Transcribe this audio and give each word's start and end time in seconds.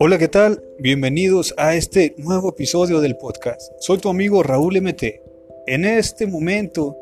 Hola, 0.00 0.18
¿qué 0.18 0.28
tal? 0.28 0.62
Bienvenidos 0.78 1.54
a 1.56 1.74
este 1.74 2.14
nuevo 2.18 2.48
episodio 2.48 3.00
del 3.00 3.16
podcast. 3.16 3.72
Soy 3.80 3.98
tu 3.98 4.08
amigo 4.08 4.42
Raúl 4.42 4.80
MT. 4.80 5.02
En 5.66 5.84
este 5.84 6.26
momento 6.26 6.96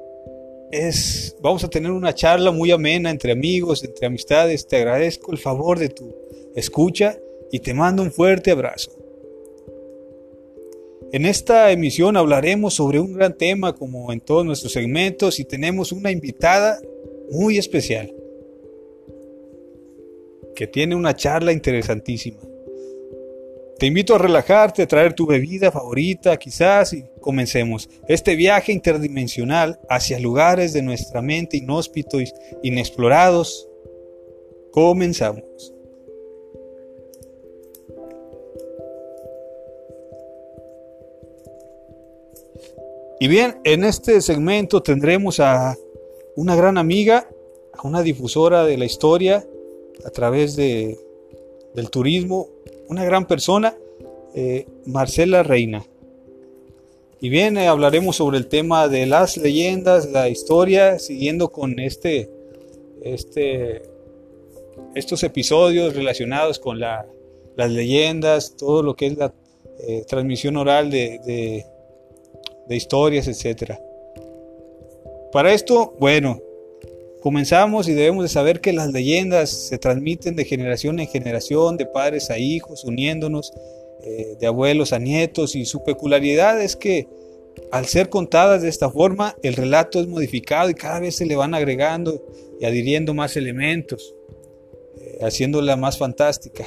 es 0.72 1.36
vamos 1.40 1.64
a 1.64 1.70
tener 1.70 1.90
una 1.92 2.14
charla 2.14 2.50
muy 2.50 2.70
amena 2.70 3.10
entre 3.10 3.32
amigos, 3.32 3.82
entre 3.84 4.06
amistades. 4.06 4.66
Te 4.66 4.76
agradezco 4.76 5.32
el 5.32 5.38
favor 5.38 5.78
de 5.78 5.88
tu 5.88 6.14
escucha 6.54 7.18
y 7.50 7.60
te 7.60 7.72
mando 7.72 8.02
un 8.02 8.12
fuerte 8.12 8.50
abrazo. 8.50 9.05
En 11.12 11.24
esta 11.24 11.70
emisión 11.70 12.16
hablaremos 12.16 12.74
sobre 12.74 12.98
un 12.98 13.12
gran 13.12 13.36
tema 13.36 13.74
como 13.74 14.12
en 14.12 14.20
todos 14.20 14.44
nuestros 14.44 14.72
segmentos 14.72 15.38
y 15.38 15.44
tenemos 15.44 15.92
una 15.92 16.10
invitada 16.10 16.80
muy 17.30 17.58
especial 17.58 18.12
que 20.54 20.66
tiene 20.66 20.96
una 20.96 21.14
charla 21.14 21.52
interesantísima. 21.52 22.40
Te 23.78 23.86
invito 23.86 24.14
a 24.14 24.18
relajarte, 24.18 24.82
a 24.82 24.88
traer 24.88 25.12
tu 25.12 25.26
bebida 25.26 25.70
favorita 25.70 26.36
quizás 26.38 26.94
y 26.94 27.04
comencemos 27.20 27.88
este 28.08 28.34
viaje 28.34 28.72
interdimensional 28.72 29.78
hacia 29.88 30.18
lugares 30.18 30.72
de 30.72 30.82
nuestra 30.82 31.20
mente 31.22 31.58
inhóspitos, 31.58 32.32
inexplorados. 32.62 33.68
Comenzamos. 34.72 35.75
Y 43.18 43.28
bien, 43.28 43.60
en 43.64 43.84
este 43.84 44.20
segmento 44.20 44.82
tendremos 44.82 45.40
a 45.40 45.74
una 46.34 46.54
gran 46.54 46.76
amiga, 46.76 47.28
a 47.72 47.86
una 47.86 48.02
difusora 48.02 48.64
de 48.64 48.76
la 48.76 48.84
historia 48.84 49.46
a 50.04 50.10
través 50.10 50.54
de, 50.54 50.98
del 51.74 51.88
turismo, 51.88 52.48
una 52.88 53.04
gran 53.04 53.26
persona, 53.26 53.74
eh, 54.34 54.66
Marcela 54.84 55.42
Reina. 55.42 55.84
Y 57.18 57.30
bien, 57.30 57.56
eh, 57.56 57.68
hablaremos 57.68 58.16
sobre 58.16 58.36
el 58.36 58.48
tema 58.48 58.88
de 58.88 59.06
las 59.06 59.38
leyendas, 59.38 60.10
la 60.10 60.28
historia, 60.28 60.98
siguiendo 60.98 61.50
con 61.50 61.78
este, 61.80 62.30
este, 63.02 63.82
estos 64.94 65.22
episodios 65.22 65.96
relacionados 65.96 66.58
con 66.58 66.78
la, 66.78 67.06
las 67.56 67.70
leyendas, 67.70 68.56
todo 68.56 68.82
lo 68.82 68.94
que 68.94 69.06
es 69.06 69.16
la 69.16 69.32
eh, 69.80 70.04
transmisión 70.06 70.58
oral 70.58 70.90
de, 70.90 71.18
de, 71.24 71.64
de 72.68 72.76
historias, 72.76 73.28
etc. 73.28 73.74
Para 75.32 75.52
esto, 75.52 75.94
bueno, 75.98 76.40
Comenzamos 77.26 77.88
y 77.88 77.92
debemos 77.92 78.22
de 78.22 78.28
saber 78.28 78.60
que 78.60 78.72
las 78.72 78.92
leyendas 78.92 79.50
se 79.50 79.78
transmiten 79.78 80.36
de 80.36 80.44
generación 80.44 81.00
en 81.00 81.08
generación, 81.08 81.76
de 81.76 81.84
padres 81.84 82.30
a 82.30 82.38
hijos, 82.38 82.84
uniéndonos, 82.84 83.52
eh, 84.04 84.36
de 84.38 84.46
abuelos 84.46 84.92
a 84.92 85.00
nietos, 85.00 85.56
y 85.56 85.64
su 85.64 85.82
peculiaridad 85.82 86.62
es 86.62 86.76
que 86.76 87.08
al 87.72 87.86
ser 87.86 88.10
contadas 88.10 88.62
de 88.62 88.68
esta 88.68 88.90
forma, 88.90 89.34
el 89.42 89.54
relato 89.54 89.98
es 89.98 90.06
modificado 90.06 90.70
y 90.70 90.74
cada 90.74 91.00
vez 91.00 91.16
se 91.16 91.26
le 91.26 91.34
van 91.34 91.52
agregando 91.52 92.22
y 92.60 92.64
adhiriendo 92.64 93.12
más 93.12 93.36
elementos, 93.36 94.14
eh, 95.00 95.18
haciéndola 95.22 95.74
más 95.74 95.98
fantástica. 95.98 96.64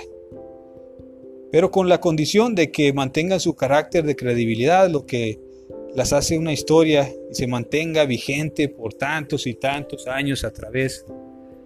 Pero 1.54 1.72
con 1.72 1.88
la 1.88 2.02
condición 2.02 2.54
de 2.54 2.70
que 2.70 2.92
mantengan 2.92 3.40
su 3.40 3.56
carácter 3.56 4.04
de 4.04 4.18
credibilidad, 4.18 4.90
lo 4.90 5.06
que 5.06 5.40
las 5.96 6.14
hace 6.14 6.38
una 6.38 6.54
historia 6.54 7.10
y 7.30 7.36
se 7.36 7.48
mantenga 7.48 8.06
vigente 8.06 8.70
por 8.70 8.94
tantos 8.94 9.48
y 9.48 9.56
tantos 9.56 10.08
años 10.08 10.44
a 10.44 10.52
través 10.52 11.06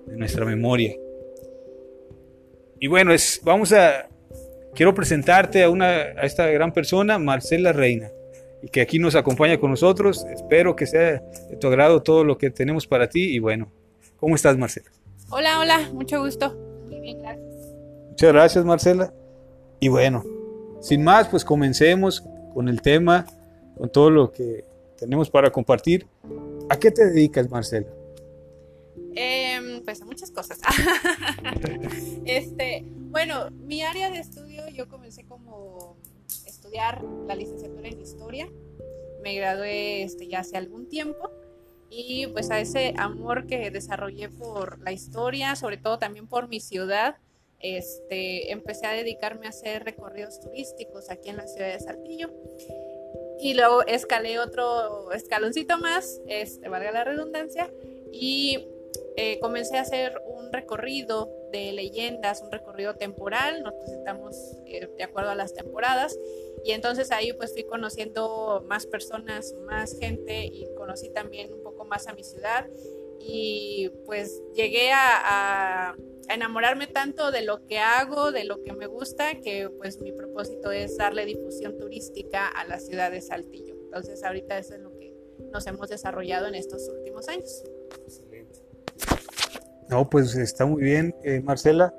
de 0.06 0.18
nuestra 0.18 0.46
memoria. 0.46 0.96
Y 2.80 2.88
bueno, 2.88 3.14
es, 3.14 3.42
vamos 3.44 3.72
a, 3.74 4.10
quiero 4.76 4.94
presentarte 4.94 5.64
a, 5.64 5.70
una, 5.70 5.88
a 5.88 6.24
esta 6.24 6.48
gran 6.48 6.74
persona, 6.74 7.18
Marcela 7.20 7.72
Reina, 7.72 8.12
y 8.62 8.68
que 8.68 8.82
aquí 8.82 9.00
nos 9.00 9.16
acompaña 9.16 9.60
con 9.60 9.72
nosotros. 9.72 10.26
Espero 10.34 10.76
que 10.76 10.86
sea 10.86 11.22
de 11.50 11.58
tu 11.60 11.68
agrado 11.68 12.02
todo 12.02 12.24
lo 12.24 12.38
que 12.38 12.50
tenemos 12.50 12.88
para 12.88 13.08
ti. 13.08 13.36
Y 13.36 13.40
bueno, 13.40 13.72
¿cómo 14.18 14.36
estás, 14.36 14.58
Marcela? 14.58 14.90
Hola, 15.30 15.60
hola, 15.60 15.90
mucho 15.94 16.22
gusto. 16.22 16.56
Muy 16.88 17.00
bien, 17.00 17.22
gracias. 17.22 17.54
Muchas 18.10 18.34
gracias, 18.34 18.66
Marcela. 18.66 19.14
Y 19.80 19.90
bueno, 19.90 20.24
sin 20.82 21.04
más, 21.04 21.28
pues 21.28 21.44
comencemos 21.44 22.24
con 22.54 22.70
el 22.70 22.82
tema 22.82 23.26
con 23.78 23.92
todo 23.92 24.10
lo 24.10 24.32
que 24.32 24.66
tenemos 24.98 25.30
para 25.30 25.52
compartir. 25.52 26.08
¿A 26.70 26.78
qué 26.78 26.92
te 26.92 27.06
dedicas, 27.06 27.50
Marcela? 27.50 27.88
Eh, 29.16 29.82
pues 29.84 30.02
a 30.02 30.06
muchas 30.06 30.32
cosas. 30.32 30.60
este, 32.26 32.84
bueno, 32.86 33.52
mi 33.52 33.84
área 33.84 34.10
de 34.10 34.20
estudio, 34.20 34.68
yo 34.70 34.88
comencé 34.88 35.26
como 35.26 35.98
estudiar 36.46 37.04
la 37.28 37.36
licenciatura 37.36 37.90
en 37.90 38.00
historia. 38.00 38.48
Me 39.22 39.36
gradué 39.36 40.04
este, 40.04 40.28
ya 40.28 40.40
hace 40.40 40.58
algún 40.58 40.90
tiempo 40.90 41.32
y 41.90 42.28
pues 42.28 42.50
a 42.50 42.60
ese 42.60 42.94
amor 42.98 43.46
que 43.46 43.70
desarrollé 43.70 44.30
por 44.30 44.80
la 44.80 44.92
historia, 44.92 45.56
sobre 45.56 45.78
todo 45.78 46.00
también 46.00 46.28
por 46.28 46.48
mi 46.48 46.60
ciudad, 46.60 47.18
este, 47.60 48.52
empecé 48.52 48.88
a 48.88 48.92
dedicarme 48.92 49.46
a 49.46 49.50
hacer 49.50 49.84
recorridos 49.84 50.40
turísticos 50.42 51.10
aquí 51.10 51.30
en 51.30 51.38
la 51.38 51.48
ciudad 51.48 51.72
de 51.72 51.80
Saltillo 51.80 52.30
y 53.44 53.54
luego 53.54 53.86
escalé 53.86 54.40
otro 54.40 55.12
escaloncito 55.12 55.78
más, 55.78 56.22
este, 56.28 56.70
valga 56.70 56.92
la 56.92 57.04
redundancia, 57.04 57.70
y 58.10 58.70
eh, 59.18 59.38
comencé 59.40 59.78
a 59.78 59.82
hacer 59.82 60.20
un 60.26 60.54
recorrido 60.54 61.30
de 61.52 61.74
leyendas, 61.74 62.42
un 62.42 62.52
recorrido 62.52 62.96
temporal, 62.96 63.62
nos 63.62 63.74
presentamos 63.74 64.36
eh, 64.66 64.88
de 64.98 65.04
acuerdo 65.04 65.32
a 65.32 65.36
las 65.36 65.54
temporadas, 65.54 66.18
y 66.64 66.72
entonces 66.72 67.12
ahí 67.12 67.34
pues 67.34 67.52
fui 67.52 67.64
conociendo 67.64 68.64
más 68.66 68.88
personas, 68.88 69.54
más 69.66 70.00
gente, 70.00 70.46
y 70.46 70.66
conocí 70.76 71.10
también 71.10 71.54
un 71.54 71.64
poco 71.64 71.84
más 71.84 72.08
a 72.08 72.14
mi 72.14 72.24
ciudad, 72.24 72.68
y 73.20 73.90
pues 74.06 74.42
llegué 74.56 74.92
a 74.94 75.96
enamorarme 76.30 76.88
tanto 76.88 77.32
de 77.32 77.44
lo 77.44 77.66
que 77.66 77.80
hago, 77.80 78.32
de 78.32 78.46
lo 78.46 78.62
que 78.64 78.74
me 78.74 78.88
gusta, 78.88 79.36
que 79.42 79.70
pues 79.70 80.02
mi 80.02 80.12
propósito 80.12 80.72
es 80.72 80.98
darle 80.98 81.26
difusión 81.26 81.78
turística 81.78 82.48
a 82.48 82.66
la 82.66 82.80
ciudad 82.80 83.12
de 83.12 83.22
Saltillo. 83.22 83.76
Entonces 83.86 84.24
ahorita 84.24 84.58
eso 84.58 84.76
es 84.76 84.82
lo 84.82 84.98
que 84.98 85.14
nos 85.52 85.66
hemos 85.68 85.90
desarrollado 85.90 86.48
en 86.48 86.56
estos 86.56 86.88
últimos 86.90 87.28
años. 87.28 87.64
Excelente. 88.06 88.60
No, 89.90 90.10
pues 90.10 90.36
está 90.36 90.66
muy 90.66 90.84
bien, 90.84 91.16
eh, 91.24 91.42
Marcela. 91.42 91.94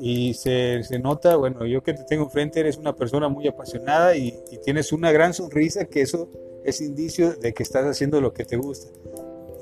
Y 0.00 0.34
se, 0.34 0.82
se, 0.84 0.98
nota, 1.00 1.34
bueno, 1.36 1.66
yo 1.66 1.82
que 1.82 1.92
te 1.92 2.04
tengo 2.04 2.24
enfrente, 2.24 2.60
eres 2.60 2.76
una 2.76 2.94
persona 2.94 3.28
muy 3.28 3.48
apasionada 3.48 4.14
y, 4.14 4.38
y 4.48 4.58
tienes 4.58 4.92
una 4.92 5.10
gran 5.10 5.34
sonrisa, 5.34 5.86
que 5.86 6.02
eso 6.02 6.30
es 6.64 6.80
indicio 6.80 7.32
de 7.32 7.52
que 7.52 7.64
estás 7.64 7.84
haciendo 7.84 8.20
lo 8.20 8.32
que 8.32 8.44
te 8.44 8.56
gusta. 8.56 8.92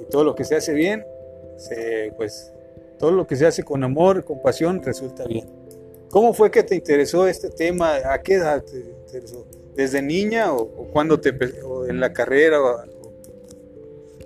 Y 0.00 0.04
todo 0.10 0.24
lo 0.24 0.34
que 0.34 0.44
se 0.44 0.56
hace 0.56 0.74
bien, 0.74 1.06
se, 1.56 2.12
pues 2.16 2.52
todo 2.98 3.10
lo 3.10 3.26
que 3.26 3.36
se 3.36 3.46
hace 3.46 3.62
con 3.62 3.84
amor, 3.84 4.24
con 4.24 4.40
pasión, 4.40 4.82
resulta 4.82 5.24
bien. 5.24 5.46
¿Cómo 6.10 6.32
fue 6.32 6.50
que 6.50 6.62
te 6.62 6.74
interesó 6.74 7.26
este 7.26 7.50
tema? 7.50 7.96
¿A 8.12 8.22
qué 8.22 8.34
edad 8.34 8.62
te 8.62 8.78
interesó? 8.78 9.46
¿Desde 9.74 10.00
niña 10.00 10.52
o, 10.52 10.62
o 10.62 10.84
cuando 10.92 11.20
te 11.20 11.30
o 11.62 11.86
en 11.86 12.00
la 12.00 12.12
carrera? 12.12 12.62
O, 12.62 12.84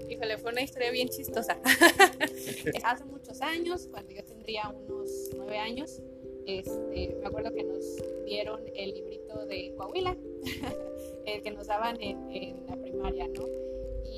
Híjole, 0.09 0.39
fue 0.39 0.53
una 0.53 0.63
historia 0.63 0.91
bien 0.91 1.09
chistosa. 1.09 1.59
Hace 2.85 3.05
muchos 3.07 3.41
años, 3.41 3.89
cuando 3.91 4.13
yo 4.13 4.23
tendría 4.23 4.69
unos 4.69 5.31
nueve 5.35 5.59
años, 5.59 6.03
este, 6.47 7.17
me 7.21 7.27
acuerdo 7.27 7.53
que 7.53 7.65
nos 7.65 7.85
dieron 8.27 8.61
el 8.75 8.93
librito 8.93 9.47
de 9.47 9.75
Coahuila, 9.77 10.17
el 11.27 11.43
que 11.43 11.51
nos 11.51 11.67
daban 11.67 12.01
en, 12.01 12.31
en 12.31 12.67
la 12.67 12.77
primaria, 12.77 13.29
¿no? 13.29 13.70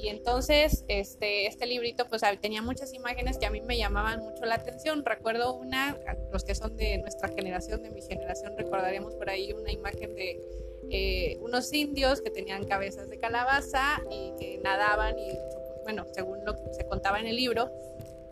Y 0.02 0.08
entonces 0.08 0.84
este, 0.88 1.46
este 1.46 1.64
librito 1.64 2.08
pues 2.08 2.22
tenía 2.40 2.60
muchas 2.60 2.92
imágenes 2.92 3.38
que 3.38 3.46
a 3.46 3.50
mí 3.50 3.60
me 3.60 3.78
llamaban 3.78 4.18
mucho 4.18 4.44
la 4.44 4.56
atención. 4.56 5.04
Recuerdo 5.04 5.54
una, 5.54 5.96
los 6.32 6.42
que 6.42 6.56
son 6.56 6.76
de 6.76 6.98
nuestra 6.98 7.28
generación, 7.28 7.84
de 7.84 7.90
mi 7.90 8.02
generación, 8.02 8.54
recordaremos 8.58 9.14
por 9.14 9.30
ahí 9.30 9.52
una 9.52 9.70
imagen 9.70 10.12
de 10.16 10.40
eh, 10.90 11.38
unos 11.40 11.72
indios 11.72 12.20
que 12.20 12.30
tenían 12.30 12.66
cabezas 12.66 13.08
de 13.10 13.18
calabaza 13.18 14.02
y 14.10 14.32
que 14.40 14.58
nadaban 14.64 15.16
y, 15.16 15.38
bueno, 15.84 16.04
según 16.12 16.44
lo 16.44 16.56
que 16.56 16.74
se 16.74 16.84
contaba 16.84 17.20
en 17.20 17.28
el 17.28 17.36
libro, 17.36 17.70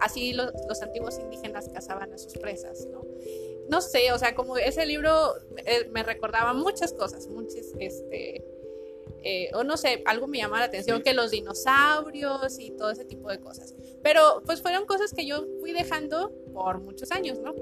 así 0.00 0.32
los, 0.32 0.52
los 0.69 0.82
antiguos 0.82 1.20
indígenas 1.20 1.69
cazaban 1.69 2.12
a 2.12 2.19
sus 2.19 2.32
presas, 2.34 2.84
¿no? 2.87 3.05
No 3.69 3.81
sé, 3.81 4.11
o 4.11 4.19
sea, 4.19 4.34
como 4.34 4.56
ese 4.56 4.84
libro 4.87 5.37
eh, 5.64 5.88
me 5.93 6.02
recordaba 6.02 6.52
muchas 6.52 6.93
cosas, 6.93 7.28
muchas, 7.28 7.66
este, 7.78 8.44
eh, 9.23 9.51
o 9.55 9.65
no 9.65 9.77
sé, 9.77 10.03
algo 10.07 10.27
me 10.27 10.39
llama 10.39 10.59
la 10.59 10.67
atención, 10.67 11.03
que 11.03 11.15
los 11.15 11.31
dinosaurios 11.31 12.59
y 12.59 12.71
todo 12.73 12.91
ese 12.91 13.05
tipo 13.05 13.29
de 13.29 13.39
cosas. 13.39 13.75
Pero 14.03 14.43
pues 14.45 14.62
fueron 14.62 14.87
cosas 14.87 15.12
que 15.12 15.27
yo 15.27 15.47
fui 15.61 15.73
dejando 15.73 16.33
por 16.53 16.81
muchos 16.81 17.11
años, 17.12 17.39
¿no? 17.39 17.55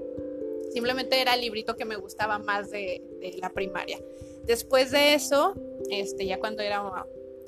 Simplemente 0.73 1.21
era 1.21 1.35
el 1.35 1.41
librito 1.41 1.77
que 1.77 1.85
me 1.85 1.97
gustaba 1.97 2.39
más 2.39 2.71
de, 2.71 3.03
de 3.21 3.37
la 3.39 3.51
primaria. 3.51 3.99
Después 4.45 4.91
de 4.91 5.15
eso, 5.15 5.55
este, 5.91 6.27
ya 6.27 6.39
cuando 6.39 6.63
era 6.63 6.83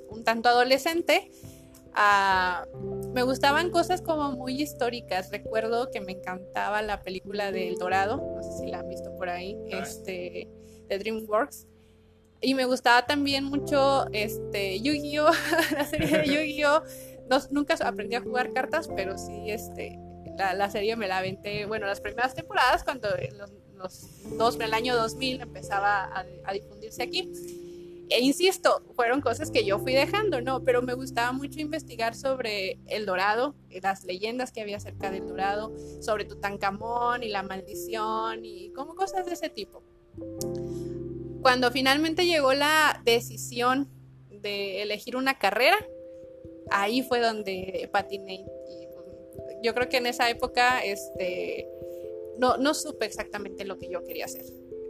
un 0.09 0.25
tanto 0.25 0.49
adolescente, 0.49 1.31
Ah, 1.95 2.67
me 3.13 3.23
gustaban 3.23 3.71
cosas 3.71 4.01
como 4.03 4.33
muy 4.33 4.61
históricas. 4.61 5.31
Recuerdo 5.31 5.91
que 5.91 6.01
me 6.01 6.13
encantaba 6.13 6.83
la 6.83 7.03
película 7.03 7.51
de 7.53 7.69
El 7.69 7.77
Dorado, 7.77 8.17
no 8.17 8.43
sé 8.43 8.53
si 8.59 8.71
la 8.71 8.81
han 8.81 8.89
visto 8.89 9.15
por 9.17 9.29
ahí, 9.29 9.59
este, 9.69 10.49
de 10.89 10.99
DreamWorks. 10.99 11.67
Y 12.41 12.55
me 12.55 12.65
gustaba 12.65 13.07
también 13.07 13.45
mucho 13.45 14.07
este, 14.13 14.81
Yu-Gi-Oh! 14.81 15.31
la 15.77 15.85
serie 15.85 16.19
de 16.19 16.27
Yu-Gi-Oh! 16.27 16.83
nunca 17.51 17.75
aprendí 17.85 18.17
a 18.17 18.21
jugar 18.21 18.53
cartas, 18.53 18.89
pero 18.97 19.17
sí 19.19 19.51
este, 19.51 19.99
la, 20.37 20.71
serie 20.71 20.97
me 20.97 21.07
la 21.07 21.19
aventé, 21.19 21.67
bueno, 21.67 21.87
las 21.87 22.01
primeras 22.01 22.35
temporadas 22.35 22.83
cuando 22.83 23.09
los, 23.39 23.53
los 23.77 24.39
dos, 24.39 24.59
el 24.59 24.75
año 24.75 24.97
2000 24.97 25.43
empezaba 25.43 26.05
a, 26.05 26.25
a 26.45 26.53
difundirse 26.53 27.03
aquí. 27.03 27.31
E 28.09 28.21
insisto, 28.21 28.83
fueron 28.97 29.21
cosas 29.21 29.53
que 29.53 29.65
yo 29.65 29.79
fui 29.79 29.95
dejando, 29.95 30.41
¿no? 30.41 30.65
Pero 30.65 30.83
me 30.83 30.95
gustaba 30.95 31.31
mucho 31.31 31.61
investigar 31.61 32.17
sobre 32.17 32.81
el 32.89 33.07
dorado, 33.07 33.55
las 33.83 34.03
leyendas 34.03 34.51
que 34.51 34.61
había 34.61 34.79
acerca 34.79 35.13
del 35.13 35.29
dorado, 35.29 35.73
sobre 36.01 36.25
Tutankamón 36.25 37.23
y 37.23 37.29
la 37.29 37.45
maldición 37.45 38.45
y 38.45 38.73
como 38.73 38.97
cosas 38.97 39.27
de 39.27 39.35
ese 39.35 39.49
tipo. 39.49 39.85
Cuando 41.43 41.71
finalmente 41.71 42.27
llegó 42.27 42.53
la 42.53 43.01
decisión 43.05 43.89
de 44.31 44.83
elegir 44.83 45.17
una 45.17 45.39
carrera, 45.39 45.77
ahí 46.71 47.03
fue 47.03 47.21
donde 47.21 47.89
patiné. 47.93 48.35
Y, 48.35 48.87
pues, 48.87 49.57
yo 49.63 49.75
creo 49.75 49.89
que 49.89 49.99
en 49.99 50.07
esa 50.07 50.29
época 50.31 50.85
este, 50.85 51.69
no, 52.39 52.57
no 52.57 52.75
supe 52.75 53.07
exactamente 53.07 53.65
lo 53.65 53.79
que 53.79 53.89
yo 53.89 54.03
quería 54.05 54.25
hacer. 54.25 54.45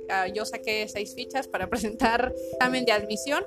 Ah, 0.09 0.27
yo 0.29 0.45
saqué 0.45 0.87
seis 0.89 1.15
fichas 1.15 1.49
para 1.49 1.69
presentar 1.71 2.35
examen 2.53 2.85
de 2.85 2.93
admisión. 2.93 3.45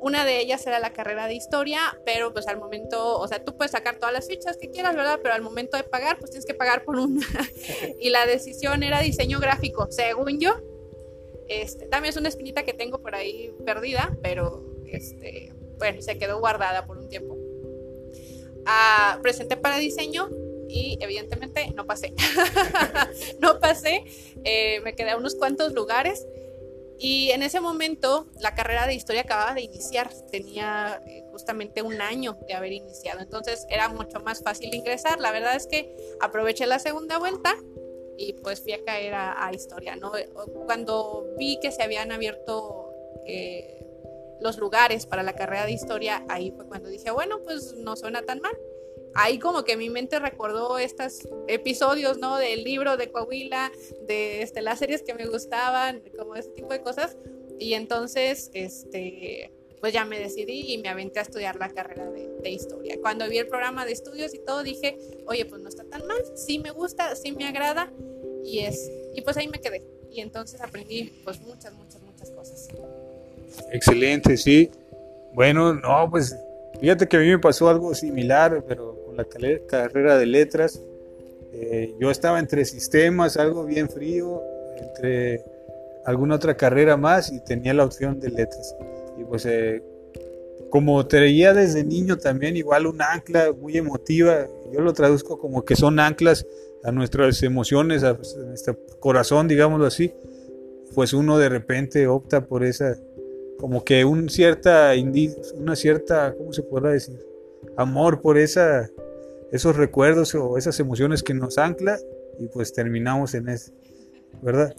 Una 0.00 0.24
de 0.24 0.40
ellas 0.40 0.66
era 0.66 0.78
la 0.78 0.92
carrera 0.92 1.26
de 1.26 1.34
historia, 1.34 1.80
pero 2.04 2.32
pues 2.32 2.46
al 2.46 2.58
momento, 2.58 3.18
o 3.18 3.26
sea, 3.26 3.42
tú 3.42 3.56
puedes 3.56 3.72
sacar 3.72 3.98
todas 3.98 4.12
las 4.12 4.28
fichas 4.28 4.56
que 4.56 4.70
quieras, 4.70 4.94
¿verdad? 4.94 5.18
Pero 5.22 5.34
al 5.34 5.42
momento 5.42 5.76
de 5.76 5.84
pagar, 5.84 6.18
pues 6.18 6.30
tienes 6.30 6.46
que 6.46 6.54
pagar 6.54 6.84
por 6.84 6.98
una. 6.98 7.26
y 8.00 8.10
la 8.10 8.26
decisión 8.26 8.82
era 8.82 9.00
diseño 9.00 9.40
gráfico, 9.40 9.88
según 9.90 10.38
yo. 10.38 10.54
Este, 11.48 11.86
también 11.86 12.10
es 12.10 12.16
una 12.16 12.28
espinita 12.28 12.64
que 12.64 12.72
tengo 12.72 13.00
por 13.00 13.14
ahí 13.14 13.52
perdida, 13.64 14.16
pero 14.22 14.64
este, 14.86 15.52
bueno, 15.78 16.02
se 16.02 16.18
quedó 16.18 16.40
guardada 16.40 16.86
por 16.86 16.98
un 16.98 17.08
tiempo. 17.08 17.36
Ah, 18.66 19.18
presenté 19.22 19.56
para 19.56 19.78
diseño 19.78 20.28
y 20.68 20.98
evidentemente 21.00 21.72
no 21.74 21.86
pasé. 21.86 22.12
no 23.40 23.60
pasé, 23.60 24.04
eh, 24.44 24.80
me 24.80 24.94
quedé 24.94 25.10
a 25.10 25.16
unos 25.16 25.36
cuantos 25.36 25.72
lugares 25.72 26.26
y 26.98 27.30
en 27.30 27.42
ese 27.42 27.60
momento 27.60 28.26
la 28.40 28.54
carrera 28.54 28.86
de 28.86 28.94
historia 28.94 29.22
acababa 29.22 29.54
de 29.54 29.62
iniciar, 29.62 30.10
tenía 30.30 31.00
eh, 31.06 31.24
justamente 31.30 31.82
un 31.82 32.00
año 32.00 32.38
de 32.48 32.54
haber 32.54 32.72
iniciado, 32.72 33.20
entonces 33.20 33.66
era 33.68 33.88
mucho 33.88 34.20
más 34.20 34.42
fácil 34.42 34.74
ingresar. 34.74 35.20
La 35.20 35.30
verdad 35.30 35.56
es 35.56 35.66
que 35.66 35.94
aproveché 36.20 36.66
la 36.66 36.78
segunda 36.78 37.18
vuelta 37.18 37.54
y 38.18 38.34
pues 38.34 38.60
fui 38.60 38.72
a 38.72 38.84
caer 38.84 39.14
a, 39.14 39.50
historia, 39.52 39.96
¿no? 39.96 40.12
Cuando 40.66 41.26
vi 41.38 41.58
que 41.60 41.72
se 41.72 41.82
habían 41.82 42.12
abierto... 42.12 42.92
Eh, 43.26 43.72
los 44.38 44.58
lugares 44.58 45.06
para 45.06 45.22
la 45.22 45.32
carrera 45.32 45.64
de 45.64 45.72
historia, 45.72 46.22
ahí 46.28 46.50
fue 46.50 46.66
cuando 46.66 46.90
dije, 46.90 47.10
bueno, 47.10 47.40
pues 47.42 47.72
no 47.72 47.96
suena 47.96 48.20
tan 48.20 48.42
mal 48.42 48.54
ahí 49.16 49.38
como 49.38 49.64
que 49.64 49.76
mi 49.76 49.90
mente 49.90 50.18
recordó 50.18 50.78
estos 50.78 51.26
episodios, 51.48 52.18
¿no? 52.18 52.36
Del 52.36 52.64
libro 52.64 52.96
de 52.96 53.10
Coahuila, 53.10 53.72
de 54.06 54.42
este, 54.42 54.62
las 54.62 54.78
series 54.78 55.02
que 55.02 55.14
me 55.14 55.26
gustaban, 55.26 56.02
como 56.16 56.36
ese 56.36 56.50
tipo 56.50 56.68
de 56.68 56.82
cosas. 56.82 57.16
Y 57.58 57.74
entonces, 57.74 58.50
este, 58.52 59.50
pues 59.80 59.92
ya 59.92 60.04
me 60.04 60.18
decidí 60.18 60.72
y 60.72 60.78
me 60.78 60.88
aventé 60.88 61.18
a 61.18 61.22
estudiar 61.22 61.56
la 61.56 61.68
carrera 61.68 62.10
de, 62.10 62.50
historia. 62.50 62.96
Cuando 63.00 63.28
vi 63.28 63.38
el 63.38 63.48
programa 63.48 63.84
de 63.84 63.92
estudios 63.92 64.32
y 64.32 64.38
todo, 64.38 64.62
dije, 64.62 64.96
oye, 65.26 65.44
pues 65.46 65.60
no 65.60 65.68
está 65.68 65.84
tan 65.84 66.06
mal, 66.06 66.18
sí 66.36 66.58
me 66.60 66.70
gusta, 66.70 67.16
sí 67.16 67.32
me 67.32 67.46
agrada. 67.46 67.90
Y, 68.44 68.60
es, 68.60 68.90
y 69.14 69.20
pues 69.22 69.36
ahí 69.36 69.48
me 69.48 69.60
quedé. 69.60 69.82
Y 70.12 70.20
entonces 70.20 70.60
aprendí 70.60 71.20
pues 71.24 71.40
muchas, 71.40 71.74
muchas, 71.74 72.00
muchas 72.02 72.30
cosas. 72.30 72.68
Excelente, 73.72 74.36
sí. 74.36 74.70
Bueno, 75.34 75.74
no, 75.74 76.08
pues 76.10 76.36
fíjate 76.80 77.08
que 77.08 77.16
a 77.16 77.20
mí 77.20 77.26
me 77.26 77.38
pasó 77.38 77.68
algo 77.68 77.94
similar, 77.94 78.64
pero 78.66 78.96
la 79.16 79.24
carrera 79.66 80.18
de 80.18 80.26
letras. 80.26 80.80
Eh, 81.52 81.94
yo 81.98 82.10
estaba 82.10 82.38
entre 82.38 82.64
sistemas, 82.64 83.36
algo 83.36 83.64
bien 83.64 83.88
frío, 83.88 84.42
entre 84.76 85.42
alguna 86.04 86.36
otra 86.36 86.56
carrera 86.56 86.96
más 86.96 87.32
y 87.32 87.40
tenía 87.40 87.72
la 87.74 87.84
opción 87.84 88.20
de 88.20 88.30
letras. 88.30 88.74
Y 89.18 89.24
pues 89.24 89.46
eh, 89.46 89.82
como 90.70 91.06
traía 91.06 91.54
desde 91.54 91.84
niño 91.84 92.18
también 92.18 92.56
igual 92.56 92.86
un 92.86 93.00
ancla 93.00 93.52
muy 93.52 93.76
emotiva, 93.76 94.46
yo 94.72 94.80
lo 94.80 94.92
traduzco 94.92 95.38
como 95.38 95.64
que 95.64 95.76
son 95.76 95.98
anclas 96.00 96.46
a 96.84 96.92
nuestras 96.92 97.42
emociones, 97.42 98.04
a 98.04 98.18
nuestro 98.46 98.78
corazón, 99.00 99.48
digámoslo 99.48 99.86
así, 99.86 100.12
pues 100.94 101.12
uno 101.12 101.38
de 101.38 101.48
repente 101.48 102.06
opta 102.06 102.46
por 102.46 102.64
esa, 102.64 102.96
como 103.58 103.84
que 103.84 104.04
un 104.04 104.28
cierta, 104.28 104.92
una 105.54 105.76
cierta, 105.76 106.34
¿cómo 106.36 106.52
se 106.52 106.62
podrá 106.62 106.90
decir? 106.90 107.18
Amor 107.76 108.20
por 108.20 108.38
esa 108.38 108.88
esos 109.52 109.76
recuerdos 109.76 110.34
o 110.34 110.58
esas 110.58 110.78
emociones 110.80 111.22
que 111.22 111.34
nos 111.34 111.58
ancla 111.58 111.98
y 112.38 112.48
pues 112.48 112.72
terminamos 112.72 113.34
en 113.34 113.48
eso, 113.48 113.72
¿verdad? 114.42 114.74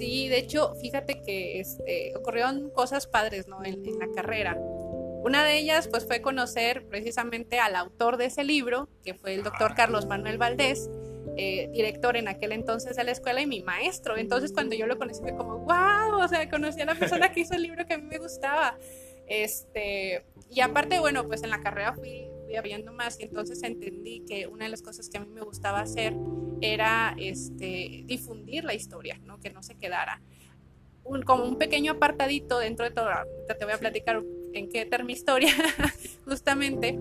Sí, 0.00 0.28
de 0.28 0.38
hecho, 0.38 0.74
fíjate 0.76 1.20
que 1.20 1.60
este, 1.60 2.14
ocurrieron 2.16 2.70
cosas 2.70 3.06
padres 3.06 3.48
¿no? 3.48 3.62
en, 3.62 3.82
la 3.98 4.08
carrera. 4.14 4.56
Una 5.22 5.44
de 5.44 5.58
ellas 5.58 5.88
pues 5.88 6.06
fue 6.06 6.22
conocer 6.22 6.86
precisamente 6.88 7.58
al 7.58 7.76
autor 7.76 8.16
de 8.16 8.24
ese 8.24 8.42
libro, 8.42 8.88
que 9.04 9.12
fue 9.12 9.34
el 9.34 9.42
doctor 9.42 9.74
Carlos 9.74 10.06
Manuel 10.06 10.38
Valdés, 10.38 10.88
eh, 11.36 11.68
director 11.70 12.16
en 12.16 12.28
aquel 12.28 12.52
entonces 12.52 12.96
de 12.96 13.04
la 13.04 13.10
escuela 13.10 13.42
y 13.42 13.46
mi 13.46 13.60
maestro. 13.62 14.16
Entonces 14.16 14.54
cuando 14.54 14.74
yo 14.74 14.86
lo 14.86 14.96
conocí 14.96 15.20
fue 15.20 15.36
como, 15.36 15.58
wow, 15.58 16.18
o 16.18 16.28
sea, 16.28 16.48
conocí 16.48 16.80
a 16.80 16.86
la 16.86 16.94
persona 16.94 17.30
que 17.30 17.40
hizo 17.40 17.52
el 17.52 17.60
libro 17.60 17.84
que 17.84 17.92
a 17.92 17.98
mí 17.98 18.06
me 18.06 18.16
gustaba. 18.16 18.78
Este, 19.26 20.24
y 20.48 20.62
aparte, 20.62 20.98
bueno, 20.98 21.26
pues 21.26 21.42
en 21.42 21.50
la 21.50 21.60
carrera 21.60 21.92
fui 21.92 22.30
viendo 22.62 22.92
más 22.92 23.18
y 23.20 23.24
entonces 23.24 23.62
entendí 23.62 24.24
que 24.28 24.46
una 24.46 24.64
de 24.64 24.70
las 24.70 24.82
cosas 24.82 25.08
que 25.08 25.18
a 25.18 25.20
mí 25.20 25.28
me 25.28 25.40
gustaba 25.42 25.80
hacer 25.80 26.14
era 26.60 27.14
este, 27.18 28.02
difundir 28.06 28.64
la 28.64 28.74
historia, 28.74 29.18
¿no? 29.24 29.40
que 29.40 29.50
no 29.50 29.62
se 29.62 29.76
quedara 29.76 30.20
un, 31.04 31.22
como 31.22 31.44
un 31.44 31.56
pequeño 31.56 31.92
apartadito 31.92 32.58
dentro 32.58 32.84
de 32.84 32.90
todo, 32.90 33.08
te 33.58 33.64
voy 33.64 33.74
a 33.74 33.78
platicar 33.78 34.22
en 34.52 34.68
qué 34.68 34.86
termina 34.86 35.12
historia, 35.12 35.52
justamente. 36.24 36.98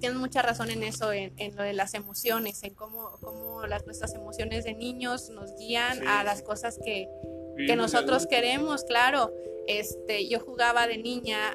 tienes 0.00 0.18
mucha 0.18 0.42
razón 0.42 0.70
en 0.70 0.82
eso, 0.82 1.12
en, 1.12 1.56
lo 1.56 1.62
de 1.62 1.72
las 1.72 1.94
emociones, 1.94 2.62
en 2.62 2.74
cómo, 2.74 3.12
cómo 3.20 3.66
las, 3.66 3.84
nuestras 3.86 4.14
emociones 4.14 4.64
de 4.64 4.74
niños 4.74 5.30
nos 5.30 5.56
guían 5.56 6.06
a 6.06 6.24
las 6.24 6.42
cosas 6.42 6.78
que, 6.84 7.08
que 7.56 7.76
nosotros 7.76 8.26
queremos, 8.26 8.84
claro. 8.84 9.32
Este, 9.66 10.26
yo 10.28 10.40
jugaba 10.40 10.86
de 10.86 10.96
niña 10.96 11.54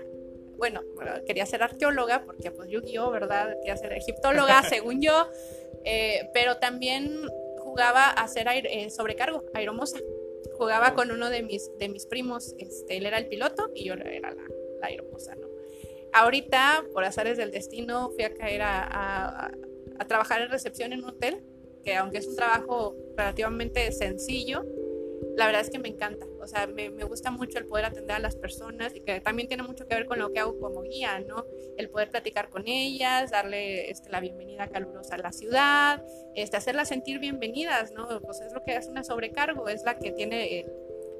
bueno, 0.58 0.82
quería 1.26 1.46
ser 1.46 1.64
arqueóloga, 1.64 2.24
porque 2.26 2.52
pues 2.52 2.70
Yu-Gi-Oh, 2.70 3.12
¿verdad? 3.12 3.56
Quería 3.60 3.78
ser 3.78 3.94
egiptóloga, 3.94 4.64
según 4.70 5.02
yo, 5.02 5.28
eh, 5.84 6.30
pero 6.34 6.58
también 6.58 7.28
jugaba 7.58 8.10
a 8.10 8.28
ser 8.28 8.48
eh, 8.50 8.90
sobrecargo, 8.90 9.44
aeromosa. 9.54 9.98
Jugaba 10.58 10.94
con 10.94 11.12
uno 11.12 11.30
de 11.30 11.42
mis, 11.42 11.72
de 11.80 11.90
mis 11.90 12.06
primos, 12.06 12.54
este, 12.60 12.98
él 12.98 13.06
era 13.06 13.18
el 13.18 13.28
piloto 13.28 13.72
y 13.74 13.86
yo 13.86 13.94
era 13.94 14.32
la, 14.32 14.44
la 14.80 14.88
aeromoza, 14.88 15.36
¿no? 15.36 15.48
Ahorita, 16.12 16.86
por 16.94 17.04
azares 17.04 17.38
del 17.38 17.50
destino, 17.50 18.12
fui 18.12 18.24
a 18.24 18.34
caer 18.34 18.62
a, 18.62 19.52
a 19.98 20.08
trabajar 20.08 20.42
en 20.42 20.50
recepción 20.50 20.94
en 20.94 21.04
un 21.04 21.10
hotel, 21.10 21.42
que 21.84 21.96
aunque 21.96 22.20
es 22.20 22.28
un 22.28 22.36
trabajo 22.36 22.96
relativamente 23.18 23.92
sencillo, 23.92 24.64
la 25.36 25.48
verdad 25.48 25.62
es 25.62 25.70
que 25.70 25.80
me 25.80 25.90
encanta. 25.90 26.26
O 26.44 26.48
sea, 26.48 26.68
me, 26.68 26.90
gusta 26.90 27.32
mucho 27.32 27.58
el 27.58 27.66
poder 27.66 27.86
atender 27.86 28.18
a 28.18 28.20
las 28.20 28.36
personas 28.36 28.94
y 28.96 29.00
que 29.02 29.22
también 29.22 29.48
tiene 29.48 29.64
mucho 29.64 29.88
que 29.88 29.96
ver 29.96 30.06
con 30.06 30.20
lo 30.20 30.32
que 30.32 30.40
hago 30.40 30.60
como 30.60 30.82
guía, 30.82 31.20
¿no? 31.20 31.46
El 31.78 31.90
poder 31.90 32.10
platicar 32.10 32.50
con 32.50 32.68
ellas, 32.68 33.32
darle 33.32 33.90
este, 33.90 34.10
la 34.10 34.20
bienvenida 34.20 34.68
calurosa 34.68 35.16
a 35.16 35.20
la 35.20 35.32
ciudad, 35.32 36.04
este, 36.36 36.58
hacerlas 36.58 36.90
sentir 36.90 37.20
bienvenidas, 37.20 37.92
¿no? 37.92 38.08
Pues 38.22 38.42
es 38.42 38.54
lo 38.54 38.64
que 38.64 38.74
hace 38.74 38.90
una 38.90 39.04
sobrecargo, 39.04 39.68
es 39.70 39.84
la 39.84 39.98
que 39.98 40.12
tiene 40.12 40.66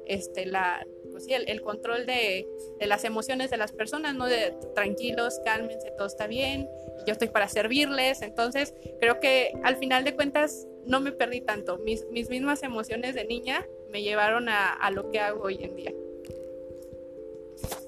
este, 0.06 0.46
la, 0.46 0.86
pues 1.10 1.24
sí, 1.24 1.32
el, 1.32 1.62
control 1.62 2.06
de, 2.06 2.46
las 2.80 3.04
emociones 3.04 3.50
de 3.50 3.56
las 3.56 3.72
personas, 3.72 4.14
¿no? 4.14 4.26
De 4.26 4.54
tranquilos, 4.74 5.40
cálmense, 5.44 5.90
todo 5.96 6.06
está 6.06 6.26
bien, 6.26 6.68
yo 7.06 7.12
estoy 7.12 7.28
para 7.28 7.48
servirles. 7.48 8.22
Entonces, 8.22 8.74
creo 9.00 9.20
que 9.20 9.52
al 9.62 9.76
final 9.76 10.04
de 10.04 10.14
cuentas 10.14 10.66
no 10.86 11.00
me 11.00 11.12
perdí 11.12 11.40
tanto. 11.40 11.78
Mis 11.78 12.04
mismas 12.10 12.62
emociones 12.62 13.14
de 13.14 13.24
niña 13.24 13.66
me 13.94 14.02
llevaron 14.02 14.48
a, 14.48 14.90
lo 14.90 15.08
que 15.08 15.20
hago 15.20 15.44
hoy 15.44 15.56
en 15.60 15.76
día. 15.76 15.94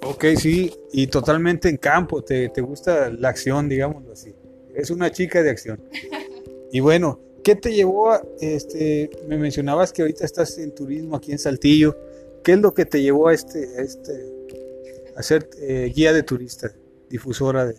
Ok, 0.05 0.25
sí, 0.39 0.73
y 0.93 1.09
totalmente 1.09 1.69
en 1.69 1.79
campo, 1.79 2.23
te, 2.23 2.49
gusta 2.61 3.11
la 3.11 3.31
acción, 3.31 3.69
digámoslo 3.69 4.13
así. 4.13 4.33
Es 4.73 4.91
una 4.91 5.11
chica 5.11 5.43
de 5.43 5.51
acción. 5.51 5.83
Y 6.73 6.81
bueno, 6.81 7.21
¿qué 7.45 7.55
te 7.55 7.73
llevó 7.73 8.11
a, 8.11 8.23
este, 8.41 9.09
me 9.29 9.39
mencionabas 9.39 9.93
que 9.93 10.03
ahorita 10.03 10.25
estás 10.25 10.59
en 10.59 10.75
turismo 10.75 11.17
aquí 11.17 11.31
en 11.31 11.39
Saltillo, 11.39 11.97
¿qué 12.43 12.53
es 12.53 12.59
lo 12.59 12.75
que 12.75 12.85
te 12.85 13.01
llevó 13.01 13.29
a 13.29 13.35
este, 13.35 13.81
este, 13.81 14.13
a 15.17 15.23
ser 15.23 15.49
eh, 15.61 15.91
guía 15.95 16.13
de 16.13 16.25
turista, 16.25 16.75
difusora 17.09 17.65
de... 17.67 17.77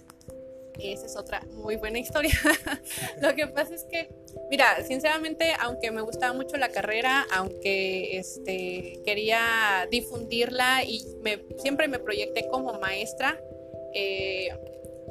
Esa 0.79 1.05
es 1.05 1.15
otra 1.15 1.41
muy 1.53 1.75
buena 1.75 1.99
historia. 1.99 2.33
Lo 3.21 3.35
que 3.35 3.47
pasa 3.47 3.75
es 3.75 3.83
que, 3.85 4.09
mira, 4.49 4.83
sinceramente, 4.85 5.53
aunque 5.59 5.91
me 5.91 6.01
gustaba 6.01 6.33
mucho 6.33 6.57
la 6.57 6.69
carrera, 6.69 7.25
aunque 7.31 8.17
este, 8.17 9.01
quería 9.05 9.87
difundirla 9.89 10.83
y 10.83 11.03
me, 11.21 11.43
siempre 11.57 11.87
me 11.87 11.99
proyecté 11.99 12.47
como 12.49 12.79
maestra, 12.79 13.39
eh, 13.93 14.49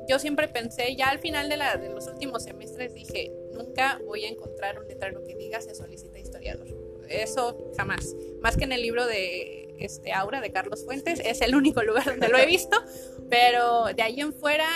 yo 0.09 0.19
siempre 0.19 0.49
pensé, 0.49 0.95
ya 0.95 1.09
al 1.09 1.19
final 1.19 1.49
de, 1.49 1.57
la, 1.57 1.77
de, 1.77 1.89
los 1.89 2.07
últimos 2.07 2.45
semestres 2.45 2.95
dije, 2.95 3.33
nunca 3.53 4.01
voy 4.07 4.25
a 4.25 4.29
encontrar 4.29 4.79
un 4.79 4.87
letrero 4.87 5.25
que 5.25 5.35
diga 5.35 5.61
se 5.61 5.75
solicita 5.75 6.19
historiador. 6.19 6.69
Eso 7.09 7.73
jamás. 7.77 8.15
Más 8.41 8.57
que 8.57 8.65
en 8.65 8.73
el 8.73 8.83
libro 8.83 9.07
de 9.07 9.75
este, 9.79 10.13
Aura 10.13 10.41
de 10.41 10.53
Carlos 10.53 10.85
Fuentes, 10.85 11.21
es 11.25 11.41
el 11.41 11.55
único 11.55 11.83
lugar 11.83 12.05
donde 12.05 12.29
lo 12.29 12.39
he 12.39 12.47
visto, 12.47 12.77
pero 13.31 13.87
de 13.95 14.03
ahí 14.03 14.21
en 14.21 14.33
fuera 14.33 14.67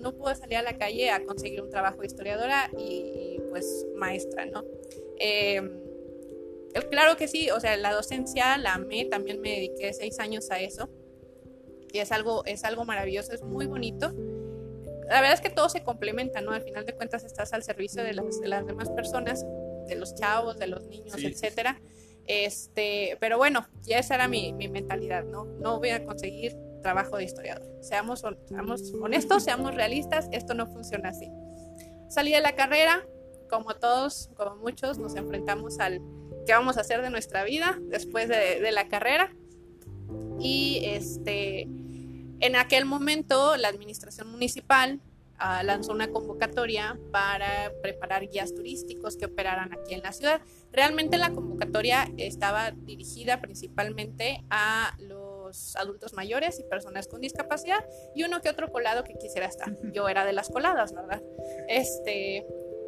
no 0.00 0.16
puedo 0.16 0.34
salir 0.34 0.58
a 0.58 0.62
la 0.62 0.76
calle 0.76 1.10
a 1.10 1.24
conseguir 1.24 1.62
un 1.62 1.70
trabajo 1.70 2.00
de 2.00 2.06
historiadora 2.06 2.70
y, 2.78 3.38
pues 3.50 3.86
maestra, 3.96 4.46
¿no? 4.46 4.64
Em, 5.18 5.70
claro 6.90 7.16
que 7.16 7.28
sí, 7.28 7.50
o 7.50 7.60
sea, 7.60 7.76
la 7.76 7.92
docencia 7.92 8.56
la 8.58 8.74
amé, 8.74 9.04
también 9.04 9.40
me 9.40 9.50
dediqué 9.50 9.92
seis 9.92 10.18
años 10.18 10.50
a 10.50 10.60
eso 10.60 10.88
y 11.92 11.98
es 11.98 12.12
algo, 12.12 12.44
es 12.46 12.64
algo 12.64 12.84
maravilloso, 12.84 13.32
es 13.32 13.42
muy 13.42 13.66
bonito. 13.66 14.12
La 15.08 15.20
verdad 15.20 15.32
es 15.32 15.40
que 15.40 15.50
todo 15.50 15.68
se 15.68 15.82
complementa, 15.82 16.40
¿no? 16.40 16.52
Al 16.52 16.62
final 16.62 16.86
de 16.86 16.94
cuentas 16.94 17.24
estás 17.24 17.52
al 17.52 17.64
servicio 17.64 18.04
de 18.04 18.14
las, 18.14 18.40
de 18.40 18.48
las 18.48 18.64
demás 18.64 18.88
personas, 18.90 19.44
de 19.88 19.96
los 19.96 20.14
chavos, 20.14 20.58
de 20.58 20.68
los 20.68 20.86
niños, 20.86 21.16
etcétera. 21.22 21.80
Este, 22.26 23.16
pero 23.18 23.38
bueno, 23.38 23.66
ya 23.82 23.98
esa 23.98 24.14
era 24.14 24.28
mi, 24.28 24.52
mi 24.52 24.68
mentalidad, 24.68 25.24
¿no? 25.24 25.46
No 25.46 25.80
voy 25.80 25.88
a 25.88 26.04
conseguir 26.04 26.56
trabajo 26.80 27.16
de 27.16 27.24
historiador. 27.24 27.66
Seamos, 27.80 28.24
seamos 28.46 28.92
honestos, 29.00 29.42
seamos 29.42 29.74
realistas, 29.74 30.28
esto 30.32 30.54
no 30.54 30.66
funciona 30.66 31.10
así. 31.10 31.28
Salí 32.08 32.32
de 32.32 32.40
la 32.40 32.54
carrera, 32.54 33.04
como 33.48 33.74
todos, 33.74 34.30
como 34.36 34.56
muchos, 34.56 34.98
nos 34.98 35.14
enfrentamos 35.16 35.78
al 35.78 36.00
qué 36.46 36.52
vamos 36.52 36.76
a 36.76 36.80
hacer 36.80 37.02
de 37.02 37.10
nuestra 37.10 37.44
vida 37.44 37.78
después 37.82 38.28
de, 38.28 38.60
de 38.60 38.72
la 38.72 38.88
carrera. 38.88 39.34
Y 40.38 40.82
este, 40.84 41.68
en 42.40 42.56
aquel 42.56 42.86
momento 42.86 43.56
la 43.56 43.68
administración 43.68 44.30
municipal 44.30 45.00
uh, 45.38 45.64
lanzó 45.64 45.92
una 45.92 46.10
convocatoria 46.10 46.98
para 47.12 47.70
preparar 47.82 48.28
guías 48.28 48.54
turísticos 48.54 49.16
que 49.16 49.26
operaran 49.26 49.72
aquí 49.72 49.94
en 49.94 50.00
la 50.02 50.12
ciudad. 50.12 50.40
Realmente 50.72 51.18
la 51.18 51.30
convocatoria 51.30 52.10
estaba 52.16 52.70
dirigida 52.70 53.40
principalmente 53.40 54.42
a 54.48 54.94
los 54.98 55.29
adultos 55.76 56.12
mayores 56.14 56.58
y 56.58 56.64
personas 56.64 57.08
con 57.08 57.20
discapacidad 57.20 57.84
y 58.14 58.24
uno 58.24 58.40
que 58.40 58.48
otro 58.48 58.70
colado 58.70 59.04
que 59.04 59.14
quisiera 59.14 59.46
estar. 59.46 59.76
Yo 59.92 60.08
era 60.08 60.24
de 60.24 60.32
las 60.32 60.48
coladas, 60.48 60.92
¿verdad? 60.92 61.22
Este, 61.68 62.46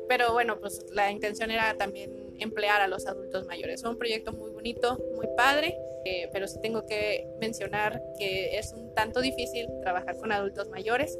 pero 0.08 0.32
bueno, 0.32 0.58
pues 0.60 0.84
la 0.92 1.10
intención 1.10 1.50
era 1.50 1.74
también 1.76 2.34
emplear 2.38 2.80
a 2.80 2.88
los 2.88 3.06
adultos 3.06 3.46
mayores. 3.46 3.82
Fue 3.82 3.90
un 3.90 3.98
proyecto 3.98 4.32
muy 4.32 4.50
bonito, 4.50 4.98
muy 5.14 5.26
padre, 5.36 5.78
eh, 6.04 6.28
pero 6.32 6.48
sí 6.48 6.58
tengo 6.60 6.84
que 6.86 7.26
mencionar 7.40 8.02
que 8.18 8.58
es 8.58 8.72
un 8.72 8.92
tanto 8.94 9.20
difícil 9.20 9.68
trabajar 9.80 10.16
con 10.16 10.32
adultos 10.32 10.68
mayores. 10.68 11.18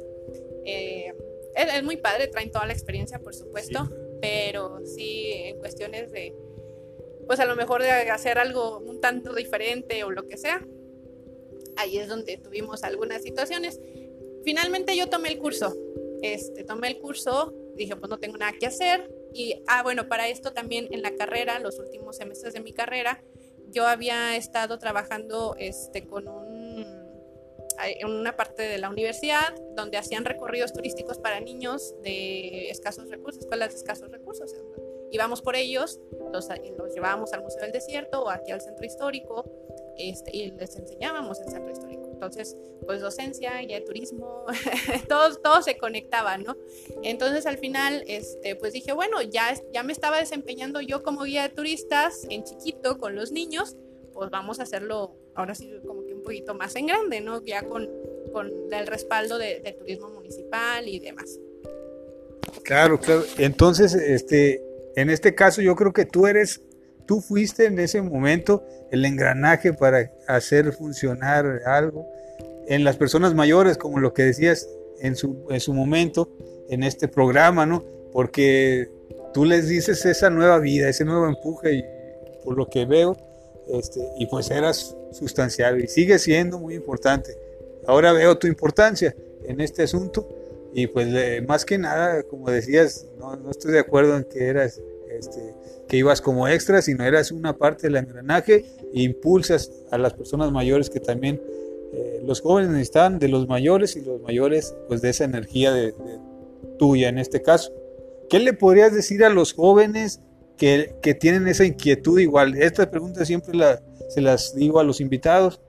Eh, 0.65 1.13
es, 1.55 1.83
muy 1.83 1.97
padre, 1.97 2.27
traen 2.27 2.51
toda 2.51 2.65
la 2.65 2.73
experiencia, 2.73 3.19
por 3.19 3.33
supuesto, 3.33 3.89
pero 4.21 4.85
sí 4.85 5.31
en 5.31 5.59
cuestiones 5.59 6.11
de, 6.11 6.35
pues 7.27 7.39
a 7.39 7.45
lo 7.45 7.55
mejor 7.55 7.81
de 7.81 7.89
hacer 7.89 8.37
algo 8.37 8.79
un 8.79 9.01
tanto 9.01 9.33
diferente 9.33 10.03
o 10.03 10.11
lo 10.11 10.27
que 10.27 10.37
sea, 10.37 10.65
ahí 11.77 11.97
es 11.97 12.07
donde 12.07 12.37
tuvimos 12.37 12.83
algunas 12.83 13.21
situaciones. 13.21 13.79
Finalmente 14.43 14.95
yo 14.97 15.07
tomé 15.07 15.29
el 15.29 15.39
curso, 15.39 15.75
este, 16.21 16.63
tomé 16.63 16.87
el 16.87 16.99
curso, 16.99 17.53
dije 17.75 17.95
pues 17.95 18.09
no 18.09 18.19
tengo 18.19 18.37
nada 18.37 18.53
que 18.59 18.65
hacer 18.65 19.09
y, 19.33 19.63
ah, 19.67 19.81
bueno, 19.81 20.07
para 20.07 20.27
esto 20.27 20.53
también 20.53 20.87
en 20.91 21.01
la 21.01 21.15
carrera, 21.15 21.59
los 21.59 21.79
últimos 21.79 22.17
semestres 22.17 22.53
de 22.53 22.59
mi 22.59 22.71
carrera, 22.71 23.23
yo 23.71 23.87
había 23.87 24.35
estado 24.35 24.77
trabajando 24.77 25.55
este, 25.57 26.05
con 26.05 26.27
un, 26.27 26.85
en 27.83 28.07
una 28.07 28.35
parte 28.35 28.61
de 28.63 28.77
la 28.77 28.89
universidad 28.89 29.55
donde 29.75 29.97
hacían 29.97 30.25
recorridos 30.25 30.71
turísticos 30.73 31.17
para 31.17 31.39
niños 31.39 31.95
de 32.03 32.69
escasos 32.69 33.09
recursos, 33.09 33.41
escuelas 33.41 33.71
de 33.71 33.77
escasos 33.77 34.11
recursos. 34.11 34.53
Íbamos 35.11 35.41
por 35.41 35.55
ellos, 35.55 35.99
los, 36.31 36.47
los 36.77 36.93
llevábamos 36.93 37.33
al 37.33 37.41
Museo 37.41 37.61
del 37.61 37.71
Desierto 37.71 38.23
o 38.23 38.29
aquí 38.29 38.51
al 38.51 38.61
Centro 38.61 38.85
Histórico 38.85 39.45
este, 39.97 40.35
y 40.35 40.51
les 40.51 40.75
enseñábamos 40.75 41.39
el 41.39 41.49
centro 41.49 41.71
histórico. 41.71 42.09
Entonces, 42.11 42.57
pues 42.85 43.01
docencia, 43.01 43.59
guía 43.59 43.79
de 43.79 43.85
turismo, 43.85 44.45
todo, 45.09 45.35
todo 45.35 45.61
se 45.61 45.77
conectaba, 45.77 46.37
¿no? 46.37 46.55
Entonces 47.01 47.45
al 47.45 47.57
final, 47.57 48.03
este, 48.07 48.55
pues 48.55 48.73
dije, 48.73 48.93
bueno, 48.93 49.21
ya, 49.21 49.53
ya 49.73 49.83
me 49.83 49.93
estaba 49.93 50.19
desempeñando 50.19 50.81
yo 50.81 51.03
como 51.03 51.23
guía 51.23 51.43
de 51.43 51.49
turistas 51.49 52.25
en 52.29 52.43
chiquito 52.43 52.97
con 52.97 53.15
los 53.15 53.31
niños, 53.31 53.75
pues 54.13 54.29
vamos 54.29 54.59
a 54.59 54.63
hacerlo 54.63 55.15
ahora 55.35 55.55
sí 55.55 55.71
como 55.85 56.05
que 56.05 56.13
un 56.13 56.23
poquito 56.23 56.53
más 56.53 56.75
en 56.75 56.87
grande, 56.87 57.19
¿no? 57.21 57.43
Ya 57.43 57.63
con, 57.63 57.89
con 58.31 58.51
el 58.71 58.87
respaldo 58.87 59.37
de, 59.37 59.59
de 59.59 59.73
turismo 59.73 60.09
municipal 60.09 60.87
y 60.87 60.99
demás. 60.99 61.39
Claro, 62.63 62.99
claro. 62.99 63.23
Entonces, 63.37 63.93
este, 63.95 64.63
en 64.95 65.09
este 65.09 65.35
caso 65.35 65.61
yo 65.61 65.75
creo 65.75 65.93
que 65.93 66.05
tú 66.05 66.27
eres 66.27 66.61
Tú 67.13 67.21
fuiste 67.21 67.67
en 67.67 67.77
ese 67.77 68.01
momento 68.01 68.63
el 68.89 69.05
engranaje 69.05 69.71
para 69.71 70.11
hacer 70.25 70.73
funcionar 70.73 71.61
algo 71.63 72.07
en 72.67 72.83
las 72.83 72.97
personas 72.97 73.35
mayores, 73.35 73.77
como 73.77 73.99
lo 73.99 74.15
que 74.15 74.23
decías 74.23 74.67
en 74.99 75.15
su, 75.15 75.45
en 75.51 75.59
su 75.59 75.75
momento, 75.75 76.27
en 76.69 76.81
este 76.81 77.07
programa, 77.07 77.67
¿no? 77.67 77.83
Porque 78.11 78.89
tú 79.31 79.45
les 79.45 79.67
dices 79.67 80.03
esa 80.07 80.31
nueva 80.31 80.57
vida, 80.57 80.89
ese 80.89 81.05
nuevo 81.05 81.27
empuje, 81.27 81.73
y 81.75 81.83
por 82.43 82.57
lo 82.57 82.67
que 82.67 82.85
veo, 82.85 83.15
este, 83.67 84.01
y 84.17 84.25
pues 84.25 84.49
eras 84.49 84.97
sustancial 85.11 85.83
y 85.83 85.87
sigue 85.87 86.17
siendo 86.17 86.57
muy 86.57 86.73
importante. 86.73 87.37
Ahora 87.85 88.11
veo 88.11 88.39
tu 88.39 88.47
importancia 88.47 89.15
en 89.45 89.61
este 89.61 89.83
asunto 89.83 90.27
y 90.73 90.87
pues 90.87 91.09
más 91.47 91.63
que 91.63 91.77
nada, 91.77 92.23
como 92.23 92.49
decías, 92.49 93.05
no, 93.19 93.35
no 93.35 93.51
estoy 93.51 93.71
de 93.73 93.79
acuerdo 93.81 94.17
en 94.17 94.23
que 94.23 94.47
eras 94.47 94.81
este, 95.17 95.53
que 95.87 95.97
ibas 95.97 96.21
como 96.21 96.47
extra, 96.47 96.81
sino 96.81 97.03
eras 97.03 97.31
una 97.31 97.57
parte 97.57 97.87
del 97.87 97.97
engranaje 97.97 98.65
e 98.93 99.01
impulsas 99.01 99.71
a 99.91 99.97
las 99.97 100.13
personas 100.13 100.51
mayores 100.51 100.89
que 100.89 100.99
también 100.99 101.41
eh, 101.93 102.21
los 102.25 102.41
jóvenes 102.41 102.71
necesitan 102.71 103.19
de 103.19 103.27
los 103.27 103.47
mayores 103.47 103.95
y 103.95 104.01
los 104.01 104.19
mayores 104.21 104.75
pues 104.87 105.01
de 105.01 105.09
esa 105.09 105.25
energía 105.25 105.71
de, 105.71 105.93
tuya 106.79 107.09
en 107.09 107.19
este 107.19 107.41
caso. 107.41 107.71
¿Qué 108.29 108.39
le 108.39 108.53
podrías 108.53 108.93
decir 108.93 109.23
a 109.23 109.29
los 109.29 109.53
jóvenes 109.53 110.21
que, 110.57 110.95
que 111.01 111.13
tienen 111.13 111.47
esa 111.47 111.65
inquietud 111.65 112.19
igual? 112.19 112.55
Esta 112.55 112.89
pregunta 112.89 113.25
siempre 113.25 113.55
la, 113.55 113.79
se 114.09 114.21
las 114.21 114.55
digo 114.55 114.79
a 114.79 114.83
los 114.83 115.01
invitados. 115.01 115.61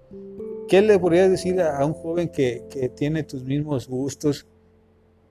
¿Qué 0.66 0.80
le 0.80 0.98
podrías 0.98 1.30
decir 1.30 1.60
a, 1.60 1.84
un 1.84 1.92
joven 1.92 2.30
que, 2.30 2.64
que, 2.70 2.88
tiene 2.88 3.22
tus 3.22 3.44
mismos 3.44 3.86
gustos? 3.86 4.46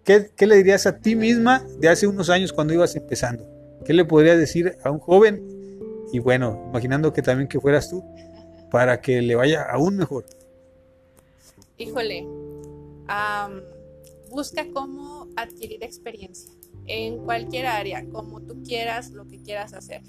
¿Qué, 0.03 0.29
¿Qué 0.35 0.45
le 0.45 0.57
dirías 0.57 0.85
a 0.85 0.99
ti 0.99 1.15
misma 1.15 1.65
de 1.79 1.89
hace 1.89 2.05
unos 2.05 2.29
años 2.29 2.53
cuando 2.53 2.73
ibas 2.73 2.95
empezando? 2.95 3.43
¿Qué 3.85 3.93
le 3.93 4.05
podría 4.05 4.37
decir 4.37 4.77
a 4.83 4.91
un 4.91 4.99
joven? 4.99 5.43
Y 6.11 6.19
bueno, 6.19 6.65
imaginando 6.69 7.11
que 7.11 7.21
también 7.21 7.47
que 7.47 7.59
fueras 7.59 7.89
tú, 7.89 8.03
para 8.69 9.01
que 9.01 9.21
le 9.21 9.35
vaya 9.35 9.63
aún 9.63 9.97
mejor. 9.97 10.25
Híjole, 11.77 12.25
busca 14.29 14.65
cómo 14.73 15.27
adquirir 15.35 15.83
experiencia 15.83 16.51
en 16.85 17.23
cualquier 17.23 17.65
área, 17.65 18.05
como 18.11 18.41
tú 18.41 18.61
quieras, 18.63 19.11
lo 19.11 19.27
que 19.27 19.41
quieras 19.41 19.73
hacer. 19.73 20.01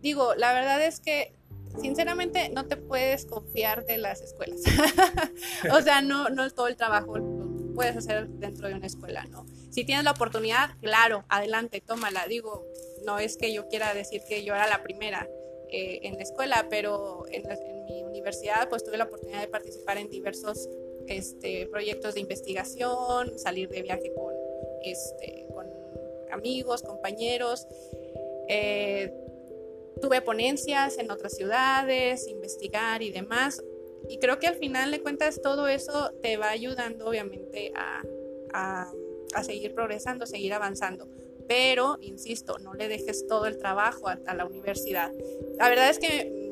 Digo, 0.00 0.34
la 0.34 0.52
verdad 0.52 0.84
es 0.84 1.00
que 1.00 1.32
sinceramente 1.80 2.50
no 2.50 2.66
te 2.66 2.76
puedes 2.76 3.24
confiar 3.24 3.84
de 3.86 3.98
las 3.98 4.20
escuelas. 4.20 4.60
o 5.72 5.80
sea, 5.80 6.02
no, 6.02 6.28
no 6.28 6.50
todo 6.50 6.68
el 6.68 6.76
trabajo 6.76 7.14
puedes 7.74 7.96
hacer 7.96 8.28
dentro 8.28 8.68
de 8.68 8.74
una 8.74 8.86
escuela, 8.86 9.24
¿no? 9.26 9.46
Si 9.70 9.84
tienes 9.84 10.04
la 10.04 10.10
oportunidad, 10.10 10.76
claro, 10.80 11.24
adelante, 11.28 11.80
tómala. 11.80 12.26
Digo, 12.26 12.66
no 13.04 13.18
es 13.18 13.36
que 13.36 13.52
yo 13.52 13.68
quiera 13.68 13.94
decir 13.94 14.22
que 14.22 14.44
yo 14.44 14.54
era 14.54 14.66
la 14.68 14.82
primera 14.82 15.28
eh, 15.74 16.00
en 16.02 16.16
la 16.16 16.22
escuela, 16.22 16.66
pero 16.68 17.24
en, 17.30 17.44
mi 17.86 18.02
universidad 18.02 18.68
pues 18.68 18.84
tuve 18.84 18.98
la 18.98 19.04
oportunidad 19.04 19.40
de 19.40 19.48
participar 19.48 19.98
en 19.98 20.08
diversos 20.08 20.68
este, 21.08 21.66
proyectos 21.66 22.14
de 22.14 22.20
investigación, 22.20 23.38
salir 23.38 23.68
de 23.70 23.82
viaje 23.82 24.12
con, 24.14 24.34
este, 24.82 25.46
con 25.52 25.66
amigos, 26.30 26.82
compañeros. 26.82 27.66
Eh, 28.48 29.12
tuve 30.00 30.20
ponencias 30.20 30.98
en 30.98 31.10
otras 31.10 31.34
ciudades, 31.34 32.28
investigar 32.28 33.02
y 33.02 33.10
demás. 33.10 33.62
Y 34.08 34.18
creo 34.18 34.38
que 34.38 34.48
al 34.48 34.56
final 34.56 34.90
de 34.90 35.00
cuentas 35.00 35.40
todo 35.40 35.68
eso 35.68 36.12
te 36.22 36.36
va 36.36 36.50
ayudando 36.50 37.06
obviamente 37.06 37.72
a, 37.74 38.02
a, 38.52 38.92
a 39.34 39.44
seguir 39.44 39.74
progresando, 39.74 40.26
seguir 40.26 40.52
avanzando 40.52 41.08
pero, 41.48 41.98
insisto, 42.00 42.58
no 42.58 42.74
le 42.74 42.88
dejes 42.88 43.26
todo 43.26 43.46
el 43.46 43.58
trabajo 43.58 44.08
a, 44.08 44.34
la 44.34 44.44
universidad. 44.44 45.10
La 45.56 45.68
verdad 45.68 45.90
es 45.90 45.98
que 45.98 46.42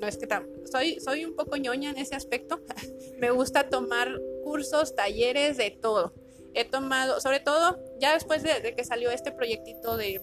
no 0.00 0.06
es 0.06 0.16
que 0.16 0.26
soy, 0.70 0.98
soy 1.00 1.24
un 1.24 1.36
poco 1.36 1.56
ñoña 1.56 1.90
en 1.90 1.98
ese 1.98 2.14
aspecto. 2.14 2.60
me 3.18 3.30
gusta 3.30 3.68
tomar 3.68 4.08
cursos, 4.42 4.94
talleres, 4.96 5.56
de 5.56 5.70
todo. 5.70 6.12
He 6.54 6.64
tomado, 6.64 7.20
sobre 7.20 7.40
todo, 7.40 7.78
ya 8.00 8.14
después 8.14 8.42
de, 8.42 8.74
que 8.74 8.84
salió 8.84 9.10
este 9.10 9.30
proyectito 9.30 9.96
de, 9.96 10.20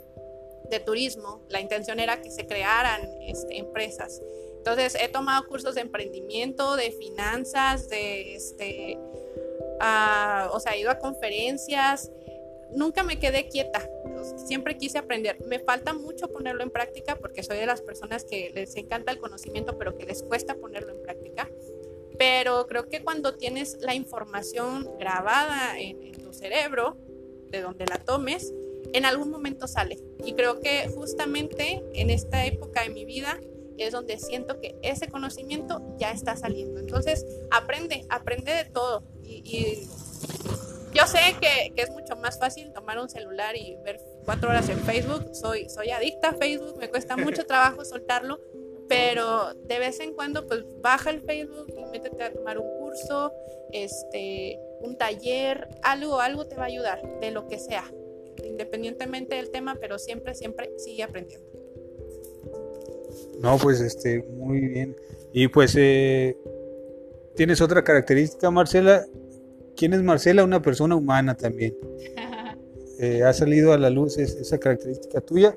de, 0.69 0.79
turismo, 0.79 1.45
la 1.49 1.61
intención 1.61 1.99
era 1.99 2.21
que 2.21 2.31
se 2.31 2.45
crearan 2.45 3.01
este, 3.21 3.57
empresas. 3.57 4.21
Entonces, 4.57 4.97
he 4.99 5.07
tomado 5.07 5.47
cursos 5.47 5.75
de 5.75 5.81
emprendimiento, 5.81 6.75
de 6.75 6.91
finanzas, 6.91 7.87
de, 7.87 8.35
este, 8.35 8.99
ah, 9.79 10.49
o 10.51 10.59
sea, 10.59 10.73
he 10.73 10.81
ido 10.81 10.91
a 10.91 10.99
conferencias, 10.99 12.11
nunca 12.71 13.03
me 13.03 13.19
quedé 13.19 13.47
quieta, 13.47 13.89
siempre 14.35 14.77
quise 14.77 14.97
aprender. 14.97 15.37
Me 15.45 15.59
falta 15.59 15.93
mucho 15.93 16.27
ponerlo 16.29 16.63
en 16.63 16.71
práctica 16.71 17.15
porque 17.15 17.43
soy 17.43 17.57
de 17.57 17.65
las 17.65 17.81
personas 17.81 18.23
que 18.25 18.51
les 18.53 18.75
encanta 18.75 19.11
el 19.11 19.19
conocimiento, 19.19 19.77
pero 19.77 19.97
que 19.97 20.05
les 20.05 20.23
cuesta 20.23 20.55
ponerlo 20.55 20.93
en 20.93 21.01
práctica. 21.01 21.49
Pero 22.17 22.65
creo 22.67 22.89
que 22.89 23.03
cuando 23.03 23.35
tienes 23.35 23.77
la 23.79 23.93
información 23.93 24.89
grabada 24.97 25.79
en, 25.79 26.11
tu 26.13 26.33
cerebro, 26.33 26.97
de 27.49 27.61
donde 27.61 27.85
la 27.85 27.99
tomes, 27.99 28.53
en 28.93 29.05
algún 29.05 29.29
momento 29.29 29.67
sale. 29.67 29.99
Y 30.25 30.33
creo 30.33 30.59
que 30.59 30.89
justamente 30.89 31.83
en 31.93 32.09
esta 32.09 32.45
época 32.45 32.83
de 32.83 32.89
mi 32.89 33.05
vida 33.05 33.39
es 33.77 33.91
donde 33.91 34.17
siento 34.17 34.59
que 34.59 34.75
ese 34.81 35.07
conocimiento 35.07 35.81
ya 35.99 36.11
está 36.11 36.35
saliendo. 36.35 36.79
Entonces, 36.79 37.25
aprende, 37.51 38.05
aprende 38.09 38.53
de 38.53 38.65
todo. 38.65 39.03
y 39.23 39.87
yo 40.97 41.05
sé 41.05 41.19
que, 41.39 41.73
que, 41.75 41.81
es 41.83 41.91
mucho 41.91 42.15
más 42.15 42.39
fácil 42.39 42.71
tomar 42.73 42.97
un 42.97 43.09
celular 43.09 43.55
y 43.55 43.77
ver 43.83 43.99
cuatro 44.25 44.49
horas 44.49 44.67
en 44.69 44.79
Facebook. 44.79 45.35
Soy, 45.35 45.69
soy 45.69 45.91
adicta 45.91 46.29
a 46.29 46.33
Facebook, 46.33 46.77
me 46.79 46.89
cuesta 46.89 47.15
mucho 47.17 47.45
trabajo 47.45 47.85
soltarlo, 47.85 48.39
pero 48.89 49.53
de 49.53 49.79
vez 49.79 49.99
en 49.99 50.13
cuando 50.13 50.47
pues 50.47 50.63
baja 50.81 51.11
el 51.11 51.21
Facebook 51.21 51.67
y 51.77 51.85
métete 51.91 52.23
a 52.23 52.33
tomar 52.33 52.57
un 52.57 52.67
curso, 52.79 53.31
este, 53.71 54.59
un 54.81 54.97
taller, 54.97 55.67
algo, 55.83 56.19
algo 56.19 56.47
te 56.47 56.55
va 56.55 56.63
a 56.63 56.67
ayudar, 56.67 57.01
de 57.19 57.31
lo 57.31 57.47
que 57.47 57.59
sea, 57.59 57.83
independientemente 58.43 59.35
del 59.35 59.51
tema, 59.51 59.77
pero 59.79 59.99
siempre, 59.99 60.33
siempre 60.33 60.71
sigue 60.77 61.03
aprendiendo. 61.03 61.47
No, 63.39 63.57
pues 63.57 63.81
este, 63.81 64.23
muy 64.23 64.61
bien. 64.61 64.95
Y 65.31 65.47
pues 65.47 65.75
eh, 65.77 66.37
tienes 67.35 67.61
otra 67.61 67.83
característica, 67.83 68.49
Marcela, 68.49 69.05
¿Quién 69.77 69.93
es 69.93 70.01
Marcela? 70.01 70.43
Una 70.43 70.61
persona 70.61 70.95
humana 70.95 71.35
también. 71.35 71.75
Eh, 72.99 73.21
ha 73.21 73.31
salido 73.31 73.73
a 73.73 73.77
la 73.77 73.91
luz 73.91 74.17
esa 74.17 74.57
característica 74.57 75.21
tuya. 75.21 75.55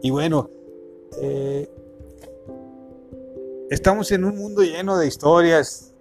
Y 0.00 0.08
bueno, 0.08 0.48
eh, 1.20 1.68
estamos 3.68 4.10
en 4.10 4.24
un 4.24 4.38
mundo 4.38 4.62
lleno 4.62 4.96
de 4.96 5.06
historias. 5.06 5.92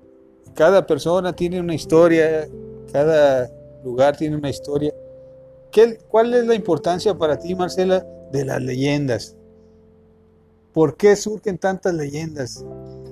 Cada 0.53 0.87
persona 0.87 1.35
tiene 1.35 1.59
una 1.59 1.75
historia, 1.75 2.47
cada 2.89 3.51
lugar 3.83 4.15
tiene 4.15 4.37
una 4.37 4.49
historia. 4.49 4.93
¿Qué, 5.69 5.97
¿Cuál 6.07 6.33
es 6.33 6.47
la 6.47 6.55
importancia 6.55 7.13
para 7.13 7.37
ti, 7.37 7.53
Marcela, 7.53 8.07
de 8.31 8.45
las 8.45 8.61
leyendas? 8.61 9.35
¿Por 10.71 10.95
qué 10.95 11.17
surgen 11.17 11.57
tantas 11.57 11.93
leyendas? 11.93 12.63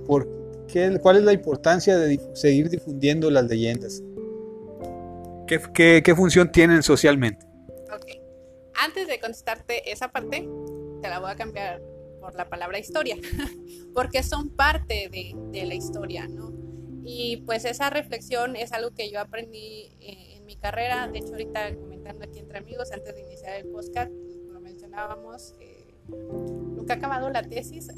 ¿Por 0.07 0.29
qué, 0.67 0.97
¿Cuál 1.01 1.17
es 1.17 1.23
la 1.23 1.33
importancia 1.33 1.97
de 1.97 2.21
seguir 2.31 2.69
difundiendo 2.69 3.29
las 3.29 3.47
leyendas? 3.49 4.01
¿Qué, 5.47 6.13
función 6.15 6.51
tienen 6.51 6.81
socialmente? 6.81 7.45
Ok. 7.93 8.05
Antes 8.83 9.07
de 9.07 9.19
contestarte 9.19 9.91
esa 9.91 10.11
parte, 10.11 10.47
te 11.01 11.09
la 11.09 11.19
voy 11.19 11.29
a 11.29 11.35
cambiar 11.35 11.81
por 12.19 12.33
la 12.35 12.49
palabra 12.49 12.79
historia, 12.79 13.15
porque 13.93 14.23
son 14.23 14.49
parte 14.49 15.09
de, 15.09 15.65
la 15.65 15.75
historia, 15.75 16.27
¿no? 16.27 16.51
Y 17.03 17.37
pues 17.45 17.65
esa 17.65 17.91
reflexión 17.91 18.55
es 18.55 18.73
algo 18.73 18.91
que 18.95 19.11
yo 19.11 19.19
aprendí 19.19 19.95
eh, 20.01 20.37
en 20.37 20.45
mi 20.45 20.55
carrera, 20.55 21.07
de 21.07 21.19
hecho 21.19 21.33
ahorita 21.33 21.75
comentando 21.75 22.25
aquí 22.25 22.39
entre 22.39 22.57
amigos, 22.57 22.91
antes 22.91 23.13
de 23.13 23.21
iniciar 23.21 23.55
el 23.57 23.67
podcast, 23.67 24.11
lo 24.51 24.59
mencionábamos, 24.59 25.53
eh, 25.59 25.93
nunca 26.07 26.95
he 26.95 26.97
acabado 26.97 27.29
la 27.29 27.43
tesis, 27.43 27.89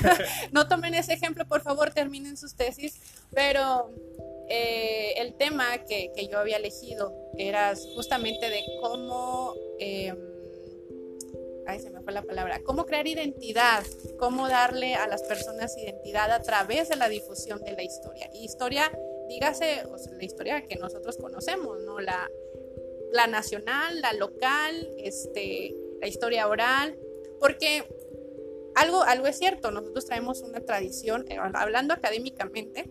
no 0.52 0.66
tomen 0.66 0.94
ese 0.94 1.12
ejemplo, 1.12 1.46
por 1.46 1.60
favor, 1.60 1.92
terminen 1.92 2.36
sus 2.36 2.56
tesis, 2.56 3.00
pero 3.32 3.92
eh, 4.48 5.14
el 5.16 5.34
tema 5.34 5.84
que, 5.84 6.12
yo 6.30 6.38
había 6.38 6.56
elegido 6.56 7.14
era 7.36 7.74
justamente 7.94 8.48
de 8.48 8.62
cómo, 8.80 9.54
eh, 9.78 10.14
ay, 11.66 11.80
se 11.80 11.90
me 11.90 12.00
fue 12.00 12.12
la 12.12 12.22
palabra, 12.22 12.60
cómo 12.64 12.86
crear 12.86 13.06
identidad, 13.06 13.82
cómo 14.18 14.48
darle 14.48 14.94
a 14.94 15.06
las 15.08 15.22
personas 15.22 15.76
identidad 15.76 16.30
a 16.30 16.42
través 16.42 16.88
de 16.88 16.96
la 16.96 17.08
difusión 17.08 17.62
de 17.64 17.72
la 17.72 17.82
historia. 17.82 18.30
Y 18.32 18.44
historia, 18.44 18.92
dígase, 19.28 19.82
la 20.16 20.24
historia 20.24 20.66
que 20.66 20.76
nosotros 20.76 21.16
conocemos, 21.16 21.82
¿no? 21.82 21.98
La, 22.00 22.30
la 23.12 23.26
nacional, 23.26 24.00
la 24.00 24.12
local, 24.12 24.90
este, 24.98 25.74
la 26.00 26.06
historia 26.06 26.48
oral, 26.48 26.96
porque 27.40 27.84
algo, 28.76 29.02
algo 29.02 29.26
es 29.26 29.38
cierto, 29.38 29.70
nosotros 29.70 30.04
traemos 30.06 30.42
una 30.42 30.60
tradición, 30.60 31.24
eh, 31.30 31.38
hablando 31.54 31.94
académicamente, 31.94 32.88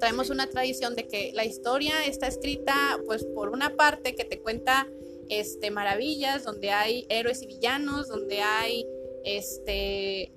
traemos 0.00 0.30
una 0.30 0.48
tradición 0.48 0.96
de 0.96 1.06
que 1.06 1.30
la 1.34 1.44
historia 1.44 2.04
está 2.04 2.26
escrita, 2.26 2.98
pues 3.06 3.24
por 3.24 3.50
una 3.50 3.76
parte 3.76 4.14
que 4.16 4.24
te 4.24 4.40
cuenta 4.40 4.88
este, 5.28 5.70
maravillas, 5.70 6.42
donde 6.42 6.70
hay 6.70 7.06
héroes 7.08 7.42
y 7.42 7.46
villanos, 7.46 8.08
donde 8.08 8.40
hay, 8.40 8.86
este, 9.24 10.32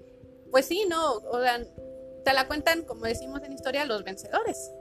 pues 0.51 0.67
sí, 0.67 0.85
¿no? 0.87 1.13
O 1.13 1.41
sea, 1.41 1.65
te 2.23 2.33
la 2.33 2.47
cuentan, 2.47 2.83
como 2.83 3.05
decimos 3.05 3.41
en 3.43 3.53
historia, 3.53 3.85
los 3.85 4.03
vencedores 4.03 4.71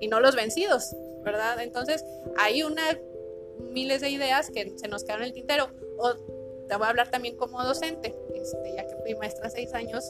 y 0.00 0.08
no 0.08 0.20
los 0.20 0.34
vencidos, 0.34 0.94
¿verdad? 1.24 1.62
Entonces, 1.62 2.04
hay 2.36 2.62
una, 2.62 2.82
miles 3.70 4.00
de 4.00 4.10
ideas 4.10 4.50
que 4.50 4.74
se 4.76 4.88
nos 4.88 5.04
quedan 5.04 5.20
en 5.20 5.28
el 5.28 5.32
tintero. 5.32 5.70
O 5.98 6.14
te 6.68 6.76
voy 6.76 6.86
a 6.86 6.90
hablar 6.90 7.10
también 7.10 7.36
como 7.36 7.62
docente, 7.62 8.14
este, 8.34 8.74
ya 8.76 8.86
que 8.86 8.96
fui 8.96 9.14
maestra 9.14 9.48
seis 9.48 9.72
años 9.72 10.04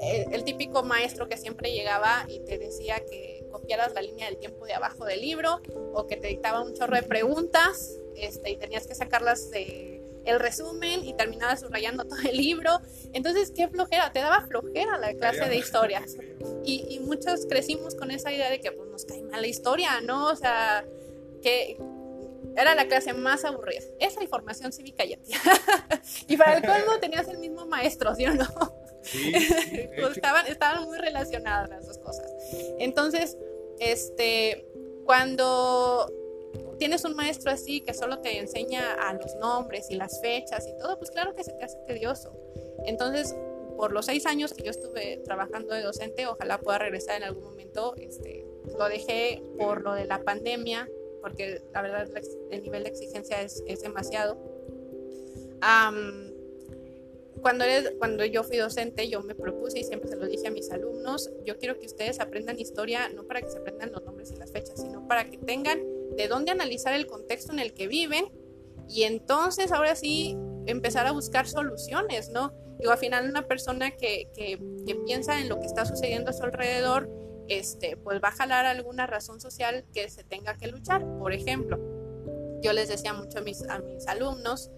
el, 0.00 0.44
típico 0.44 0.82
maestro 0.82 1.28
que 1.28 1.36
siempre 1.36 1.72
llegaba 1.72 2.26
y 2.28 2.40
te 2.40 2.58
decía 2.58 3.00
que 3.04 3.46
copiaras 3.50 3.94
la 3.94 4.02
línea 4.02 4.26
del 4.26 4.38
tiempo 4.38 4.66
de 4.66 4.74
abajo 4.74 5.04
del 5.04 5.20
libro 5.20 5.60
o 5.94 6.06
que 6.06 6.16
te 6.16 6.28
dictaba 6.28 6.62
un 6.62 6.74
chorro 6.74 6.96
de 6.96 7.02
preguntas 7.02 7.98
este, 8.16 8.50
y 8.50 8.56
tenías 8.56 8.86
que 8.86 8.94
sacarlas 8.94 9.50
de 9.50 10.02
el 10.24 10.40
resumen 10.40 11.04
y 11.04 11.14
terminabas 11.14 11.60
subrayando 11.60 12.04
todo 12.04 12.18
el 12.28 12.36
libro. 12.36 12.80
Entonces, 13.12 13.52
qué 13.54 13.68
flojera, 13.68 14.10
te 14.12 14.20
daba 14.20 14.46
flojera 14.46 14.98
la 14.98 15.12
clase 15.14 15.48
de 15.48 15.56
historias. 15.56 16.16
Y, 16.64 16.86
y 16.88 17.00
muchos 17.00 17.46
crecimos 17.46 17.94
con 17.94 18.10
esa 18.10 18.32
idea 18.32 18.50
de 18.50 18.60
que 18.60 18.72
pues, 18.72 18.88
nos 18.88 19.04
cae 19.04 19.22
mal 19.22 19.42
la 19.42 19.46
historia, 19.46 20.00
¿no? 20.00 20.28
O 20.28 20.36
sea, 20.36 20.86
que 21.42 21.76
era 22.56 22.74
la 22.74 22.86
clase 22.86 23.12
más 23.12 23.44
aburrida. 23.44 23.82
Esa 24.00 24.22
información 24.22 24.72
cívica 24.72 25.04
ya. 25.04 25.18
y 26.28 26.36
para 26.36 26.56
el 26.56 26.62
colmo 26.64 26.98
tenías 27.00 27.28
el 27.28 27.38
mismo 27.38 27.66
maestro, 27.66 28.14
¿sí 28.14 28.26
o 28.26 28.34
no? 28.34 28.46
Pues 30.00 30.16
estaban, 30.16 30.46
estaban 30.46 30.84
muy 30.84 30.98
relacionadas 30.98 31.68
las 31.68 31.86
dos 31.86 31.98
cosas. 31.98 32.32
Entonces, 32.78 33.36
este, 33.78 34.66
cuando 35.04 36.12
tienes 36.78 37.04
un 37.04 37.14
maestro 37.14 37.50
así 37.50 37.80
que 37.80 37.94
solo 37.94 38.18
te 38.20 38.38
enseña 38.38 38.94
a 38.94 39.14
los 39.14 39.34
nombres 39.36 39.90
y 39.90 39.96
las 39.96 40.20
fechas 40.20 40.66
y 40.66 40.76
todo, 40.78 40.98
pues 40.98 41.10
claro 41.10 41.34
que 41.34 41.44
se 41.44 41.52
te 41.52 41.64
hace 41.64 41.78
tedioso. 41.86 42.32
Entonces, 42.86 43.34
por 43.76 43.92
los 43.92 44.06
seis 44.06 44.26
años 44.26 44.52
que 44.52 44.62
yo 44.62 44.70
estuve 44.70 45.18
trabajando 45.24 45.74
de 45.74 45.82
docente, 45.82 46.26
ojalá 46.26 46.58
pueda 46.58 46.78
regresar 46.78 47.16
en 47.16 47.24
algún 47.24 47.44
momento. 47.44 47.94
Este, 47.96 48.46
lo 48.78 48.88
dejé 48.88 49.42
por 49.58 49.82
lo 49.82 49.94
de 49.94 50.06
la 50.06 50.22
pandemia, 50.22 50.88
porque 51.20 51.62
la 51.72 51.82
verdad 51.82 52.08
el 52.50 52.62
nivel 52.62 52.84
de 52.84 52.90
exigencia 52.90 53.40
es, 53.42 53.62
es 53.66 53.80
demasiado 53.80 54.36
cuando, 57.44 57.66
cuando 57.98 58.24
yo 58.24 58.42
fui 58.42 58.56
docente, 58.56 59.06
yo 59.10 59.20
me 59.20 59.34
propuse 59.34 59.80
y 59.80 59.84
siempre 59.84 60.08
se 60.08 60.16
lo 60.16 60.26
dije 60.26 60.48
a 60.48 60.50
mis 60.50 60.70
alumnos, 60.70 61.30
yo 61.44 61.58
quiero 61.58 61.78
que 61.78 61.84
ustedes 61.84 62.18
aprendan 62.18 62.58
historia 62.58 63.10
no 63.10 63.24
para 63.24 63.42
que 63.42 63.50
se 63.50 63.58
aprendan 63.58 63.92
los 63.92 64.02
nombres 64.02 64.32
y 64.32 64.36
las 64.36 64.50
fechas, 64.50 64.80
sino 64.80 65.06
para 65.06 65.26
que 65.26 65.36
tengan 65.36 65.78
de 66.16 66.26
dónde 66.26 66.52
analizar 66.52 66.94
el 66.94 67.06
contexto 67.06 67.52
en 67.52 67.58
el 67.58 67.74
que 67.74 67.86
viven 67.86 68.32
y 68.88 69.02
entonces 69.02 69.72
ahora 69.72 69.94
sí 69.94 70.38
empezar 70.64 71.06
a 71.06 71.12
buscar 71.12 71.46
soluciones, 71.46 72.30
¿no? 72.30 72.54
Digo, 72.78 72.92
al 72.92 72.98
final 72.98 73.28
una 73.28 73.46
persona 73.46 73.90
que, 73.90 74.30
que, 74.34 74.58
que 74.86 74.94
piensa 74.94 75.38
en 75.38 75.50
lo 75.50 75.60
que 75.60 75.66
está 75.66 75.84
sucediendo 75.84 76.30
a 76.30 76.32
su 76.32 76.44
alrededor, 76.44 77.10
este, 77.48 77.98
pues 77.98 78.22
va 78.24 78.28
a 78.28 78.32
jalar 78.32 78.64
alguna 78.64 79.06
razón 79.06 79.38
social 79.38 79.84
que 79.92 80.08
se 80.08 80.24
tenga 80.24 80.56
que 80.56 80.68
luchar. 80.68 81.04
Por 81.18 81.34
ejemplo, 81.34 81.78
yo 82.62 82.72
les 82.72 82.88
decía 82.88 83.12
mucho 83.12 83.40
a 83.40 83.42
mis, 83.42 83.68
a 83.68 83.80
mis 83.80 84.06
alumnos, 84.06 84.70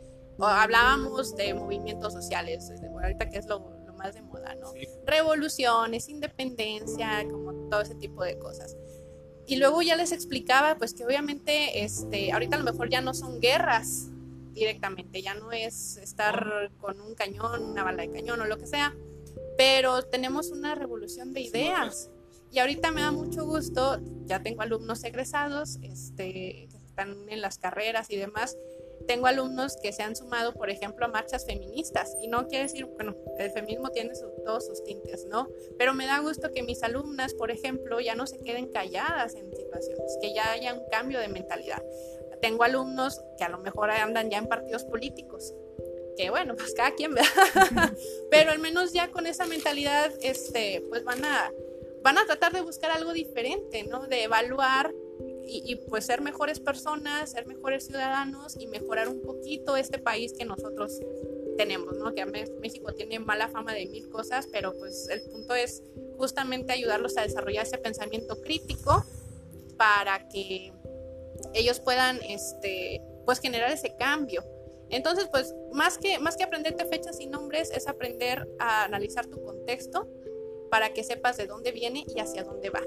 hablábamos 0.45 1.35
de 1.37 1.55
movimientos 1.55 2.13
sociales, 2.13 2.71
ahorita 3.03 3.31
que 3.31 3.39
es 3.39 3.47
lo, 3.47 3.77
más 3.97 4.15
de 4.15 4.23
moda, 4.23 4.55
¿no? 4.57 4.73
Revoluciones, 5.07 6.09
independencia, 6.11 7.27
como 7.31 7.69
todo 7.71 7.81
ese 7.81 7.95
tipo 7.95 8.23
de 8.23 8.39
cosas. 8.39 8.77
Y 9.47 9.57
luego 9.57 9.81
ya 9.81 9.97
les 9.97 10.13
explicaba, 10.13 10.77
pues 10.77 10.93
que 10.93 11.05
obviamente, 11.05 11.85
este, 11.85 12.33
ahorita 12.33 12.57
a 12.57 12.59
lo 12.59 12.71
mejor 12.71 12.91
ya 12.91 13.01
no 13.01 13.15
son 13.15 13.41
guerras 13.41 14.11
directamente, 14.53 15.23
ya 15.23 15.35
no 15.35 15.53
es 15.53 15.99
estar 15.99 16.71
con 16.79 17.01
un 17.01 17.15
cañón, 17.15 17.63
una 17.63 17.85
bala 17.85 18.03
de 18.03 18.11
cañón 18.11 18.41
o 18.41 18.47
lo 18.47 18.59
que 18.59 18.67
sea, 18.67 18.95
pero 19.57 20.03
tenemos 20.03 20.51
una 20.51 20.75
revolución 20.75 21.33
de 21.33 21.43
ideas. 21.43 22.11
Y 22.51 22.59
ahorita 22.59 22.91
me 22.91 23.03
da 23.03 23.13
mucho 23.13 23.45
gusto, 23.45 24.01
ya 24.25 24.43
tengo 24.43 24.63
alumnos 24.63 25.05
egresados, 25.05 25.79
este, 25.83 26.69
que 26.71 26.77
están 26.87 27.29
en 27.29 27.41
las 27.41 27.59
carreras 27.59 28.11
y 28.11 28.17
demás, 28.17 28.57
tengo 29.07 29.27
alumnos 29.27 29.77
que 29.77 29.93
se 29.93 30.03
han 30.03 30.17
sumado, 30.17 30.53
por 30.53 30.71
ejemplo, 30.71 31.07
a 31.07 31.09
marchas 31.09 31.47
feministas. 31.47 32.17
Y 32.21 32.29
no 32.29 32.47
quiere 32.49 32.65
decir, 32.65 32.87
bueno, 32.87 33.15
el 33.39 33.51
feminismo 33.51 33.91
tiene 33.91 34.13
todos 34.45 34.67
sus 34.67 34.83
tintes, 34.85 35.27
¿no? 35.27 35.49
Pero 35.79 35.95
me 35.95 36.07
da 36.07 36.19
gusto 36.21 36.53
que 36.53 36.63
mis 36.63 36.83
alumnas, 36.83 37.35
por 37.35 37.51
ejemplo, 37.51 38.01
ya 38.01 38.15
no 38.15 38.27
se 38.27 38.39
queden 38.39 38.69
calladas 38.69 39.35
en 39.35 39.55
situaciones, 39.55 40.19
que 40.21 40.35
ya 40.35 40.53
haya 40.53 40.75
un 40.75 40.83
cambio 40.91 41.21
de 41.21 41.29
mentalidad. 41.29 41.83
Tengo 42.41 42.65
alumnos 42.65 43.23
que 43.39 43.45
a 43.45 43.49
lo 43.49 43.59
mejor 43.59 43.91
andan 43.91 44.31
ya 44.31 44.39
en 44.39 44.47
partidos 44.47 44.85
políticos, 44.85 45.55
que 46.17 46.31
bueno, 46.31 46.55
pues 46.57 46.75
cada 46.75 46.95
quien, 46.95 47.15
Pero 48.31 48.51
al 48.51 48.59
menos 48.59 48.93
ya 48.93 49.11
con 49.11 49.27
esa 49.27 49.47
mentalidad, 49.47 50.13
este, 50.21 50.83
pues 50.89 51.05
van 51.05 51.25
a, 51.25 51.53
van 52.03 52.19
a 52.19 52.27
tratar 52.27 52.53
de 52.53 52.63
buscar 52.63 52.91
algo 52.91 53.13
diferente, 53.13 53.85
¿no? 53.85 54.07
De 54.07 54.25
evaluar 54.25 54.93
y, 55.47 55.77
pues 55.89 56.07
ser 56.07 56.21
mejores 56.21 56.61
personas, 56.61 57.31
ser 57.31 57.47
mejores 57.47 57.87
ciudadanos 57.87 58.57
y 58.59 58.67
mejorar 58.67 59.09
un 59.09 59.23
poquito 59.23 59.77
este 59.77 59.99
país 59.99 60.33
que 60.33 60.45
nosotros 60.45 61.01
tenemos, 61.57 61.97
¿no? 61.97 62.15
Que 62.15 62.27
México 62.27 62.93
tiene 62.93 63.19
mala 63.19 63.49
fama 63.49 63.73
de 63.73 63.87
mil 63.87 64.09
cosas, 64.09 64.49
pero 64.51 64.73
pues 64.77 65.09
el 65.09 65.23
punto 65.23 65.55
es 65.55 65.83
justamente 66.19 66.73
ayudarlos 66.73 67.17
a 67.17 67.23
desarrollar 67.23 67.65
ese 67.65 67.79
pensamiento 67.79 68.41
crítico 68.41 69.05
para 69.77 70.29
que 70.29 70.73
ellos 71.55 71.81
puedan, 71.81 72.19
este, 72.29 73.01
pues 73.25 73.41
generar 73.41 73.71
ese 73.71 73.95
cambio. 73.97 74.45
Entonces, 74.91 75.29
pues 75.31 75.55
más 75.73 75.99
que, 75.99 76.19
más 76.19 76.37
que 76.37 76.45
aprenderte 76.45 76.85
fechas 76.87 77.21
y 77.21 77.27
nombres, 77.27 77.71
es 77.71 77.89
aprender 77.89 78.49
a 78.59 78.85
analizar 78.85 79.27
tu 79.27 79.43
contexto 79.43 80.09
para 80.71 80.93
que 80.93 81.05
sepas 81.05 81.37
de 81.37 81.47
dónde 81.47 81.73
viene 81.73 82.05
y 82.15 82.21
hacia 82.21 82.45
dónde 82.45 82.71
va 82.71 82.83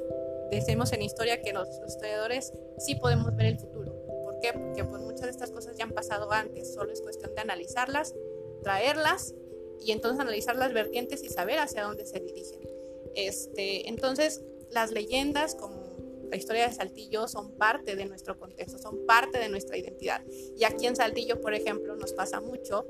decimos 0.49 0.91
en 0.93 1.01
historia 1.01 1.41
que 1.41 1.53
los, 1.53 1.67
estudiadores 1.87 2.53
sí 2.77 2.95
podemos 2.95 3.35
ver 3.35 3.47
el 3.47 3.59
futuro. 3.59 3.93
¿Por 4.23 4.39
qué? 4.39 4.53
Porque 4.53 4.83
pues, 4.83 5.01
muchas 5.01 5.21
de 5.21 5.29
estas 5.29 5.51
cosas 5.51 5.75
ya 5.77 5.83
han 5.83 5.91
pasado 5.91 6.31
antes, 6.31 6.73
solo 6.73 6.91
es 6.91 7.01
cuestión 7.01 7.33
de 7.35 7.41
analizarlas, 7.41 8.15
traerlas 8.63 9.33
y 9.79 9.91
entonces 9.91 10.19
analizar 10.19 10.55
las 10.55 10.73
vertientes 10.73 11.23
y 11.23 11.29
saber 11.29 11.59
hacia 11.59 11.83
dónde 11.83 12.05
se 12.05 12.19
dirigen. 12.19 12.59
Este, 13.15 13.89
entonces, 13.89 14.41
las 14.71 14.91
leyendas 14.91 15.55
como 15.55 15.89
la 16.29 16.37
historia 16.37 16.67
de 16.67 16.73
Saltillo 16.73 17.27
son 17.27 17.51
parte 17.57 17.95
de 17.95 18.05
nuestro 18.05 18.37
contexto, 18.37 18.77
son 18.77 19.05
parte 19.05 19.39
de 19.39 19.49
nuestra 19.49 19.77
identidad. 19.77 20.23
Y 20.57 20.63
aquí 20.63 20.85
en 20.85 20.95
Saltillo, 20.95 21.41
por 21.41 21.53
ejemplo, 21.53 21.95
nos 21.95 22.13
pasa 22.13 22.39
mucho. 22.39 22.85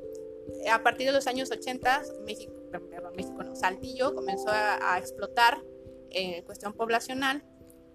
A 0.72 0.84
partir 0.84 1.08
de 1.08 1.14
los 1.14 1.28
años 1.28 1.52
80, 1.52 2.04
México, 2.26 2.54
perdón, 2.72 3.14
México 3.16 3.44
no, 3.44 3.56
Saltillo 3.56 4.14
comenzó 4.14 4.50
a, 4.50 4.94
a 4.94 5.00
explotar 5.00 5.64
en 6.10 6.44
cuestión 6.44 6.74
poblacional, 6.74 7.44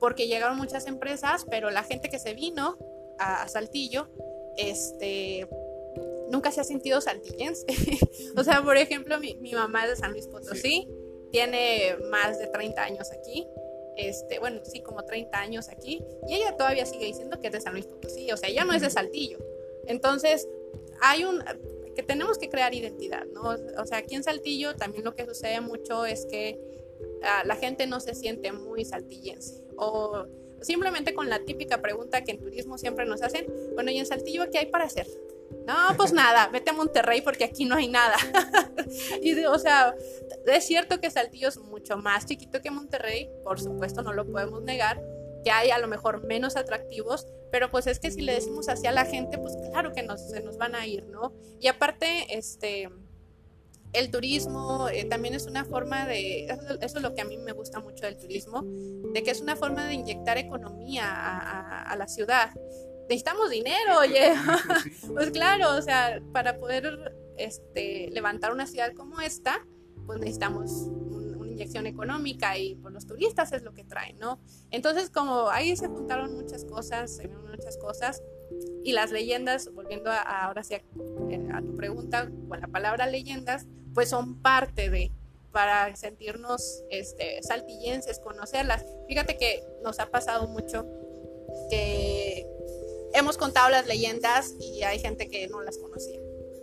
porque 0.04 0.26
llegaron 0.26 0.58
muchas 0.58 0.86
empresas, 0.86 1.46
pero 1.48 1.70
la 1.70 1.82
gente 1.82 2.10
que 2.10 2.18
se 2.18 2.34
vino 2.34 2.76
a, 3.18 3.48
Saltillo, 3.48 4.06
este, 4.58 5.48
nunca 6.30 6.52
se 6.52 6.60
ha 6.60 6.64
sentido 6.64 7.00
saltillense. 7.00 7.64
o 8.36 8.44
sea, 8.44 8.62
por 8.62 8.76
ejemplo, 8.76 9.18
mi, 9.18 9.36
mi, 9.36 9.52
mamá 9.52 9.84
es 9.84 9.92
de 9.92 9.96
San 9.96 10.12
Luis 10.12 10.26
Potosí, 10.26 10.86
tiene 11.32 11.96
más 12.10 12.38
de 12.38 12.48
30 12.48 12.82
años 12.82 13.12
aquí. 13.12 13.46
Este, 13.96 14.38
bueno, 14.40 14.60
sí, 14.64 14.82
como 14.82 15.06
30 15.06 15.38
años 15.38 15.70
aquí, 15.70 16.04
y 16.28 16.34
ella 16.34 16.54
todavía 16.54 16.84
sigue 16.84 17.06
diciendo 17.06 17.40
que 17.40 17.46
es 17.46 17.54
de 17.54 17.62
San 17.62 17.72
Luis 17.72 17.86
Potosí, 17.86 18.30
o 18.30 18.36
sea, 18.36 18.50
ella 18.50 18.66
no 18.66 18.74
es 18.74 18.82
de 18.82 18.90
Saltillo. 18.90 19.38
Entonces, 19.86 20.46
hay 21.00 21.24
un 21.24 21.42
que 21.96 22.02
tenemos 22.02 22.36
que 22.36 22.50
crear 22.50 22.74
identidad, 22.74 23.24
¿no? 23.24 23.56
O 23.78 23.86
sea, 23.86 23.96
aquí 23.96 24.16
en 24.16 24.22
Saltillo 24.22 24.76
también 24.76 25.02
lo 25.02 25.14
que 25.14 25.24
sucede 25.24 25.62
mucho 25.62 26.04
es 26.04 26.26
que 26.26 26.60
la 27.46 27.56
gente 27.56 27.86
no 27.86 28.00
se 28.00 28.14
siente 28.14 28.52
muy 28.52 28.84
saltillense. 28.84 29.63
O 29.76 30.26
simplemente 30.60 31.14
con 31.14 31.28
la 31.28 31.44
típica 31.44 31.80
pregunta 31.80 32.24
que 32.24 32.32
en 32.32 32.40
turismo 32.40 32.78
siempre 32.78 33.04
nos 33.04 33.22
hacen, 33.22 33.46
bueno, 33.74 33.90
¿y 33.90 33.98
en 33.98 34.06
Saltillo 34.06 34.50
qué 34.50 34.58
hay 34.58 34.66
para 34.66 34.84
hacer? 34.84 35.06
No, 35.66 35.74
pues 35.96 36.12
nada, 36.14 36.48
vete 36.48 36.70
a 36.70 36.74
Monterrey 36.74 37.20
porque 37.20 37.44
aquí 37.44 37.64
no 37.64 37.76
hay 37.76 37.88
nada. 37.88 38.16
y 39.22 39.44
o 39.44 39.58
sea, 39.58 39.94
es 40.46 40.66
cierto 40.66 41.00
que 41.00 41.10
Saltillo 41.10 41.48
es 41.48 41.58
mucho 41.58 41.96
más 41.96 42.26
chiquito 42.26 42.60
que 42.60 42.70
Monterrey, 42.70 43.30
por 43.44 43.60
supuesto, 43.60 44.02
no 44.02 44.12
lo 44.12 44.26
podemos 44.26 44.62
negar, 44.62 45.02
que 45.44 45.50
hay 45.50 45.70
a 45.70 45.78
lo 45.78 45.88
mejor 45.88 46.24
menos 46.24 46.56
atractivos, 46.56 47.26
pero 47.52 47.70
pues 47.70 47.86
es 47.86 48.00
que 48.00 48.10
si 48.10 48.22
le 48.22 48.32
decimos 48.32 48.68
así 48.68 48.86
a 48.86 48.92
la 48.92 49.04
gente, 49.04 49.38
pues 49.38 49.56
claro 49.70 49.92
que 49.92 50.02
nos, 50.02 50.30
se 50.30 50.40
nos 50.40 50.56
van 50.56 50.74
a 50.74 50.86
ir, 50.86 51.06
¿no? 51.06 51.34
Y 51.60 51.68
aparte, 51.68 52.26
este, 52.36 52.88
el 53.94 54.10
turismo 54.10 54.88
eh, 54.88 55.04
también 55.04 55.34
es 55.34 55.46
una 55.46 55.64
forma 55.64 56.06
de, 56.06 56.46
eso, 56.80 56.98
es 56.98 57.02
lo 57.02 57.14
que 57.14 57.22
a 57.22 57.24
mí 57.24 57.38
me 57.38 57.52
gusta 57.52 57.80
mucho 57.80 58.04
del 58.04 58.18
turismo, 58.18 58.62
de 59.12 59.22
que 59.22 59.30
es 59.30 59.40
una 59.40 59.56
forma 59.56 59.86
de 59.86 59.94
inyectar 59.94 60.36
economía 60.36 61.04
a, 61.06 61.96
la 61.96 62.08
ciudad. 62.08 62.50
Necesitamos 63.08 63.50
dinero, 63.50 63.98
oye. 64.00 64.34
pues 65.14 65.30
claro, 65.30 65.76
o 65.76 65.82
sea, 65.82 66.20
para 66.32 66.58
poder 66.58 67.14
este, 67.36 68.10
levantar 68.10 68.52
una 68.52 68.66
ciudad 68.66 68.92
como 68.94 69.20
esta, 69.20 69.64
pues 70.06 70.18
necesitamos 70.18 70.70
una 70.70 71.46
inyección 71.46 71.86
económica 71.86 72.58
y 72.58 72.74
pues 72.74 72.92
los 72.92 73.06
turistas 73.06 73.52
es 73.52 73.62
lo 73.62 73.74
que 73.74 73.84
traen, 73.84 74.18
¿no? 74.18 74.40
Entonces, 74.70 75.08
como 75.08 75.48
ahí 75.50 75.76
se 75.76 75.86
juntaron 75.86 76.34
muchas 76.34 76.64
cosas, 76.64 77.14
se 77.14 77.28
vieron 77.28 77.48
muchas 77.48 77.76
cosas, 77.78 78.20
y 78.82 78.92
las 78.92 79.12
leyendas, 79.12 79.72
volviendo 79.72 80.10
a, 80.10 80.20
ahora 80.20 80.62
sí 80.62 80.74
a, 80.74 80.78
eh, 81.30 81.48
a, 81.52 81.62
tu 81.62 81.74
pregunta, 81.74 82.30
con 82.48 82.60
la 82.60 82.68
palabra 82.68 83.06
leyendas, 83.06 83.66
pues 83.94 84.08
son 84.10 84.42
parte 84.42 84.90
de, 84.90 85.12
para 85.52 85.94
sentirnos 85.96 86.82
este, 86.90 87.42
saltillenses, 87.42 88.18
conocerlas. 88.18 88.84
Fíjate 89.08 89.36
que 89.36 89.64
nos 89.82 90.00
ha 90.00 90.10
pasado 90.10 90.48
mucho 90.48 90.84
que 91.70 92.46
hemos 93.14 93.38
contado 93.38 93.70
las 93.70 93.86
leyendas 93.86 94.54
y 94.60 94.82
hay 94.82 94.98
gente 94.98 95.28
que 95.28 95.46
no 95.48 95.62
las 95.62 95.78
conocía. 95.78 96.20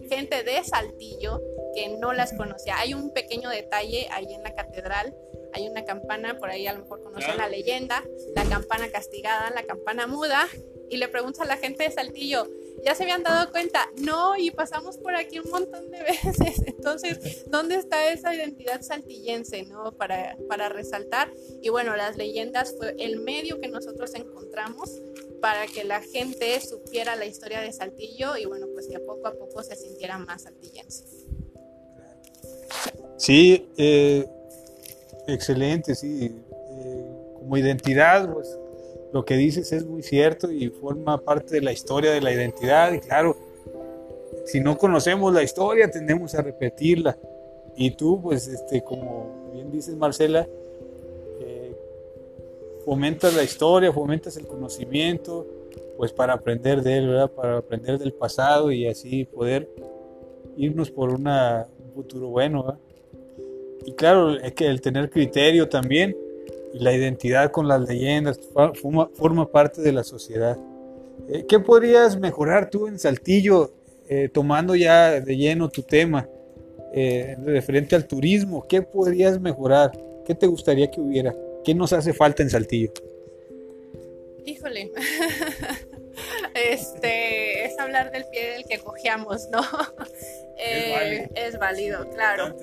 Gente 0.09 0.43
de 0.43 0.61
Saltillo 0.63 1.41
que 1.73 1.87
no 1.97 2.11
las 2.11 2.33
conocía. 2.33 2.77
Hay 2.79 2.93
un 2.93 3.13
pequeño 3.13 3.49
detalle 3.49 4.07
ahí 4.11 4.33
en 4.33 4.43
la 4.43 4.53
catedral. 4.53 5.15
Hay 5.53 5.67
una 5.69 5.85
campana, 5.85 6.37
por 6.37 6.49
ahí 6.49 6.67
a 6.67 6.73
lo 6.73 6.79
mejor 6.79 7.01
conocen 7.01 7.37
la 7.37 7.47
leyenda, 7.47 8.03
la 8.35 8.43
campana 8.43 8.89
castigada, 8.89 9.49
la 9.51 9.63
campana 9.63 10.07
muda, 10.07 10.47
y 10.89 10.97
le 10.97 11.07
pregunta 11.07 11.43
a 11.43 11.45
la 11.45 11.57
gente 11.57 11.83
de 11.83 11.91
Saltillo, 11.91 12.47
ya 12.85 12.95
se 12.95 13.03
habían 13.03 13.23
dado 13.23 13.51
cuenta, 13.51 13.89
no, 14.01 14.35
y 14.37 14.51
pasamos 14.51 14.97
por 14.97 15.15
aquí 15.15 15.39
un 15.39 15.49
montón 15.49 15.89
de 15.91 16.01
veces. 16.03 16.61
Entonces, 16.65 17.45
¿dónde 17.49 17.75
está 17.75 18.11
esa 18.11 18.33
identidad 18.33 18.81
saltillense, 18.81 19.63
no? 19.63 19.91
Para, 19.91 20.37
para 20.47 20.69
resaltar. 20.69 21.31
Y 21.61 21.69
bueno, 21.69 21.95
las 21.95 22.17
leyendas 22.17 22.75
fue 22.77 22.95
el 22.99 23.19
medio 23.19 23.59
que 23.59 23.67
nosotros 23.67 24.13
encontramos 24.15 24.89
para 25.41 25.65
que 25.67 25.83
la 25.83 26.01
gente 26.01 26.59
supiera 26.61 27.15
la 27.15 27.25
historia 27.25 27.61
de 27.61 27.73
Saltillo 27.73 28.37
y 28.37 28.45
bueno, 28.45 28.67
pues 28.73 28.87
que 28.87 28.99
poco 28.99 29.27
a 29.27 29.33
poco 29.33 29.63
se 29.63 29.75
sintiera 29.75 30.17
más 30.19 30.43
saltillense. 30.43 31.05
Sí, 33.17 33.67
eh, 33.77 34.27
excelente, 35.27 35.95
sí. 35.95 36.35
Eh, 36.51 37.05
como 37.35 37.57
identidad, 37.57 38.31
pues 38.31 38.57
lo 39.13 39.25
que 39.25 39.35
dices 39.35 39.71
es 39.71 39.85
muy 39.85 40.03
cierto 40.03 40.51
y 40.51 40.69
forma 40.69 41.17
parte 41.19 41.55
de 41.55 41.61
la 41.61 41.71
historia 41.71 42.11
de 42.11 42.21
la 42.21 42.31
identidad. 42.31 42.93
Y 42.93 42.99
claro, 42.99 43.35
si 44.45 44.59
no 44.59 44.77
conocemos 44.77 45.33
la 45.33 45.43
historia 45.43 45.89
tendemos 45.89 46.35
a 46.35 46.41
repetirla. 46.41 47.17
Y 47.75 47.91
tú 47.91 48.21
pues 48.21 48.47
este 48.47 48.83
como 48.83 49.51
bien 49.53 49.71
dices 49.71 49.95
Marcela 49.95 50.47
eh, 51.39 51.75
fomentas 52.85 53.33
la 53.33 53.43
historia, 53.43 53.91
fomentas 53.91 54.37
el 54.37 54.47
conocimiento 54.47 55.45
pues 55.97 56.11
para 56.11 56.33
aprender 56.33 56.81
de 56.81 56.97
él, 56.97 57.07
¿verdad? 57.09 57.29
Para 57.29 57.57
aprender 57.57 57.99
del 57.99 58.13
pasado 58.13 58.71
y 58.71 58.87
así 58.87 59.25
poder 59.25 59.69
irnos 60.57 60.91
por 60.91 61.13
un 61.13 61.29
futuro 61.93 62.29
bueno, 62.29 62.77
Y 63.85 63.93
claro, 63.93 64.35
es 64.35 64.53
que 64.53 64.67
el 64.67 64.81
tener 64.81 65.09
criterio 65.09 65.67
también, 65.69 66.15
y 66.73 66.79
la 66.79 66.93
identidad 66.93 67.51
con 67.51 67.67
las 67.67 67.81
leyendas 67.81 68.39
forma, 68.75 69.09
forma 69.13 69.51
parte 69.51 69.81
de 69.81 69.91
la 69.91 70.03
sociedad. 70.03 70.57
Eh, 71.29 71.45
¿Qué 71.47 71.59
podrías 71.59 72.17
mejorar 72.17 72.69
tú 72.69 72.87
en 72.87 72.99
Saltillo, 72.99 73.73
eh, 74.07 74.29
tomando 74.29 74.75
ya 74.75 75.19
de 75.19 75.37
lleno 75.37 75.69
tu 75.69 75.83
tema, 75.83 76.27
eh, 76.93 77.37
referente 77.45 77.95
al 77.95 78.07
turismo? 78.07 78.65
¿Qué 78.67 78.81
podrías 78.81 79.39
mejorar? 79.39 79.91
¿Qué 80.25 80.35
te 80.35 80.47
gustaría 80.47 80.89
que 80.89 80.99
hubiera? 80.99 81.35
¿Qué 81.63 81.73
nos 81.73 81.93
hace 81.93 82.13
falta 82.13 82.43
en 82.43 82.49
Saltillo? 82.49 82.91
Híjole, 84.45 84.91
este 86.55 87.65
es 87.65 87.77
hablar 87.79 88.11
del 88.11 88.25
pie 88.25 88.53
del 88.53 88.65
que 88.65 88.79
cojeamos, 88.79 89.47
¿no? 89.49 89.61
es 90.57 91.57
válido 91.57 92.07
claro. 92.09 92.55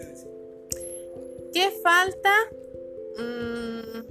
¿Qué 1.52 1.70
falta? 1.82 2.30
Mm, 3.16 4.02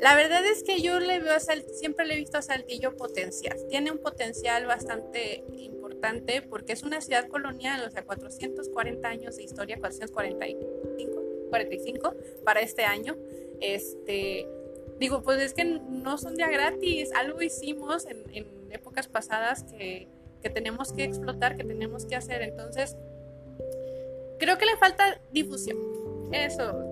La 0.00 0.14
verdad 0.14 0.44
es 0.44 0.62
que 0.62 0.82
yo 0.82 1.00
le 1.00 1.20
veo 1.20 1.32
a 1.32 1.40
siempre 1.40 2.06
le 2.06 2.14
he 2.14 2.16
visto 2.18 2.36
a 2.38 2.42
Saltillo 2.42 2.96
potencial. 2.96 3.56
Tiene 3.68 3.90
un 3.90 3.98
potencial 3.98 4.66
bastante 4.66 5.42
importante 5.56 6.42
porque 6.42 6.74
es 6.74 6.82
una 6.82 7.00
ciudad 7.00 7.28
colonial, 7.28 7.82
o 7.86 7.90
sea, 7.90 8.04
440 8.04 9.08
años 9.08 9.36
de 9.36 9.44
historia, 9.44 9.78
445, 9.78 11.22
45 11.50 12.14
para 12.44 12.60
este 12.60 12.84
año. 12.84 13.16
Este, 13.60 14.46
digo, 15.00 15.22
pues 15.22 15.40
es 15.40 15.54
que 15.54 15.64
no 15.64 16.18
son 16.18 16.36
día 16.36 16.48
gratis, 16.48 17.10
algo 17.14 17.42
hicimos 17.42 18.06
en, 18.06 18.46
épocas 18.70 19.08
pasadas 19.08 19.64
que 19.72 20.08
tenemos 20.52 20.92
que 20.92 21.04
explotar, 21.04 21.56
que 21.56 21.64
tenemos 21.64 22.04
que 22.04 22.14
hacer. 22.14 22.42
Entonces, 22.42 22.96
creo 24.38 24.58
que 24.58 24.66
le 24.66 24.76
falta 24.76 25.20
difusión. 25.32 25.78
Eso, 26.32 26.85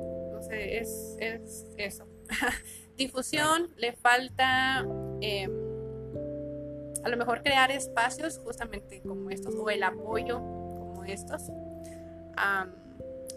es, 0.51 1.17
es 1.21 1.67
eso. 1.77 2.07
difusión, 2.97 3.71
le 3.77 3.93
falta 3.93 4.87
em, 5.21 5.51
a 7.03 7.09
lo 7.09 7.17
mejor 7.17 7.43
crear 7.43 7.71
espacios 7.71 8.39
justamente 8.39 9.03
como 9.03 9.31
estos 9.31 9.55
o 9.55 9.69
el 9.71 9.83
apoyo 9.83 10.39
como 10.39 11.05
estos. 11.05 11.43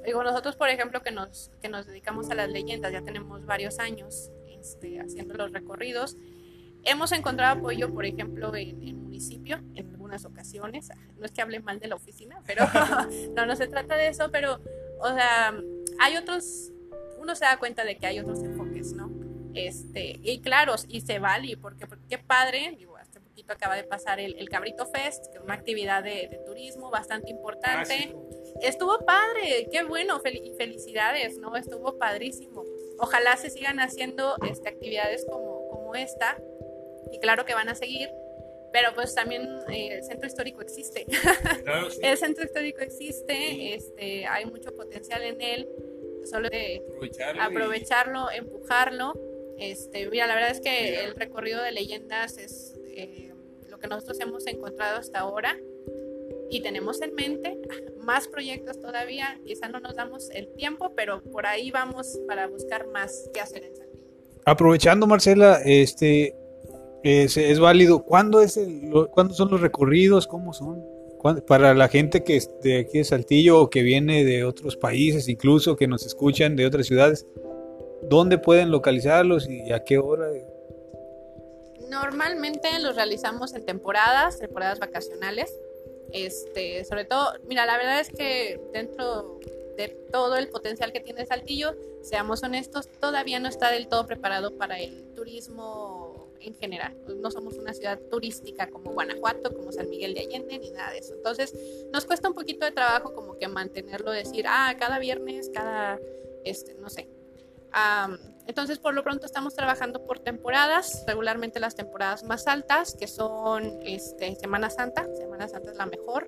digo, 0.05 0.23
nosotros, 0.23 0.55
por 0.55 0.69
ejemplo, 0.69 1.01
que 1.01 1.11
nos, 1.11 1.51
que 1.61 1.69
nos 1.69 1.85
dedicamos 1.85 2.29
a 2.29 2.35
las 2.35 2.49
leyendas, 2.49 2.91
ya 2.91 3.01
tenemos 3.01 3.45
varios 3.45 3.79
años 3.79 4.31
este, 4.47 4.99
haciendo 4.99 5.35
los 5.35 5.51
recorridos. 5.51 6.15
Hemos 6.83 7.11
encontrado 7.11 7.59
apoyo, 7.59 7.93
por 7.93 8.05
ejemplo, 8.05 8.55
en 8.55 8.81
el 8.81 8.95
municipio, 8.95 9.57
en 9.75 9.89
algunas 9.89 10.23
ocasiones. 10.23 10.89
No 11.17 11.25
es 11.25 11.31
que 11.31 11.41
hable 11.41 11.59
mal 11.59 11.79
de 11.79 11.87
la 11.87 11.95
oficina, 11.95 12.41
pero 12.45 12.63
no, 13.35 13.45
no 13.45 13.55
se 13.55 13.67
trata 13.67 13.97
de 13.97 14.07
eso, 14.07 14.29
pero, 14.31 14.61
o 14.99 15.09
sea, 15.09 15.53
hay 15.99 16.15
otros, 16.15 16.71
uno 17.27 17.35
se 17.35 17.43
da 17.43 17.57
cuenta 17.59 17.83
de 17.83 17.97
que 17.97 18.07
hay 18.07 18.19
otros 18.19 18.41
enfoques, 18.41 18.93
¿no? 18.93 19.11
Este, 19.53 20.17
y 20.23 20.39
claro, 20.39 20.75
y 20.87 21.01
se 21.01 21.19
vale, 21.19 21.57
porque, 21.57 21.85
porque 21.85 22.05
qué 22.07 22.17
padre, 22.17 22.73
digo, 22.77 22.95
hace 22.95 23.19
poquito 23.19 23.51
acaba 23.51 23.75
de 23.75 23.83
pasar 23.83 24.21
el, 24.21 24.47
Cabrito 24.47 24.85
Fest, 24.85 25.25
que 25.29 25.39
es 25.39 25.43
una 25.43 25.55
actividad 25.55 26.05
de, 26.05 26.39
turismo 26.45 26.89
bastante 26.89 27.29
importante. 27.29 28.15
Estuvo 28.61 28.99
padre, 28.99 29.67
qué 29.69 29.83
bueno, 29.83 30.21
y 30.23 30.53
felicidades, 30.57 31.37
¿no? 31.37 31.53
Estuvo 31.57 31.97
padrísimo. 31.97 32.63
Ojalá 32.97 33.35
se 33.35 33.49
sigan 33.49 33.81
haciendo 33.81 34.37
este, 34.49 34.69
actividades 34.69 35.25
como, 35.29 35.67
como 35.67 35.95
esta, 35.95 36.37
y 37.11 37.19
claro 37.19 37.43
que 37.43 37.53
van 37.53 37.67
a 37.67 37.75
seguir, 37.75 38.09
pero 38.71 38.93
pues 38.95 39.13
también 39.13 39.59
eh, 39.69 39.97
el 39.97 40.03
centro 40.05 40.27
histórico 40.27 40.61
existe. 40.61 41.05
el 42.01 42.17
centro 42.17 42.45
histórico 42.45 42.79
existe, 42.79 43.75
este, 43.75 44.25
hay 44.27 44.45
mucho 44.45 44.73
potencial 44.77 45.23
en 45.23 45.41
él, 45.41 45.67
solo 46.25 46.49
de 46.49 46.83
aprovecharlo 47.39 48.29
empujarlo 48.31 49.13
este, 49.57 50.07
mira, 50.09 50.27
la 50.27 50.35
verdad 50.35 50.51
es 50.51 50.61
que 50.61 51.03
el 51.03 51.15
recorrido 51.15 51.61
de 51.61 51.71
leyendas 51.71 52.37
es 52.37 52.75
eh, 52.95 53.33
lo 53.69 53.79
que 53.79 53.87
nosotros 53.87 54.19
hemos 54.19 54.45
encontrado 54.45 54.99
hasta 54.99 55.19
ahora 55.19 55.57
y 56.49 56.61
tenemos 56.61 57.01
en 57.01 57.15
mente 57.15 57.59
más 57.99 58.27
proyectos 58.27 58.79
todavía. 58.79 59.39
Quizá 59.45 59.67
no 59.67 59.79
nos 59.79 59.95
damos 59.95 60.29
el 60.29 60.47
tiempo, 60.53 60.93
pero 60.95 61.21
por 61.23 61.47
ahí 61.47 61.71
vamos 61.71 62.19
para 62.27 62.47
buscar 62.47 62.87
más 62.87 63.29
que 63.33 63.41
hacer 63.41 63.63
en 63.63 63.75
Saltillo. 63.75 64.05
Aprovechando, 64.45 65.07
Marcela, 65.07 65.59
este 65.65 66.35
es, 67.03 67.59
válido. 67.59 68.03
¿Cuándo, 68.03 68.41
es 68.41 68.59
¿Cuándo 69.11 69.33
son 69.33 69.49
los 69.49 69.59
recorridos? 69.59 70.27
¿Cómo 70.27 70.53
son? 70.53 70.83
Para 71.47 71.73
la 71.73 71.89
gente 71.89 72.23
que 72.23 72.37
es 72.37 72.49
de 72.61 72.79
aquí 72.79 72.99
de 72.99 73.03
Saltillo 73.03 73.61
o 73.61 73.69
que 73.69 73.81
viene 73.81 74.23
de 74.23 74.43
otros 74.43 74.77
países, 74.77 75.27
incluso 75.27 75.75
que 75.75 75.87
nos 75.87 76.05
escuchan 76.05 76.55
de 76.55 76.65
otras 76.65 76.87
ciudades, 76.87 77.25
¿Dónde 78.03 78.37
pueden 78.37 78.71
localizarlos 78.71 79.49
y 79.49 79.71
a 79.71 79.83
qué 79.83 79.97
hora? 79.97 80.27
Normalmente 81.89 82.79
los 82.79 82.95
realizamos 82.95 83.53
en 83.53 83.65
temporadas, 83.65 84.39
temporadas 84.39 84.79
vacacionales. 84.79 85.53
Este, 86.11 86.85
sobre 86.85 87.05
todo, 87.05 87.33
mira, 87.47 87.65
la 87.65 87.77
verdad 87.77 87.99
es 87.99 88.09
que 88.09 88.61
dentro 88.71 89.39
de 89.75 89.89
todo 90.11 90.37
el 90.37 90.47
potencial 90.49 90.91
que 90.91 90.99
tiene 90.99 91.25
Saltillo, 91.25 91.75
seamos 92.01 92.43
honestos, 92.43 92.87
todavía 92.99 93.39
no 93.39 93.49
está 93.49 93.71
del 93.71 93.87
todo 93.87 94.05
preparado 94.05 94.57
para 94.57 94.79
el 94.79 95.03
turismo 95.15 95.96
en 96.41 96.55
general. 96.55 96.95
No 97.21 97.31
somos 97.31 97.55
una 97.57 97.73
ciudad 97.73 97.99
turística 98.09 98.69
como 98.69 98.93
Guanajuato, 98.93 99.53
como 99.53 99.71
San 99.71 99.89
Miguel 99.89 100.13
de 100.13 100.21
Allende, 100.21 100.59
ni 100.59 100.71
nada 100.71 100.91
de 100.91 100.99
eso. 100.99 101.13
Entonces, 101.13 101.53
nos 101.91 102.05
cuesta 102.05 102.27
un 102.27 102.35
poquito 102.35 102.65
de 102.65 102.71
trabajo 102.71 103.13
como 103.13 103.37
que 103.37 103.47
mantenerlo, 103.47 104.11
decir, 104.11 104.45
ah, 104.47 104.75
cada 104.79 104.99
viernes, 104.99 105.49
cada, 105.53 105.99
este, 106.43 106.73
no 106.75 106.89
sé, 106.89 107.09
entonces, 108.47 108.79
por 108.79 108.93
lo 108.93 109.03
pronto 109.03 109.25
estamos 109.25 109.53
trabajando 109.53 110.05
por 110.05 110.19
temporadas, 110.19 111.03
regularmente 111.05 111.59
las 111.59 111.75
temporadas 111.75 112.23
más 112.23 112.47
altas, 112.47 112.95
que 112.97 113.07
son 113.07 113.79
este, 113.83 114.35
Semana 114.35 114.69
Santa. 114.69 115.05
Semana 115.15 115.47
Santa 115.47 115.71
es 115.71 115.77
la 115.77 115.85
mejor. 115.85 116.27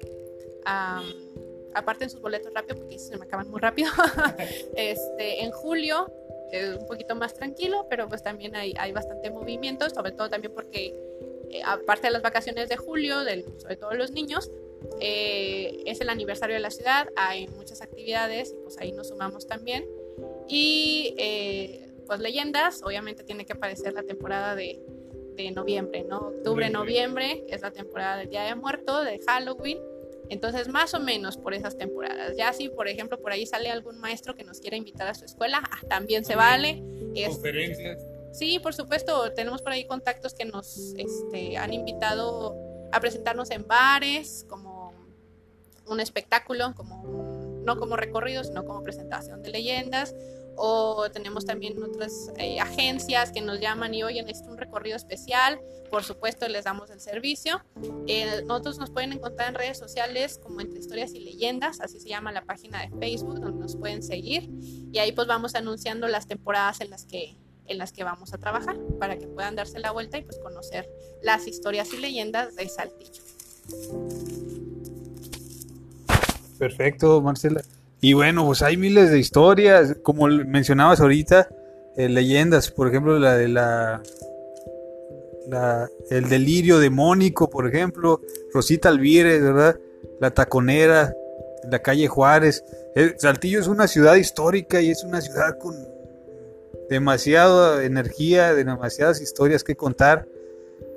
aparte 1.74 2.04
en 2.04 2.10
sus 2.10 2.22
boletos 2.22 2.54
rápido, 2.54 2.78
porque 2.78 3.00
se 3.00 3.18
me 3.18 3.26
acaban 3.26 3.50
muy 3.50 3.60
rápido. 3.60 3.90
este, 4.76 5.44
en 5.44 5.52
julio 5.52 6.12
es 6.52 6.78
un 6.78 6.88
poquito 6.88 7.16
más 7.16 7.34
tranquilo, 7.34 7.88
pero 7.90 8.08
pues 8.08 8.24
también 8.24 8.56
hay, 8.56 8.74
hay 8.78 8.92
bastante 8.92 9.30
movimiento, 9.30 9.90
sobre 9.90 10.12
todo 10.12 10.30
también 10.30 10.54
porque 10.54 10.96
eh, 11.50 11.62
aparte 11.66 12.08
de 12.08 12.14
las 12.14 12.22
vacaciones 12.22 12.70
de 12.70 12.78
julio, 12.78 13.24
del, 13.24 13.46
sobre 13.58 13.76
todo 13.76 13.94
los 13.94 14.12
niños, 14.12 14.52
eh, 15.02 15.84
es 15.86 16.00
el 16.02 16.10
aniversario 16.10 16.56
de 16.56 16.62
la 16.62 16.72
ciudad, 16.72 17.10
hay 17.16 17.48
muchas 17.48 17.82
actividades 17.82 18.54
y 18.54 18.64
pues 18.64 18.78
ahí 18.80 18.92
nos 18.92 19.10
sumamos 19.10 19.48
también. 19.48 19.86
Y 20.48 21.16
eh, 21.18 21.90
pues 22.06 22.20
leyendas, 22.20 22.82
obviamente 22.84 23.24
tiene 23.24 23.46
que 23.46 23.54
aparecer 23.54 23.94
la 23.94 24.04
temporada 24.04 24.56
de, 24.56 24.80
de 25.36 25.52
noviembre, 25.52 26.04
¿no? 26.04 26.20
Octubre, 26.20 26.70
noviembre 26.70 27.44
es 27.48 27.62
la 27.62 27.72
temporada 27.72 28.18
del 28.18 28.30
Día 28.30 28.44
de 28.44 28.56
Muerto, 28.56 29.04
de 29.04 29.20
Halloween. 29.26 29.80
Entonces, 30.30 30.68
más 30.68 30.94
o 30.94 31.00
menos 31.00 31.38
por 31.38 31.54
esas 31.54 31.78
temporadas. 31.78 32.38
Ya 32.38 32.54
si, 32.54 32.70
por 32.70 32.88
ejemplo, 32.88 33.20
por 33.20 33.32
ahí 33.32 33.46
sale 33.46 33.70
algún 33.70 34.00
maestro 34.00 34.36
que 34.36 34.44
nos 34.44 34.60
quiera 34.60 34.78
invitar 34.78 35.08
a 35.08 35.14
su 35.14 35.26
escuela, 35.26 35.62
ah, 35.64 35.80
también 35.90 36.24
se 36.24 36.36
vale. 36.36 36.84
Conferencias. 37.28 38.02
Sí, 38.32 38.60
por 38.60 38.74
supuesto. 38.74 39.34
Tenemos 39.34 39.62
por 39.62 39.72
ahí 39.72 39.86
contactos 39.88 40.34
que 40.34 40.46
nos 40.46 40.94
este, 40.98 41.58
han 41.58 41.74
invitado 41.74 42.56
a 42.92 43.00
presentarnos 43.00 43.50
en 43.52 43.68
bares, 43.68 44.46
como 44.48 44.94
un 45.88 46.00
espectáculo, 46.00 46.74
como 46.76 47.62
no 47.66 47.78
como 47.78 47.96
recorrido, 47.98 48.44
sino 48.44 48.66
como 48.66 48.84
presentación 48.84 49.42
de 49.42 49.50
leyendas 49.50 50.16
o 50.62 51.10
tenemos 51.10 51.46
también 51.46 51.82
otras 51.82 52.32
eh, 52.38 52.60
agencias 52.60 53.32
que 53.32 53.40
nos 53.40 53.62
llaman 53.62 53.94
y 53.94 54.04
oye, 54.04 54.22
necesito 54.22 54.52
un 54.52 54.58
recorrido 54.58 54.98
especial, 54.98 55.60
por 55.90 56.04
supuesto 56.04 56.48
les 56.50 56.66
damos 56.66 56.90
el 56.90 57.00
servicio. 57.00 57.64
Eh, 58.08 58.44
nosotros 58.46 58.78
nos 58.78 58.92
pueden 58.92 59.14
encontrar 59.14 59.50
en 59.50 59.56
redes 59.56 59.78
sociales 59.78 60.38
como 60.44 60.60
Entre 60.60 60.80
Historias 60.80 61.14
y 61.14 61.22
Leyendas, 61.22 61.80
así 61.80 62.00
se 62.02 62.10
llama 62.10 62.34
la 62.34 62.44
página 62.44 62.82
de 62.82 62.90
Facebook 63.00 63.40
donde 63.40 63.62
nos 63.62 63.78
pueden 63.78 64.04
seguir 64.04 64.50
y 64.92 64.98
ahí 65.00 65.14
pues 65.14 65.28
vamos 65.28 65.56
anunciando 65.56 66.10
las 66.10 66.28
temporadas 66.28 66.82
en 66.82 66.90
las 66.90 67.06
que 67.06 67.38
en 67.68 67.78
las 67.78 67.94
que 67.94 68.04
vamos 68.04 68.34
a 68.34 68.38
trabajar 68.40 68.76
para 69.00 69.18
que 69.18 69.28
puedan 69.28 69.56
darse 69.56 69.80
la 69.80 69.92
vuelta 69.92 70.18
y 70.18 70.24
pues 70.24 70.40
conocer 70.40 70.90
las 71.22 71.48
historias 71.48 71.94
y 71.94 71.98
leyendas 71.98 72.56
de 72.56 72.68
Saltillo. 72.68 73.22
Perfecto, 76.58 77.22
Marcela. 77.22 77.62
Y 78.02 78.14
bueno, 78.14 78.46
pues 78.46 78.62
hay 78.62 78.78
miles 78.78 79.12
de 79.12 79.20
historias, 79.20 79.96
como 80.04 80.28
mencionabas 80.28 81.02
ahorita, 81.02 81.50
eh, 81.98 82.08
leyendas, 82.08 82.72
por 82.72 82.88
ejemplo, 82.88 83.20
la 83.20 83.36
de 83.36 83.50
la, 83.50 84.02
el 86.10 86.30
delirio 86.30 86.80
demónico, 86.80 87.50
por 87.50 87.68
ejemplo, 87.68 88.22
Rosita 88.54 88.88
Alvírez, 88.90 89.42
¿verdad? 89.42 89.78
La 90.22 90.32
taconera, 90.32 91.14
la 91.70 91.80
calle 91.80 92.08
Juárez. 92.08 92.64
Saltillo 93.18 93.60
es 93.60 93.68
una 93.68 93.88
ciudad 93.88 94.16
histórica 94.16 94.82
y 94.82 94.92
es 94.92 95.04
una 95.04 95.20
ciudad 95.20 95.58
con 95.58 95.76
demasiada 96.90 97.84
energía, 97.84 98.54
demasiadas 98.54 99.22
historias 99.22 99.64
que 99.64 99.76
contar. 99.76 100.26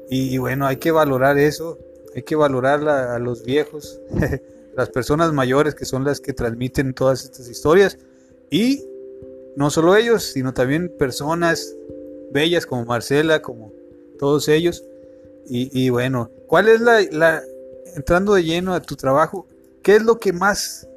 Y, 0.08 0.38
bueno, 0.38 0.66
hay 0.66 0.76
que 0.76 0.90
valorar 0.92 1.38
eso, 1.38 1.78
hay 2.14 2.22
que 2.22 2.36
valorar 2.36 2.86
a 2.88 3.18
los 3.18 3.44
viejos. 3.44 4.00
las 4.76 4.90
personas 4.90 5.32
mayores 5.32 5.74
que 5.74 5.84
son 5.84 6.04
las 6.04 6.20
que 6.20 6.32
transmiten 6.32 6.94
todas 6.94 7.24
estas 7.24 7.48
historias 7.48 7.98
y 8.50 8.84
no 9.56 9.70
solo 9.70 9.96
ellos, 9.96 10.24
sino 10.24 10.54
también 10.54 10.92
personas 10.98 11.74
bellas 12.32 12.66
como 12.66 12.84
Marcela, 12.84 13.42
como 13.42 13.72
todos 14.18 14.48
ellos. 14.48 14.84
Y, 15.44 15.90
bueno, 15.90 16.30
¿cuál 16.46 16.68
es 16.68 16.80
la, 16.80 17.42
entrando 17.94 18.34
de 18.34 18.44
lleno 18.44 18.74
a 18.74 18.80
tu 18.80 18.96
trabajo, 18.96 19.46
qué 19.82 19.96
es 19.96 20.02
lo 20.02 20.18
que 20.18 20.32
más 20.32 20.88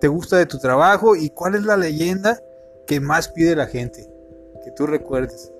te 0.00 0.08
gusta 0.08 0.38
de 0.38 0.46
tu 0.46 0.58
trabajo 0.58 1.16
y 1.16 1.28
cuál 1.30 1.56
es 1.56 1.64
la 1.64 1.76
leyenda 1.76 2.40
que 2.86 3.00
más 3.00 3.28
pide 3.28 3.56
la 3.56 3.66
gente? 3.66 4.08
Que 4.62 4.70
tú 4.70 4.86
recuerdes. 4.86 5.50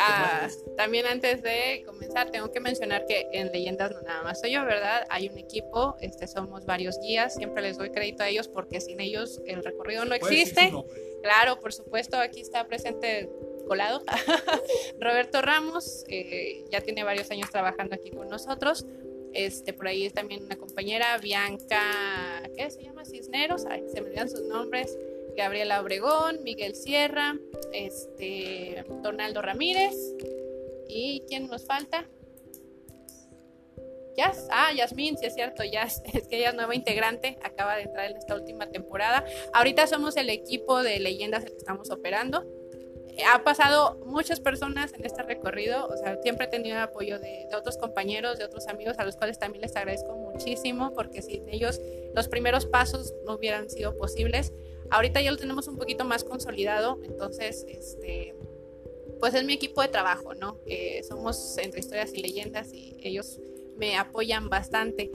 Ah, 0.00 0.48
también 0.76 1.06
antes 1.06 1.42
de 1.42 1.82
comenzar, 1.84 2.30
tengo 2.30 2.50
que 2.50 2.60
mencionar 2.60 3.04
que 3.06 3.28
en 3.32 3.50
Leyendas 3.52 3.90
no 3.90 4.02
nada 4.02 4.22
más 4.22 4.40
soy 4.40 4.52
yo, 4.52 4.64
¿verdad? 4.64 5.04
Hay 5.10 5.28
un 5.28 5.38
equipo, 5.38 5.96
este, 6.00 6.26
somos 6.26 6.64
varios 6.66 7.00
guías, 7.00 7.34
siempre 7.34 7.62
les 7.62 7.78
doy 7.78 7.90
crédito 7.90 8.22
a 8.22 8.28
ellos 8.28 8.48
porque 8.48 8.80
sin 8.80 9.00
ellos 9.00 9.40
el 9.46 9.64
recorrido 9.64 10.04
no 10.04 10.14
existe. 10.14 10.72
Claro, 11.22 11.58
por 11.60 11.72
supuesto, 11.72 12.18
aquí 12.18 12.40
está 12.40 12.66
presente 12.66 13.28
colado. 13.66 14.02
Roberto 14.98 15.42
Ramos, 15.42 16.04
eh, 16.08 16.64
ya 16.70 16.80
tiene 16.80 17.04
varios 17.04 17.30
años 17.30 17.50
trabajando 17.50 17.94
aquí 17.94 18.10
con 18.10 18.28
nosotros. 18.28 18.86
Este, 19.34 19.72
por 19.72 19.86
ahí 19.86 20.06
es 20.06 20.14
también 20.14 20.44
una 20.44 20.56
compañera, 20.56 21.18
Bianca, 21.18 21.80
¿qué 22.56 22.70
se 22.70 22.82
llama? 22.82 23.04
Cisneros, 23.04 23.62
se 23.62 24.00
me 24.00 24.08
olvidan 24.08 24.28
sus 24.28 24.42
nombres. 24.42 24.96
Gabriela 25.38 25.80
Obregón, 25.80 26.42
Miguel 26.42 26.74
Sierra, 26.74 27.36
este, 27.72 28.84
Donaldo 29.02 29.40
Ramírez. 29.40 29.94
¿Y 30.88 31.22
quién 31.28 31.46
nos 31.46 31.64
falta? 31.64 32.06
Yas, 34.16 34.48
ah, 34.50 34.72
Yasmin, 34.74 35.16
sí 35.16 35.26
es 35.26 35.34
cierto, 35.34 35.62
Yas, 35.62 36.02
es 36.12 36.26
que 36.26 36.38
ella 36.38 36.48
es 36.48 36.56
nueva 36.56 36.74
integrante, 36.74 37.38
acaba 37.44 37.76
de 37.76 37.82
entrar 37.82 38.10
en 38.10 38.16
esta 38.16 38.34
última 38.34 38.68
temporada. 38.68 39.24
Ahorita 39.54 39.86
somos 39.86 40.16
el 40.16 40.28
equipo 40.28 40.82
de 40.82 40.98
leyendas 40.98 41.44
que 41.44 41.56
estamos 41.56 41.88
operando 41.90 42.44
ha 43.26 43.42
pasado 43.42 43.98
muchas 44.06 44.40
personas 44.40 44.92
en 44.92 45.04
este 45.04 45.22
recorrido, 45.22 45.86
o 45.86 45.96
sea, 45.96 46.20
siempre 46.22 46.46
he 46.46 46.48
tenido 46.48 46.76
el 46.76 46.82
apoyo 46.82 47.18
de, 47.18 47.48
otros 47.56 47.76
compañeros, 47.76 48.38
de 48.38 48.44
otros 48.44 48.68
amigos, 48.68 48.98
a 48.98 49.04
los 49.04 49.16
cuales 49.16 49.38
también 49.38 49.62
les 49.62 49.74
agradezco 49.76 50.14
muchísimo, 50.16 50.92
porque 50.92 51.22
sin 51.22 51.48
ellos 51.48 51.80
los 52.14 52.28
primeros 52.28 52.66
pasos 52.66 53.14
no 53.24 53.34
hubieran 53.34 53.68
sido 53.70 53.96
posibles. 53.96 54.52
Ahorita 54.90 55.20
ya 55.20 55.30
lo 55.30 55.36
tenemos 55.36 55.68
un 55.68 55.76
poquito 55.76 56.04
más 56.04 56.24
consolidado, 56.24 56.98
entonces, 57.04 57.64
este, 57.68 58.34
pues 59.20 59.34
es 59.34 59.44
mi 59.44 59.54
equipo 59.54 59.82
de 59.82 59.88
trabajo, 59.88 60.34
¿no? 60.34 60.58
somos 61.06 61.56
entre 61.58 61.80
historias 61.80 62.12
y 62.14 62.22
leyendas 62.22 62.72
y 62.72 62.96
ellos 63.02 63.40
me 63.76 63.96
apoyan 63.96 64.48
bastante. 64.48 65.10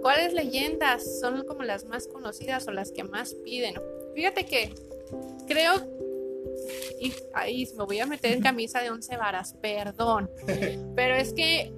¿Cuáles 0.00 0.32
leyendas 0.32 1.20
son 1.20 1.44
como 1.46 1.62
las 1.62 1.84
más 1.84 2.06
conocidas 2.08 2.66
o 2.68 2.72
las 2.72 2.90
que 2.90 3.04
más 3.04 3.34
piden? 3.34 3.74
Fíjate 4.14 4.44
que 4.44 4.74
creo 5.46 5.74
y 7.00 7.12
ahí 7.34 7.68
me 7.76 7.84
voy 7.84 7.98
a 7.98 8.06
meter 8.06 8.32
en 8.32 8.42
camisa 8.42 8.80
de 8.80 8.90
once 8.90 9.16
varas, 9.16 9.54
perdón. 9.60 10.30
Pero 10.94 11.14
es 11.14 11.32
que 11.32 11.72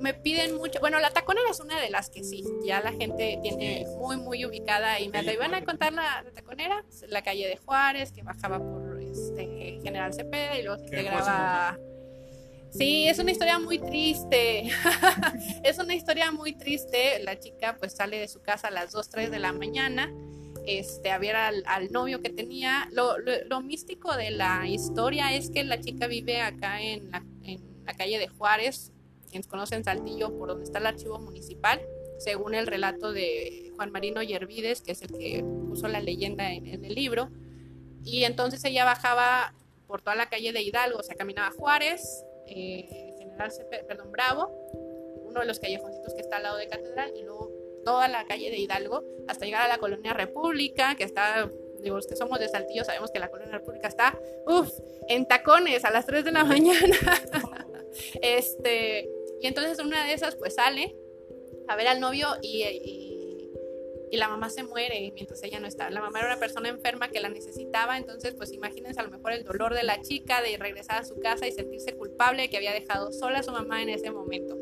me 0.00 0.14
piden 0.14 0.56
mucho. 0.56 0.80
Bueno, 0.80 0.98
la 1.00 1.10
taconera 1.10 1.50
es 1.50 1.60
una 1.60 1.80
de 1.80 1.90
las 1.90 2.10
que 2.10 2.24
sí, 2.24 2.44
ya 2.64 2.80
la 2.80 2.92
gente 2.92 3.38
tiene 3.42 3.86
muy, 3.98 4.16
muy 4.16 4.44
ubicada. 4.44 5.00
Y 5.00 5.08
me 5.08 5.20
iban 5.32 5.54
a 5.54 5.64
contar 5.64 5.92
la, 5.92 6.24
taconera, 6.34 6.84
la 7.08 7.22
calle 7.22 7.48
de 7.48 7.56
Juárez, 7.56 8.12
que 8.12 8.22
bajaba 8.22 8.58
por 8.58 9.00
este, 9.00 9.80
General 9.82 10.12
Cepeda 10.12 10.58
y 10.58 10.62
luego 10.62 10.78
se 10.78 10.84
integraba. 10.84 11.78
Sí, 12.70 13.08
es 13.08 13.18
una 13.18 13.30
historia 13.30 13.58
muy 13.58 13.78
triste. 13.78 14.68
es 15.64 15.78
una 15.78 15.94
historia 15.94 16.30
muy 16.30 16.52
triste. 16.52 17.20
La 17.22 17.38
chica 17.38 17.76
pues 17.78 17.94
sale 17.94 18.18
de 18.18 18.28
su 18.28 18.42
casa 18.42 18.68
a 18.68 18.70
las 18.70 18.92
2, 18.92 19.08
3 19.08 19.30
de 19.30 19.38
la 19.38 19.52
mañana 19.52 20.12
este, 20.66 21.12
a 21.12 21.18
ver 21.18 21.36
al, 21.36 21.64
novio 21.90 22.20
que 22.20 22.30
tenía. 22.30 22.88
Lo, 22.92 23.62
místico 23.62 24.14
de 24.16 24.32
la 24.32 24.66
historia 24.66 25.32
es 25.34 25.50
que 25.50 25.64
la 25.64 25.80
chica 25.80 26.06
vive 26.06 26.40
acá 26.40 26.82
en 26.82 27.10
la, 27.10 27.22
calle 27.96 28.18
de 28.18 28.28
Juárez, 28.28 28.92
quienes 29.26 29.46
conocen 29.46 29.84
Saltillo, 29.84 30.36
por 30.36 30.48
donde 30.48 30.64
está 30.64 30.78
el 30.78 30.86
archivo 30.86 31.18
municipal, 31.18 31.80
según 32.18 32.54
el 32.54 32.66
relato 32.66 33.12
de 33.12 33.72
Juan 33.76 33.92
Marino 33.92 34.22
Yervides, 34.22 34.80
que 34.80 34.92
es 34.92 35.02
el 35.02 35.08
que 35.08 35.44
puso 35.68 35.88
la 35.88 36.00
leyenda 36.00 36.52
en, 36.52 36.84
el 36.84 36.94
libro. 36.94 37.30
Y 38.04 38.24
entonces 38.24 38.64
ella 38.64 38.84
bajaba 38.84 39.54
por 39.86 40.00
toda 40.00 40.16
la 40.16 40.28
calle 40.28 40.52
de 40.52 40.62
Hidalgo, 40.62 40.98
o 40.98 41.02
sea, 41.02 41.16
caminaba 41.16 41.50
Juárez, 41.50 42.24
eh, 42.46 43.14
General 43.18 43.52
perdón, 43.86 44.10
Bravo, 44.10 44.50
uno 45.24 45.40
de 45.40 45.46
los 45.46 45.58
callejoncitos 45.58 46.14
que 46.14 46.20
está 46.20 46.38
al 46.38 46.44
lado 46.44 46.56
de 46.56 46.68
Catedral, 46.68 47.12
y 47.16 47.22
luego 47.22 47.52
toda 47.84 48.08
la 48.08 48.26
calle 48.26 48.50
de 48.50 48.58
Hidalgo 48.58 49.04
hasta 49.28 49.44
llegar 49.44 49.62
a 49.62 49.68
la 49.68 49.78
colonia 49.78 50.12
República, 50.12 50.96
que 50.96 51.04
está, 51.04 51.50
digo, 51.80 51.96
los 51.96 52.06
que 52.06 52.16
somos 52.16 52.38
de 52.40 52.48
Saltillo 52.48 52.84
sabemos 52.84 53.10
que 53.10 53.18
la 53.18 53.28
colonia 53.28 53.52
República 53.52 53.88
está, 53.88 54.18
uff, 54.46 54.70
en 55.08 55.26
tacones 55.26 55.84
a 55.84 55.90
las 55.90 56.06
3 56.06 56.24
de 56.24 56.32
la 56.32 56.44
mañana. 56.44 56.96
este, 58.22 59.08
y 59.40 59.46
entonces 59.46 59.78
una 59.78 60.06
de 60.06 60.14
esas 60.14 60.36
pues 60.36 60.54
sale 60.54 60.96
a 61.68 61.76
ver 61.76 61.88
al 61.88 62.00
novio 62.00 62.28
y, 62.42 62.62
y, 62.62 63.06
la 64.12 64.28
mamá 64.28 64.48
se 64.48 64.62
muere 64.62 65.12
mientras 65.14 65.42
ella 65.42 65.60
no 65.60 65.66
está. 65.66 65.90
La 65.90 66.00
mamá 66.00 66.20
era 66.20 66.28
una 66.28 66.38
persona 66.38 66.70
enferma 66.70 67.08
que 67.10 67.20
la 67.20 67.28
necesitaba, 67.28 67.98
entonces 67.98 68.34
pues 68.34 68.50
imagínense 68.50 68.98
a 68.98 69.02
lo 69.02 69.10
mejor 69.10 69.32
el 69.32 69.44
dolor 69.44 69.74
de 69.74 69.82
la 69.82 70.00
chica 70.00 70.40
de 70.40 70.56
regresar 70.56 71.02
a 71.02 71.04
su 71.04 71.20
casa 71.20 71.46
y 71.46 71.52
sentirse 71.52 71.92
culpable 71.92 72.48
que 72.48 72.56
había 72.56 72.72
dejado 72.72 73.12
sola 73.12 73.40
a 73.40 73.42
su 73.42 73.52
mamá 73.52 73.82
en 73.82 73.90
ese 73.90 74.10
momento. 74.10 74.56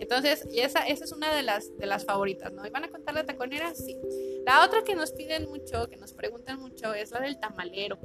Entonces, 0.00 0.48
y 0.50 0.60
esa, 0.60 0.80
esa 0.86 1.04
es 1.04 1.12
una 1.12 1.32
de 1.32 1.42
las, 1.42 1.76
de 1.76 1.86
las 1.86 2.04
favoritas, 2.06 2.52
¿no? 2.52 2.66
¿Y 2.66 2.70
van 2.70 2.84
a 2.84 2.88
contar 2.88 3.14
la 3.14 3.24
taconera? 3.24 3.72
Sí. 3.74 3.96
La 4.44 4.64
otra 4.64 4.82
que 4.82 4.96
nos 4.96 5.12
piden 5.12 5.48
mucho, 5.48 5.88
que 5.88 5.96
nos 5.96 6.12
preguntan 6.12 6.58
mucho, 6.58 6.92
es 6.92 7.12
la 7.12 7.20
del 7.20 7.38
tamalero. 7.38 7.98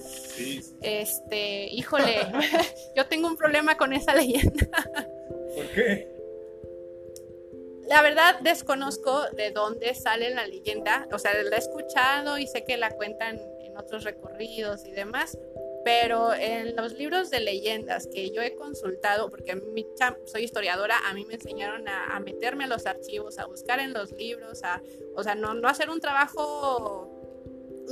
Sí. 0.00 0.62
Este, 0.80 1.66
híjole, 1.66 2.26
yo 2.96 3.06
tengo 3.06 3.28
un 3.28 3.36
problema 3.36 3.76
con 3.76 3.92
esa 3.92 4.14
leyenda. 4.14 4.68
¿Por 5.54 5.66
qué? 5.74 6.20
La 7.90 8.02
verdad 8.02 8.38
desconozco 8.40 9.24
de 9.32 9.50
dónde 9.50 9.96
sale 9.96 10.32
la 10.32 10.46
leyenda, 10.46 11.08
o 11.12 11.18
sea, 11.18 11.32
la 11.42 11.56
he 11.56 11.58
escuchado 11.58 12.38
y 12.38 12.46
sé 12.46 12.64
que 12.64 12.76
la 12.76 12.92
cuentan 12.92 13.40
en 13.64 13.76
otros 13.76 14.04
recorridos 14.04 14.86
y 14.86 14.92
demás, 14.92 15.36
pero 15.84 16.32
en 16.32 16.76
los 16.76 16.92
libros 16.92 17.30
de 17.30 17.40
leyendas 17.40 18.06
que 18.06 18.30
yo 18.30 18.42
he 18.42 18.54
consultado, 18.54 19.28
porque 19.28 19.56
mi, 19.56 19.84
soy 20.24 20.44
historiadora, 20.44 20.98
a 21.04 21.14
mí 21.14 21.24
me 21.24 21.34
enseñaron 21.34 21.88
a, 21.88 22.20
meterme 22.20 22.62
a 22.62 22.68
los 22.68 22.86
archivos, 22.86 23.40
a 23.40 23.46
buscar 23.46 23.80
en 23.80 23.92
los 23.92 24.12
libros, 24.12 24.62
a, 24.62 24.80
o 25.16 25.24
sea, 25.24 25.34
no, 25.34 25.54
no 25.54 25.66
hacer 25.66 25.90
un 25.90 26.00
trabajo 26.00 27.09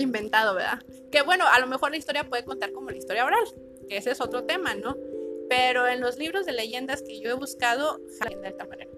inventado, 0.00 0.54
¿verdad? 0.54 0.82
Que 1.10 1.22
bueno, 1.22 1.44
a 1.46 1.58
lo 1.60 1.66
mejor 1.66 1.90
la 1.90 1.96
historia 1.96 2.28
puede 2.28 2.44
contar 2.44 2.72
como 2.72 2.90
la 2.90 2.96
historia 2.96 3.24
oral, 3.24 3.44
que 3.88 3.96
ese 3.96 4.10
es 4.10 4.20
otro 4.20 4.44
tema, 4.44 4.74
¿no? 4.74 4.96
Pero 5.48 5.86
en 5.86 6.00
los 6.00 6.18
libros 6.18 6.46
de 6.46 6.52
leyendas 6.52 7.02
que 7.02 7.20
yo 7.20 7.30
he 7.30 7.34
buscado, 7.34 7.98
leyenda 8.22 8.48
del 8.48 8.56
tamarero. 8.56 8.92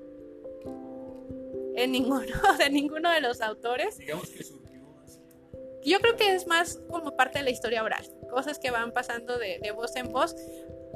En 1.76 1.92
ninguno, 1.92 2.26
de 2.58 2.70
ninguno 2.70 3.10
de 3.10 3.20
los 3.20 3.40
autores. 3.40 3.98
Digamos 3.98 4.28
que 4.28 4.42
surgió 4.42 4.80
Yo 5.84 6.00
creo 6.00 6.16
que 6.16 6.34
es 6.34 6.46
más 6.46 6.80
como 6.90 7.16
parte 7.16 7.38
de 7.38 7.44
la 7.44 7.50
historia 7.50 7.84
oral 7.84 8.04
cosas 8.30 8.58
que 8.58 8.70
van 8.70 8.92
pasando 8.92 9.38
de, 9.38 9.70
voz 9.72 9.94
en 9.96 10.10
voz. 10.10 10.34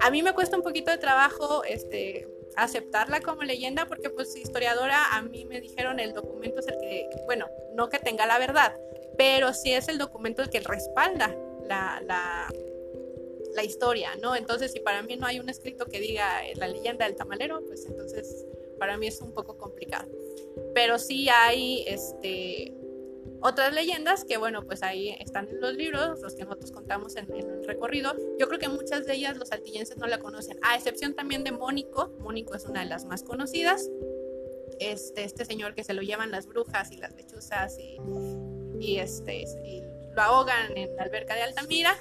A 0.00 0.10
mí 0.10 0.22
me 0.22 0.32
cuesta 0.32 0.56
un 0.56 0.62
poquito 0.62 0.90
de 0.90 0.98
trabajo 0.98 1.64
este, 1.64 2.26
aceptarla 2.56 3.20
como 3.20 3.42
leyenda 3.42 3.86
porque 3.86 4.08
pues 4.10 4.34
historiadora 4.36 5.14
a 5.14 5.22
mí 5.22 5.44
me 5.44 5.60
dijeron 5.60 6.00
el 6.00 6.14
documento 6.14 6.60
es 6.60 6.68
el 6.68 6.78
que, 6.78 7.08
bueno, 7.26 7.46
no 7.74 7.88
que 7.88 7.98
tenga 7.98 8.26
la 8.26 8.38
verdad, 8.38 8.74
pero 9.16 9.52
sí 9.52 9.72
es 9.72 9.88
el 9.88 9.98
documento 9.98 10.42
el 10.42 10.50
que 10.50 10.60
respalda 10.60 11.34
la, 11.68 12.02
la, 12.04 12.48
la 13.54 13.64
historia, 13.64 14.10
¿no? 14.20 14.36
Entonces 14.36 14.72
si 14.72 14.80
para 14.80 15.02
mí 15.02 15.16
no 15.16 15.26
hay 15.26 15.40
un 15.40 15.48
escrito 15.48 15.86
que 15.86 16.00
diga 16.00 16.42
la 16.56 16.68
leyenda 16.68 17.06
del 17.06 17.16
tamalero, 17.16 17.64
pues 17.64 17.86
entonces 17.86 18.46
para 18.78 18.96
mí 18.96 19.06
es 19.06 19.20
un 19.20 19.32
poco 19.32 19.56
complicado. 19.56 20.10
Pero 20.74 20.98
sí 20.98 21.28
hay 21.28 21.84
este, 21.86 22.74
otras 23.40 23.72
leyendas 23.72 24.24
que, 24.24 24.36
bueno, 24.36 24.64
pues 24.64 24.82
ahí 24.82 25.10
están 25.20 25.48
en 25.48 25.60
los 25.60 25.74
libros, 25.74 26.20
los 26.20 26.34
que 26.34 26.44
nosotros 26.44 26.72
contamos 26.72 27.16
en, 27.16 27.32
el 27.32 27.64
recorrido. 27.64 28.14
Yo 28.38 28.48
creo 28.48 28.58
que 28.58 28.68
muchas 28.68 29.06
de 29.06 29.14
ellas 29.14 29.36
los 29.36 29.52
altillenses 29.52 29.96
no 29.96 30.06
la 30.06 30.18
conocen, 30.18 30.58
a 30.62 30.76
excepción 30.76 31.14
también 31.14 31.44
de 31.44 31.52
Mónico. 31.52 32.08
Mónico 32.18 32.54
es 32.54 32.64
una 32.64 32.80
de 32.80 32.86
las 32.86 33.04
más 33.04 33.22
conocidas. 33.22 33.88
Este, 34.80 35.22
este 35.22 35.44
señor 35.44 35.74
que 35.74 35.84
se 35.84 35.94
lo 35.94 36.02
llevan 36.02 36.32
las 36.32 36.46
brujas 36.46 36.90
y 36.90 36.96
las 36.96 37.14
lechuzas 37.14 37.78
y, 37.78 37.96
y 38.80 38.98
este, 38.98 39.44
lo 40.14 40.22
ahogan 40.22 40.76
en 40.76 40.94
la 40.96 41.04
alberca 41.04 41.34
de 41.34 41.42
Altamira. 41.42 41.96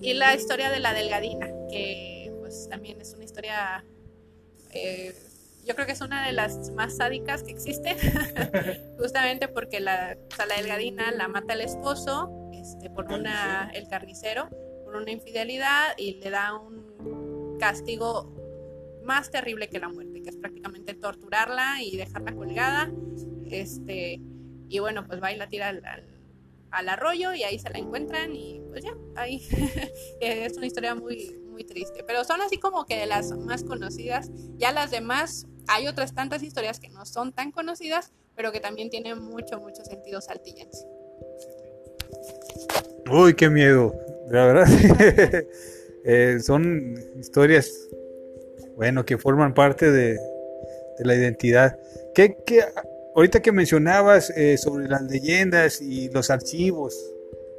Y 0.00 0.14
la 0.14 0.34
historia 0.34 0.70
de 0.70 0.80
la 0.80 0.92
delgadina, 0.92 1.46
que 1.70 2.32
pues 2.40 2.68
también 2.68 3.00
es 3.00 3.14
una 3.14 3.24
historia... 3.24 3.84
Eh, 4.72 5.14
yo 5.64 5.74
creo 5.74 5.86
que 5.86 5.92
es 5.92 6.00
una 6.02 6.26
de 6.26 6.32
las 6.32 6.70
más 6.72 6.96
sádicas 6.96 7.42
que 7.42 7.52
existen, 7.52 7.96
justamente 8.98 9.48
porque 9.48 9.80
la, 9.80 10.16
o 10.18 10.56
delgadina 10.56 11.10
la 11.12 11.26
mata 11.28 11.54
el 11.54 11.62
esposo, 11.62 12.50
este, 12.52 12.90
por 12.90 13.06
una, 13.10 13.70
el 13.72 13.88
carnicero, 13.88 14.50
por 14.84 14.96
una 14.96 15.10
infidelidad 15.10 15.96
y 15.96 16.20
le 16.20 16.28
da 16.28 16.54
un 16.54 17.56
castigo 17.58 18.30
más 19.04 19.30
terrible 19.30 19.68
que 19.68 19.78
la 19.78 19.88
muerte, 19.88 20.22
que 20.22 20.28
es 20.28 20.36
prácticamente 20.36 20.92
torturarla 20.92 21.82
y 21.82 21.96
dejarla 21.96 22.34
colgada, 22.34 22.92
este, 23.50 24.20
y 24.68 24.78
bueno, 24.80 25.06
pues 25.06 25.22
va 25.22 25.32
y 25.32 25.36
la 25.36 25.48
tira 25.48 25.68
al 25.68 26.13
arroyo 26.74 27.32
y 27.32 27.42
ahí 27.42 27.58
se 27.58 27.70
la 27.70 27.78
encuentran 27.78 28.34
y 28.34 28.60
pues 28.68 28.84
ya, 28.84 28.94
ahí 29.16 29.40
es 30.20 30.56
una 30.56 30.66
historia 30.66 30.94
muy, 30.94 31.40
muy 31.48 31.64
triste. 31.64 32.04
Pero 32.06 32.24
son 32.24 32.40
así 32.40 32.58
como 32.58 32.86
que 32.86 32.96
de 32.96 33.06
las 33.06 33.30
más 33.32 33.62
conocidas. 33.62 34.30
Ya 34.56 34.72
las 34.72 34.90
demás 34.90 35.46
hay 35.68 35.86
otras 35.86 36.14
tantas 36.14 36.42
historias 36.42 36.80
que 36.80 36.88
no 36.88 37.06
son 37.06 37.32
tan 37.32 37.52
conocidas, 37.52 38.12
pero 38.34 38.52
que 38.52 38.60
también 38.60 38.90
tienen 38.90 39.20
mucho, 39.20 39.60
mucho 39.60 39.84
sentido 39.84 40.20
saltillense. 40.20 40.86
Uy, 43.10 43.34
qué 43.34 43.50
miedo, 43.50 43.94
la 44.30 44.46
verdad. 44.46 44.66
Eh, 46.06 46.38
son 46.40 47.02
historias, 47.18 47.88
bueno, 48.76 49.06
que 49.06 49.16
forman 49.16 49.54
parte 49.54 49.90
de, 49.90 50.20
la 50.98 51.14
identidad. 51.14 51.78
¿Qué, 52.14 52.36
ahorita 53.14 53.40
que 53.40 53.52
mencionabas 53.52 54.30
eh, 54.30 54.56
sobre 54.58 54.88
las 54.88 55.02
leyendas 55.02 55.80
y 55.80 56.08
los 56.10 56.30
archivos, 56.30 56.94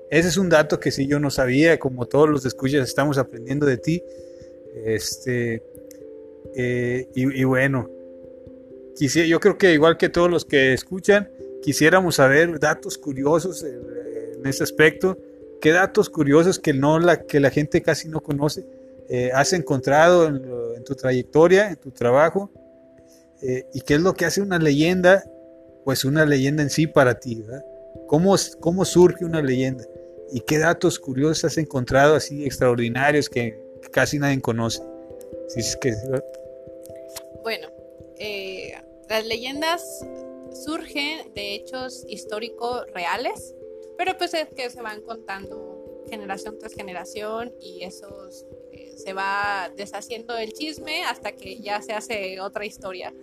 ese 0.09 0.29
es 0.29 0.37
un 0.37 0.49
dato 0.49 0.79
que 0.79 0.91
sí 0.91 1.07
yo 1.07 1.19
no 1.19 1.31
sabía, 1.31 1.79
como 1.79 2.05
todos 2.05 2.29
los 2.29 2.45
escuchas 2.45 2.87
estamos 2.87 3.17
aprendiendo 3.17 3.65
de 3.65 3.77
ti. 3.77 4.03
Este, 4.85 5.63
eh, 6.55 7.09
y, 7.15 7.43
bueno, 7.43 7.89
quisiera, 8.95 9.27
yo 9.27 9.39
creo 9.39 9.57
que 9.57 9.73
igual 9.73 9.97
que 9.97 10.09
todos 10.09 10.29
los 10.29 10.45
que 10.45 10.73
escuchan, 10.73 11.29
quisiéramos 11.61 12.15
saber 12.15 12.59
datos 12.59 12.97
curiosos 12.97 13.63
en, 13.63 14.45
ese 14.45 14.63
aspecto. 14.63 15.17
¿Qué 15.59 15.71
datos 15.71 16.09
curiosos 16.09 16.59
que, 16.59 16.73
no 16.73 16.99
la, 16.99 17.23
que 17.23 17.39
la 17.39 17.49
gente 17.49 17.81
casi 17.81 18.07
no 18.07 18.21
conoce 18.21 18.63
eh, 19.09 19.31
has 19.33 19.53
encontrado 19.53 20.27
en, 20.27 20.83
tu 20.83 20.93
trayectoria, 20.93 21.69
en 21.69 21.77
tu 21.77 21.89
trabajo? 21.89 22.51
Eh, 23.41 23.65
¿Y 23.73 23.81
qué 23.81 23.95
es 23.95 24.01
lo 24.01 24.13
que 24.13 24.25
hace 24.25 24.41
una 24.41 24.59
leyenda? 24.59 25.23
Pues 25.85 26.03
una 26.03 26.25
leyenda 26.25 26.63
en 26.63 26.69
sí 26.69 26.87
para 26.87 27.19
ti, 27.19 27.35
¿verdad? 27.35 27.63
¿Cómo, 28.07 28.35
¿Cómo 28.59 28.83
surge 28.83 29.23
una 29.23 29.41
leyenda? 29.41 29.85
¿Y 30.31 30.41
qué 30.41 30.57
datos 30.57 30.99
curiosos 30.99 31.45
has 31.45 31.57
encontrado 31.57 32.15
así 32.15 32.43
extraordinarios 32.43 33.29
que, 33.29 33.57
casi 33.91 34.19
nadie 34.19 34.41
conoce? 34.41 34.81
Si 35.47 35.59
es 35.59 35.77
que, 35.77 35.93
bueno, 37.43 37.67
eh, 38.17 38.73
las 39.07 39.25
leyendas 39.25 40.03
surgen 40.65 41.31
de 41.35 41.53
hechos 41.53 42.03
históricos 42.07 42.85
reales, 42.91 43.53
pero 43.97 44.17
pues 44.17 44.33
es 44.33 44.47
que 44.55 44.69
se 44.71 44.81
van 44.81 45.01
contando 45.01 46.03
generación 46.09 46.57
tras 46.59 46.73
generación 46.73 47.53
y 47.59 47.83
eso 47.83 48.29
eh, 48.71 48.93
se 48.97 49.13
va 49.13 49.71
deshaciendo 49.75 50.37
el 50.37 50.51
chisme 50.53 51.03
hasta 51.03 51.33
que 51.33 51.59
ya 51.59 51.81
se 51.81 51.93
hace 51.93 52.39
otra 52.39 52.65
historia. 52.65 53.13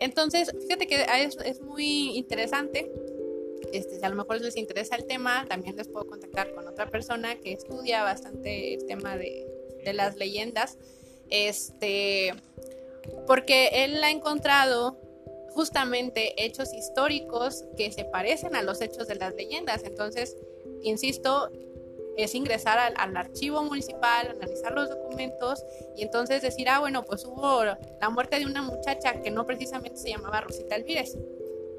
Entonces, 0.00 0.50
fíjate 0.62 0.86
que 0.86 1.06
es, 1.44 1.60
muy 1.60 2.16
interesante 2.16 2.90
este, 3.72 3.98
si 3.98 4.04
a 4.04 4.08
lo 4.08 4.16
mejor 4.16 4.40
les 4.40 4.56
interesa 4.56 4.96
el 4.96 5.04
tema, 5.04 5.46
también 5.48 5.76
les 5.76 5.86
puedo 5.86 6.06
contactar 6.06 6.52
con 6.54 6.66
otra 6.66 6.90
persona 6.90 7.36
que 7.36 7.52
estudia 7.52 8.02
bastante 8.02 8.74
el 8.74 8.86
tema 8.86 9.16
de, 9.16 9.46
de 9.84 9.92
las 9.92 10.16
leyendas. 10.16 10.78
Este, 11.28 12.34
porque 13.26 13.84
él 13.84 14.02
ha 14.02 14.10
encontrado 14.10 14.98
justamente 15.54 16.44
hechos 16.44 16.72
históricos 16.72 17.64
que 17.76 17.92
se 17.92 18.04
parecen 18.04 18.56
a 18.56 18.62
los 18.62 18.80
hechos 18.80 19.06
de 19.06 19.16
las 19.16 19.34
leyendas. 19.34 19.84
Entonces, 19.84 20.36
insisto, 20.82 21.50
es 22.16 22.34
ingresar 22.34 22.78
al, 22.78 22.94
al, 22.96 23.16
archivo 23.16 23.62
municipal, 23.62 24.28
analizar 24.28 24.72
los 24.72 24.88
documentos 24.88 25.64
y 25.96 26.02
entonces 26.02 26.42
decir, 26.42 26.68
ah, 26.68 26.80
bueno, 26.80 27.04
pues 27.04 27.24
hubo 27.24 27.64
la 27.64 28.10
muerte 28.10 28.38
de 28.38 28.46
una 28.46 28.62
muchacha 28.62 29.20
que 29.22 29.30
no 29.30 29.46
precisamente 29.46 29.96
se 29.96 30.10
llamaba 30.10 30.40
Rosita 30.40 30.74
Alvírez, 30.74 31.16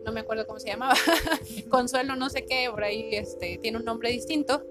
no 0.04 0.12
me 0.12 0.22
acuerdo 0.22 0.46
cómo 0.48 0.60
se 0.60 0.70
llamaba, 0.70 0.96
Consuelo 1.70 2.16
no 2.16 2.30
sé 2.30 2.46
qué, 2.46 2.70
por 2.72 2.84
ahí 2.84 3.16
este, 3.16 3.60
tiene 3.62 3.78
un 3.78 3.86
nombre 3.86 4.10
distinto, 4.10 4.64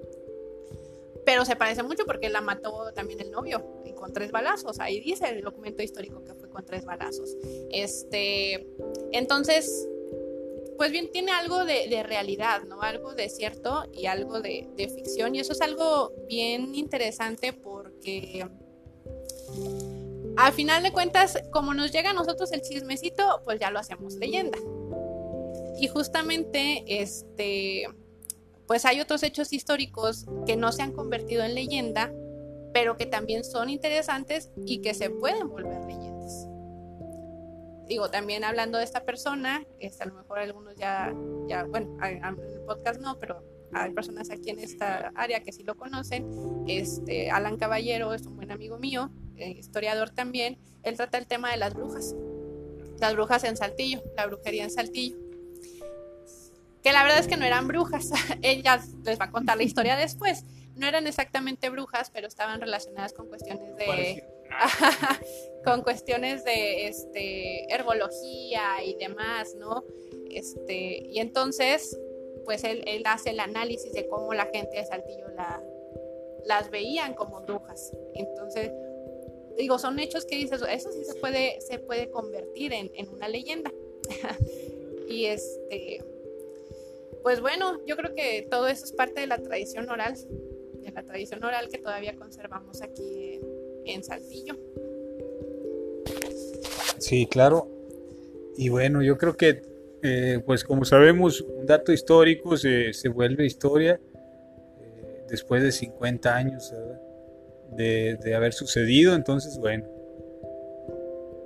pero 1.25 1.45
se 1.45 1.57
parece 1.57 1.83
mucho 1.83 2.05
porque 2.07 2.29
la 2.29 2.41
mató 2.41 2.93
también 2.93 3.21
el 3.21 3.31
novio 3.31 3.65
y 3.85 3.93
con 3.93 4.13
tres 4.13 4.33
balazos, 4.33 4.81
ahí 4.81 5.01
dice 5.01 5.29
el 5.29 5.43
documento 5.43 5.83
histórico 5.83 6.25
que 6.25 6.35
fue 6.35 6.49
con 6.49 6.65
tres 6.65 6.85
balazos. 6.85 7.37
Este, 7.71 8.67
entonces, 9.13 9.89
pues 10.81 10.93
bien, 10.93 11.13
tiene 11.13 11.31
algo 11.31 11.67
de, 11.67 12.03
realidad, 12.03 12.63
¿no? 12.63 12.81
Algo 12.81 13.13
de 13.13 13.29
cierto 13.29 13.85
y 13.93 14.07
algo 14.07 14.41
de, 14.41 14.67
ficción 14.97 15.35
y 15.35 15.41
eso 15.41 15.53
es 15.53 15.61
algo 15.61 16.11
bien 16.27 16.75
interesante 16.75 17.53
porque... 17.53 18.49
Al 20.39 20.53
final 20.55 20.83
de 20.83 20.91
cuentas, 20.91 21.37
como 21.53 21.75
nos 21.75 21.93
llega 21.93 22.09
a 22.09 22.13
nosotros 22.15 22.51
el 22.53 22.63
chismecito, 22.63 23.43
pues 23.45 23.61
ya 23.61 23.71
lo 23.71 23.79
hacemos 23.79 24.15
leyenda. 24.15 24.57
Y 25.79 25.89
justamente, 25.89 26.83
este, 26.87 27.87
pues 28.67 28.87
hay 28.87 29.03
otros 29.03 29.23
hechos 29.23 29.53
históricos 29.53 30.25
que 30.47 30.57
no 30.57 30.73
se 30.73 30.81
han 30.81 30.93
convertido 30.93 31.45
en 31.45 31.57
leyenda, 31.57 32.11
pero 32.73 32.97
que 32.97 33.05
también 33.05 33.45
son 33.45 33.69
interesantes 33.69 34.51
y 34.65 34.81
que 34.81 34.95
se 34.95 35.11
pueden 35.11 35.51
volver 35.51 35.85
leyendas. 35.85 36.20
Digo, 37.91 38.09
también 38.09 38.45
hablando 38.45 38.79
de 38.79 38.85
esta 38.85 39.05
persona, 39.05 39.65
este, 39.81 40.05
a 40.05 40.07
lo 40.07 40.15
mejor 40.15 40.39
algunos 40.39 40.77
ya, 40.77 41.13
ya 41.49 41.65
bueno, 41.65 41.99
en 42.05 42.25
el 42.25 42.61
podcast 42.65 43.01
no, 43.01 43.19
pero 43.19 43.43
hay 43.73 43.91
personas 43.91 44.31
aquí 44.31 44.51
en 44.51 44.61
esta 44.61 45.11
área 45.17 45.41
que 45.41 45.51
sí 45.51 45.65
lo 45.65 45.75
conocen. 45.75 46.25
Este, 46.69 47.33
Alan 47.33 47.57
Caballero 47.57 48.15
es 48.15 48.25
un 48.27 48.37
buen 48.37 48.53
amigo 48.53 48.79
mío, 48.79 49.11
eh, 49.35 49.51
historiador 49.51 50.11
también. 50.11 50.57
Él 50.85 50.97
trata 50.97 51.19
el 51.19 51.27
tema 51.27 51.51
de 51.51 51.57
las 51.57 51.75
brujas, 51.75 52.15
las 53.01 53.13
brujas 53.15 53.43
en 53.43 53.57
Saltillo, 53.57 54.05
la 54.17 54.27
brujería 54.27 54.63
en 54.63 54.71
Saltillo 54.71 55.19
que 56.83 56.93
la 56.93 57.03
verdad 57.03 57.19
es 57.19 57.27
que 57.27 57.37
no 57.37 57.45
eran 57.45 57.67
brujas. 57.67 58.11
Ella 58.43 58.81
les 59.05 59.21
va 59.21 59.25
a 59.25 59.31
contar 59.31 59.57
la 59.57 59.65
historia 59.65 59.97
después. 59.97 60.45
No 60.77 60.87
eran 60.87 61.09
exactamente 61.09 61.69
brujas, 61.71 62.09
pero 62.11 62.29
estaban 62.29 62.61
relacionadas 62.61 63.13
con 63.13 63.27
cuestiones 63.27 63.77
de 63.77 64.25
con 65.65 65.83
cuestiones 65.83 66.45
de 66.45 66.87
este 66.87 67.73
herbología 67.73 68.83
y 68.85 68.95
demás, 68.95 69.55
¿no? 69.55 69.85
Este, 70.31 71.07
y 71.07 71.19
entonces, 71.19 71.99
pues 72.45 72.65
él, 72.65 72.83
él 72.87 73.03
hace 73.07 73.31
el 73.31 73.41
análisis 73.41 73.93
de 73.93 74.07
cómo 74.07 74.33
la 74.35 74.47
gente 74.47 74.77
de 74.77 74.85
Saltillo 74.85 75.29
la, 75.37 75.63
las 76.45 76.71
veían 76.71 77.15
como 77.15 77.41
brujas. 77.43 77.93
Entonces, 78.15 78.71
digo, 79.59 79.79
son 79.79 79.99
hechos 79.99 80.25
que 80.25 80.37
dices, 80.37 80.63
eso 80.71 80.93
sí 80.93 81.05
se 81.05 81.15
puede, 81.17 81.61
se 81.61 81.79
puede 81.79 82.11
convertir 82.11 82.73
en, 82.73 82.91
en 82.95 83.09
una 83.09 83.29
leyenda. 83.29 83.73
y 85.09 85.27
este 85.27 86.03
pues 87.23 87.41
bueno, 87.41 87.85
yo 87.87 87.97
creo 87.97 88.15
que 88.15 88.47
todo 88.51 88.69
eso 88.69 88.85
es 88.85 88.93
parte 88.93 89.21
de 89.21 89.27
la 89.27 89.39
tradición 89.39 89.89
oral, 89.91 90.15
de 90.17 90.91
la 90.91 91.03
tradición 91.03 91.45
oral 91.45 91.69
que 91.69 91.79
todavía 91.79 92.17
conservamos 92.17 92.81
aquí 92.83 93.35
en, 93.35 93.50
Saltillo. 94.03 94.57
Sí, 96.99 97.27
claro. 97.27 97.69
Y 98.57 98.69
bueno, 98.69 99.03
yo 99.03 99.17
creo 99.19 99.37
que, 99.37 99.63
eh, 100.03 100.41
pues 100.45 100.65
como 100.65 100.85
sabemos, 100.85 101.41
un 101.41 101.67
dato 101.67 101.93
histórico 101.93 102.57
se, 102.57 102.93
vuelve 103.13 103.47
historia 103.47 104.01
eh, 104.81 105.25
después 105.29 105.63
de 105.63 105.73
50 105.73 106.35
años 106.35 106.73
de, 107.73 108.17
de 108.17 108.35
haber 108.35 108.53
sucedido. 108.53 109.15
Entonces, 109.15 109.59
bueno, 109.59 109.87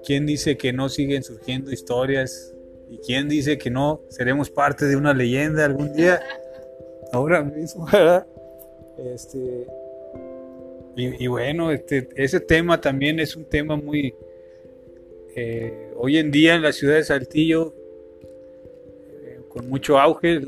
¿quién 0.04 0.26
dice 0.26 0.56
que 0.56 0.72
no 0.72 0.88
siguen 0.88 1.22
surgiendo 1.22 1.70
historias 1.70 2.54
¿Y 2.90 2.98
quién 2.98 3.28
dice 3.28 3.58
que 3.58 3.70
no 3.70 4.02
seremos 4.08 4.50
parte 4.50 4.86
de 4.86 4.96
una 4.96 5.14
leyenda 5.14 5.64
algún 5.64 5.92
día? 5.92 6.20
Ahora 7.12 7.42
mismo, 7.42 7.86
¿verdad? 7.90 8.26
Este, 8.98 9.66
y, 10.96 11.26
bueno, 11.26 11.72
este, 11.72 12.08
ese 12.16 12.40
tema 12.40 12.80
también 12.80 13.18
es 13.18 13.36
un 13.36 13.44
tema 13.44 13.76
muy... 13.76 14.14
Eh, 15.36 15.92
hoy 15.96 16.18
en 16.18 16.30
día 16.30 16.54
en 16.54 16.62
la 16.62 16.72
ciudad 16.72 16.94
de 16.94 17.04
Saltillo, 17.04 17.74
eh, 19.24 19.40
con 19.48 19.68
mucho 19.68 19.98
auge, 19.98 20.40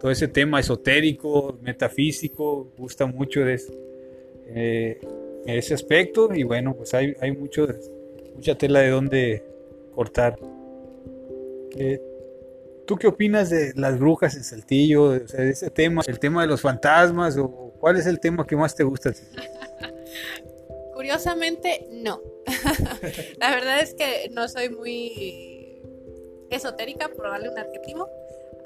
todo 0.00 0.10
ese 0.10 0.28
tema 0.28 0.60
esotérico, 0.60 1.58
metafísico, 1.60 2.72
gusta 2.78 3.04
mucho 3.04 3.40
de 3.40 3.60
eh, 4.46 4.98
ese 5.44 5.74
aspecto 5.74 6.34
y 6.34 6.42
bueno, 6.42 6.74
pues 6.74 6.94
hay, 6.94 7.14
hay 7.20 7.32
mucho, 7.32 7.68
mucha 8.34 8.56
tela 8.56 8.80
de 8.80 8.88
donde 8.88 9.42
cortar. 9.94 10.38
¿Tú 12.86 12.96
qué 12.96 13.06
opinas 13.06 13.50
de 13.50 13.74
las 13.76 13.98
brujas 13.98 14.34
en 14.34 14.44
Saltillo? 14.44 15.14
ese 15.14 15.68
tema, 15.68 16.00
el 16.06 16.18
tema 16.18 16.40
de 16.40 16.48
los 16.48 16.62
fantasmas, 16.62 17.36
o 17.36 17.74
cuál 17.78 17.98
es 17.98 18.06
el 18.06 18.18
tema 18.18 18.46
que 18.46 18.56
más 18.56 18.74
te 18.74 18.82
gusta? 18.82 19.12
Curiosamente, 21.08 21.86
no. 21.90 22.20
la 23.38 23.48
verdad 23.48 23.80
es 23.80 23.94
que 23.94 24.28
no 24.30 24.46
soy 24.46 24.68
muy 24.68 25.80
esotérica, 26.50 27.08
por 27.08 27.30
darle 27.30 27.48
un 27.48 27.58
adjetivo. 27.58 28.10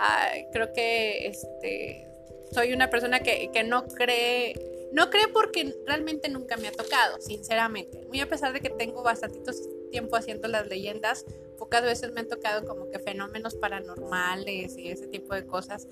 Ah, 0.00 0.28
creo 0.50 0.72
que 0.72 1.28
este, 1.28 2.08
soy 2.50 2.72
una 2.72 2.90
persona 2.90 3.20
que, 3.20 3.48
no 3.64 3.86
cree 3.86 4.88
no 4.90 5.08
creo 5.08 5.32
porque 5.32 5.72
realmente 5.86 6.28
nunca 6.30 6.56
me 6.56 6.66
ha 6.66 6.72
tocado, 6.72 7.20
sinceramente. 7.20 8.04
Muy 8.08 8.18
a 8.18 8.28
pesar 8.28 8.52
de 8.52 8.58
que 8.58 8.70
tengo 8.70 9.04
bastante 9.04 9.38
tiempo 9.92 10.16
haciendo 10.16 10.48
las 10.48 10.66
leyendas, 10.66 11.24
pocas 11.58 11.84
veces 11.84 12.10
me 12.10 12.22
han 12.22 12.28
tocado 12.28 12.66
como 12.66 12.90
que 12.90 12.98
fenómenos 12.98 13.54
paranormales 13.54 14.76
y 14.76 14.90
ese 14.90 15.06
tipo 15.06 15.32
de 15.36 15.46
cosas. 15.46 15.86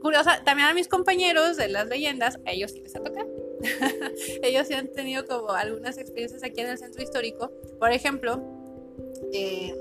Curiosa, 0.00 0.42
también 0.42 0.66
a 0.66 0.74
mis 0.74 0.88
compañeros 0.88 1.56
de 1.56 1.68
las 1.68 1.86
leyendas, 1.86 2.40
a 2.44 2.50
ellos 2.50 2.72
sí 2.72 2.80
les 2.80 2.96
ha 2.96 3.00
tocado. 3.00 3.41
ellos 4.42 4.66
sí 4.66 4.74
han 4.74 4.88
tenido 4.88 5.24
como 5.26 5.50
algunas 5.50 5.98
experiencias 5.98 6.42
aquí 6.42 6.60
en 6.60 6.68
el 6.68 6.78
centro 6.78 7.02
histórico. 7.02 7.50
Por 7.78 7.92
ejemplo, 7.92 8.42
eh, 9.32 9.74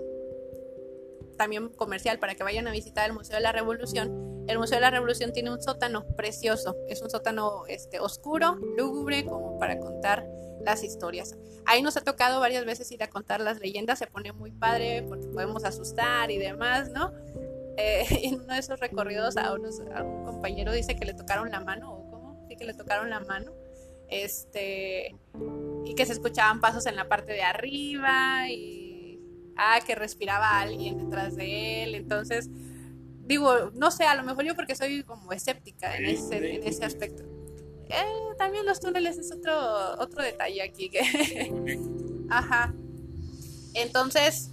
también 1.37 1.69
comercial 1.69 2.19
para 2.19 2.35
que 2.35 2.43
vayan 2.43 2.67
a 2.67 2.71
visitar 2.71 3.07
el 3.07 3.13
Museo 3.13 3.35
de 3.35 3.41
la 3.41 3.51
Revolución 3.51 4.31
el 4.47 4.57
Museo 4.57 4.77
de 4.77 4.81
la 4.81 4.89
Revolución 4.89 5.31
tiene 5.31 5.51
un 5.51 5.61
sótano 5.61 6.05
precioso, 6.15 6.75
es 6.89 7.01
un 7.01 7.09
sótano 7.09 7.65
este, 7.67 7.99
oscuro, 7.99 8.55
lúgubre, 8.77 9.25
como 9.25 9.57
para 9.59 9.79
contar 9.79 10.27
las 10.61 10.83
historias. 10.83 11.37
Ahí 11.65 11.81
nos 11.81 11.95
ha 11.95 12.01
tocado 12.01 12.39
varias 12.39 12.65
veces 12.65 12.91
ir 12.91 13.03
a 13.03 13.07
contar 13.07 13.39
las 13.39 13.59
leyendas, 13.59 13.99
se 13.99 14.07
pone 14.07 14.31
muy 14.33 14.51
padre 14.51 15.05
porque 15.07 15.27
podemos 15.27 15.63
asustar 15.63 16.31
y 16.31 16.37
demás, 16.37 16.89
¿no? 16.89 17.13
Eh, 17.77 18.05
en 18.23 18.41
uno 18.41 18.53
de 18.53 18.59
esos 18.59 18.79
recorridos 18.79 19.37
a, 19.37 19.53
un 19.53 20.25
compañero 20.25 20.71
dice 20.71 20.95
que 20.95 21.05
le 21.05 21.13
tocaron 21.13 21.51
la 21.51 21.59
mano 21.59 22.01
sentí 22.51 22.55
que 22.55 22.65
le 22.65 22.73
tocaron 22.73 23.09
la 23.09 23.19
mano. 23.21 23.53
Este, 24.11 25.15
y 25.85 25.95
que 25.95 26.05
se 26.05 26.13
escuchaban 26.13 26.59
pasos 26.59 26.85
en 26.85 26.95
la 26.95 27.07
parte 27.07 27.33
de 27.33 27.41
arriba 27.41 28.49
y 28.49 29.19
ah, 29.57 29.79
que 29.85 29.95
respiraba 29.95 30.59
alguien 30.59 30.97
detrás 30.97 31.35
de 31.35 31.83
él. 31.83 31.95
Entonces, 31.95 32.49
digo, 33.25 33.71
no 33.73 33.89
sé, 33.89 34.03
a 34.03 34.15
lo 34.15 34.23
mejor 34.23 34.43
yo 34.43 34.55
porque 34.55 34.75
soy 34.75 35.03
como 35.03 35.31
escéptica 35.31 35.95
en 35.95 36.05
ese, 36.05 36.55
en 36.55 36.67
ese 36.67 36.85
aspecto. 36.85 37.23
Eh, 37.89 38.35
también 38.37 38.65
los 38.65 38.79
túneles 38.79 39.17
es 39.17 39.31
otro, 39.31 39.99
otro 39.99 40.21
detalle 40.23 40.61
aquí 40.61 40.89
que... 40.89 40.99
Ajá. 42.29 42.73
Entonces, 43.73 44.51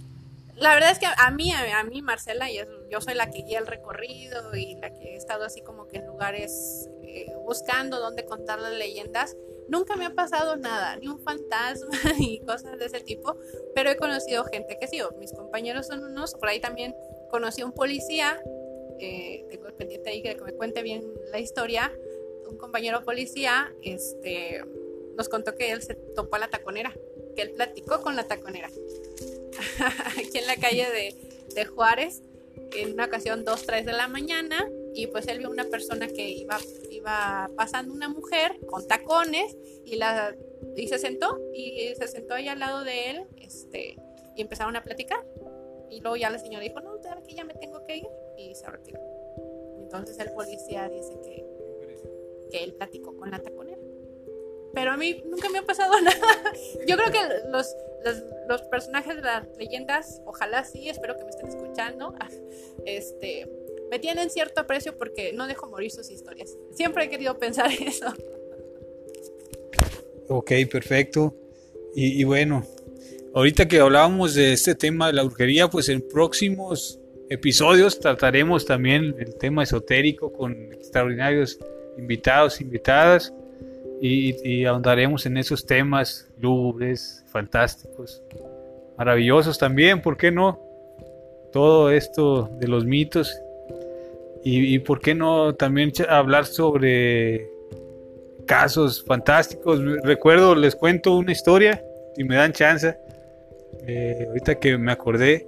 la 0.55 0.73
verdad 0.73 0.91
es 0.91 0.99
que 0.99 1.05
a 1.05 1.31
mí, 1.31 1.51
a, 1.53 1.83
mí, 1.83 2.01
Marcela, 2.01 2.51
y 2.51 2.59
yo 2.91 3.01
soy 3.01 3.13
la 3.13 3.31
que 3.31 3.43
guía 3.43 3.59
el 3.59 3.67
recorrido 3.67 4.55
y 4.55 4.75
la 4.75 4.93
que 4.93 5.13
he 5.13 5.15
estado 5.15 5.45
así 5.45 5.61
como 5.61 5.87
que 5.87 5.97
en 5.97 6.07
lugares 6.07 6.89
eh, 7.03 7.27
buscando 7.45 7.99
dónde 7.99 8.25
contar 8.25 8.59
las 8.59 8.73
leyendas. 8.73 9.35
Nunca 9.69 9.95
me 9.95 10.05
ha 10.05 10.13
pasado 10.13 10.57
nada, 10.57 10.95
ni 10.97 11.07
un 11.07 11.19
fantasma 11.19 11.89
ni 12.19 12.39
cosas 12.39 12.77
de 12.77 12.85
ese 12.85 12.99
tipo, 13.01 13.37
pero 13.75 13.91
he 13.91 13.97
conocido 13.97 14.43
gente 14.45 14.77
que 14.79 14.87
sí, 14.87 14.99
mis 15.19 15.31
compañeros 15.31 15.87
son 15.87 16.03
unos, 16.03 16.33
por 16.33 16.49
ahí 16.49 16.59
también 16.59 16.95
conocí 17.29 17.61
a 17.61 17.65
un 17.65 17.71
policía, 17.71 18.41
eh, 18.99 19.45
tengo 19.49 19.67
el 19.67 19.73
pendiente 19.73 20.09
ahí 20.09 20.21
que 20.21 20.35
me 20.35 20.53
cuente 20.53 20.81
bien 20.81 21.03
la 21.31 21.39
historia, 21.39 21.91
un 22.49 22.57
compañero 22.57 23.03
policía, 23.03 23.71
este, 23.83 24.63
nos 25.15 25.29
contó 25.29 25.55
que 25.55 25.71
él 25.71 25.81
se 25.81 25.95
topó 25.95 26.37
a 26.37 26.39
la 26.39 26.49
taconera, 26.49 26.93
que 27.35 27.43
él 27.43 27.51
platicó 27.51 28.01
con 28.01 28.15
la 28.15 28.23
taconera. 28.23 28.69
aquí 30.17 30.37
en 30.37 30.47
la 30.47 30.55
calle 30.55 30.87
de, 30.89 31.15
de, 31.53 31.65
Juárez, 31.65 32.23
en 32.75 32.93
una 32.93 33.05
ocasión 33.05 33.43
2, 33.43 33.65
3 33.65 33.85
de 33.85 33.93
la 33.93 34.07
mañana, 34.07 34.67
y 34.93 35.07
pues 35.07 35.27
él 35.27 35.39
vio 35.39 35.49
una 35.49 35.65
persona 35.65 36.07
que 36.07 36.29
iba, 36.29 36.57
iba 36.89 37.49
pasando 37.55 37.93
una 37.93 38.09
mujer 38.09 38.57
con 38.65 38.87
tacones 38.87 39.55
y, 39.85 39.95
la, 39.95 40.35
y 40.75 40.87
se 40.87 40.99
sentó, 40.99 41.39
y 41.53 41.93
se 41.95 42.07
sentó 42.07 42.33
ahí 42.35 42.47
al 42.47 42.59
lado 42.59 42.83
de 42.83 43.09
él, 43.11 43.27
este, 43.37 43.97
y 44.35 44.41
empezaron 44.41 44.75
a 44.75 44.83
platicar. 44.83 45.25
Y 45.89 46.01
luego 46.01 46.17
ya 46.17 46.29
la 46.29 46.39
señora 46.39 46.63
dijo, 46.63 46.79
no, 46.81 46.99
que 47.25 47.35
ya 47.35 47.43
me 47.43 47.53
tengo 47.53 47.83
que 47.85 47.97
ir, 47.97 48.07
y 48.37 48.55
se 48.55 48.69
retiró. 48.69 48.99
Entonces 49.79 50.19
el 50.19 50.31
policía 50.33 50.87
dice 50.89 51.19
que, 51.23 51.45
que 52.51 52.63
él 52.63 52.73
platicó 52.73 53.15
con 53.17 53.31
la 53.31 53.39
taconera. 53.39 53.79
Pero 54.73 54.91
a 54.91 54.97
mí 54.97 55.23
nunca 55.25 55.49
me 55.49 55.59
ha 55.59 55.63
pasado 55.63 55.99
nada. 56.01 56.53
Yo 56.87 56.95
creo 56.95 57.11
que 57.11 57.49
los, 57.49 57.75
los, 58.47 58.61
personajes 58.63 59.15
de 59.15 59.21
las 59.21 59.47
leyendas, 59.57 60.21
ojalá 60.25 60.63
sí, 60.63 60.89
espero 60.89 61.15
que 61.17 61.23
me 61.23 61.29
estén 61.29 61.47
escuchando, 61.47 62.13
este, 62.85 63.47
me 63.89 63.99
tienen 63.99 64.29
cierto 64.29 64.61
aprecio 64.61 64.97
porque 64.97 65.33
no 65.33 65.47
dejo 65.47 65.67
morir 65.67 65.91
sus 65.91 66.09
historias. 66.09 66.55
Siempre 66.73 67.05
he 67.05 67.09
querido 67.09 67.37
pensar 67.37 67.69
eso. 67.79 68.13
Ok, 70.27 70.51
perfecto. 70.71 71.35
Y, 71.95 72.23
bueno, 72.23 72.63
ahorita 73.33 73.67
que 73.67 73.79
hablábamos 73.79 74.35
de 74.35 74.53
este 74.53 74.75
tema 74.75 75.07
de 75.07 75.13
la 75.13 75.23
brujería, 75.23 75.69
pues 75.69 75.89
en 75.89 76.07
próximos 76.07 76.99
episodios 77.29 77.99
trataremos 77.99 78.65
también 78.65 79.15
el 79.19 79.35
tema 79.35 79.63
esotérico 79.63 80.31
con 80.31 80.71
extraordinarios 80.71 81.57
invitados, 81.97 82.61
invitadas 82.61 83.33
y, 84.01 84.65
ahondaremos 84.65 85.25
en 85.25 85.37
esos 85.37 85.65
temas 85.65 86.29
lúgubres, 86.39 87.25
fantásticos, 87.27 88.21
maravillosos 88.97 89.57
también, 89.57 90.01
¿por 90.01 90.15
qué 90.15 90.31
no? 90.31 90.59
Todo 91.51 91.91
esto 91.91 92.49
de 92.59 92.67
los 92.67 92.85
mitos 92.85 93.41
y, 94.43 94.79
por 94.79 94.99
qué 94.99 95.13
no 95.13 95.53
también 95.55 95.91
hablar 96.07 96.45
sobre 96.45 97.49
casos 98.45 99.03
fantásticos. 99.03 99.81
Recuerdo, 100.03 100.55
les 100.55 100.75
cuento 100.75 101.15
una 101.17 101.31
historia 101.31 101.83
y 102.17 102.23
me 102.23 102.35
dan 102.35 102.53
chance. 102.53 102.95
Eh, 103.85 104.25
ahorita 104.27 104.55
que 104.55 104.77
me 104.77 104.91
acordé, 104.91 105.45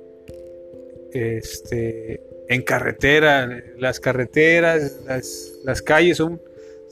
este, 1.13 2.21
en 2.49 2.61
carretera, 2.63 3.63
las 3.77 3.99
carreteras, 3.99 4.99
las, 5.05 5.53
las 5.63 5.81
calles 5.81 6.17
son 6.17 6.41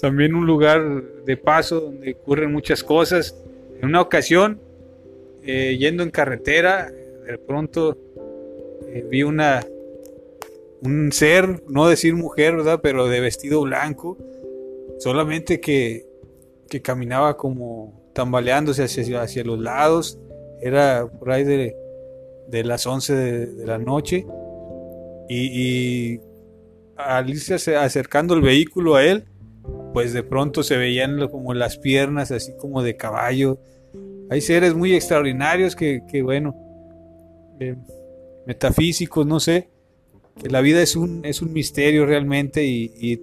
también 0.01 0.33
un 0.33 0.45
lugar 0.45 1.03
de 1.25 1.37
paso 1.37 1.81
donde 1.81 2.13
ocurren 2.13 2.51
muchas 2.51 2.83
cosas. 2.83 3.35
En 3.81 3.89
una 3.89 4.01
ocasión, 4.01 4.59
eh, 5.45 5.77
yendo 5.77 6.03
en 6.03 6.11
carretera, 6.11 6.91
de 6.91 7.37
pronto 7.37 7.97
eh, 8.87 9.05
vi 9.09 9.23
una 9.23 9.65
un 10.81 11.11
ser, 11.11 11.63
no 11.67 11.87
decir 11.87 12.15
mujer, 12.15 12.57
¿verdad? 12.57 12.79
Pero 12.81 13.07
de 13.07 13.19
vestido 13.19 13.61
blanco, 13.61 14.17
solamente 14.99 15.59
que, 15.59 16.05
que 16.69 16.81
caminaba 16.81 17.37
como 17.37 18.11
tambaleándose 18.13 18.83
hacia, 18.83 19.21
hacia, 19.21 19.43
los 19.43 19.59
lados. 19.59 20.19
Era 20.61 21.07
por 21.07 21.31
ahí 21.31 21.43
de, 21.43 21.75
de 22.47 22.63
las 22.63 22.85
11 22.85 23.15
de, 23.15 23.65
la 23.65 23.77
noche. 23.77 24.25
Y, 25.27 26.15
y 26.15 26.21
al 26.97 27.29
irse 27.29 27.55
acercando 27.75 28.33
el 28.33 28.41
vehículo 28.41 28.95
a 28.95 29.05
él, 29.05 29.25
pues 29.93 30.13
de 30.13 30.23
pronto 30.23 30.63
se 30.63 30.77
veían 30.77 31.27
como 31.29 31.53
las 31.53 31.77
piernas 31.77 32.31
así 32.31 32.53
como 32.57 32.83
de 32.83 32.95
caballo. 32.95 33.59
Hay 34.29 34.41
seres 34.41 34.75
muy 34.75 34.93
extraordinarios 34.93 35.75
que, 35.75 36.01
bueno, 36.23 36.55
eh, 37.59 37.75
metafísicos, 38.45 39.25
no 39.25 39.39
sé, 39.39 39.69
que 39.69 39.69
la 40.43 40.61
vida 40.61 40.81
es 40.81 40.95
un, 40.95 41.25
es 41.25 41.41
un 41.41 41.53
misterio 41.53 42.05
realmente 42.05 42.65
y, 42.65 43.21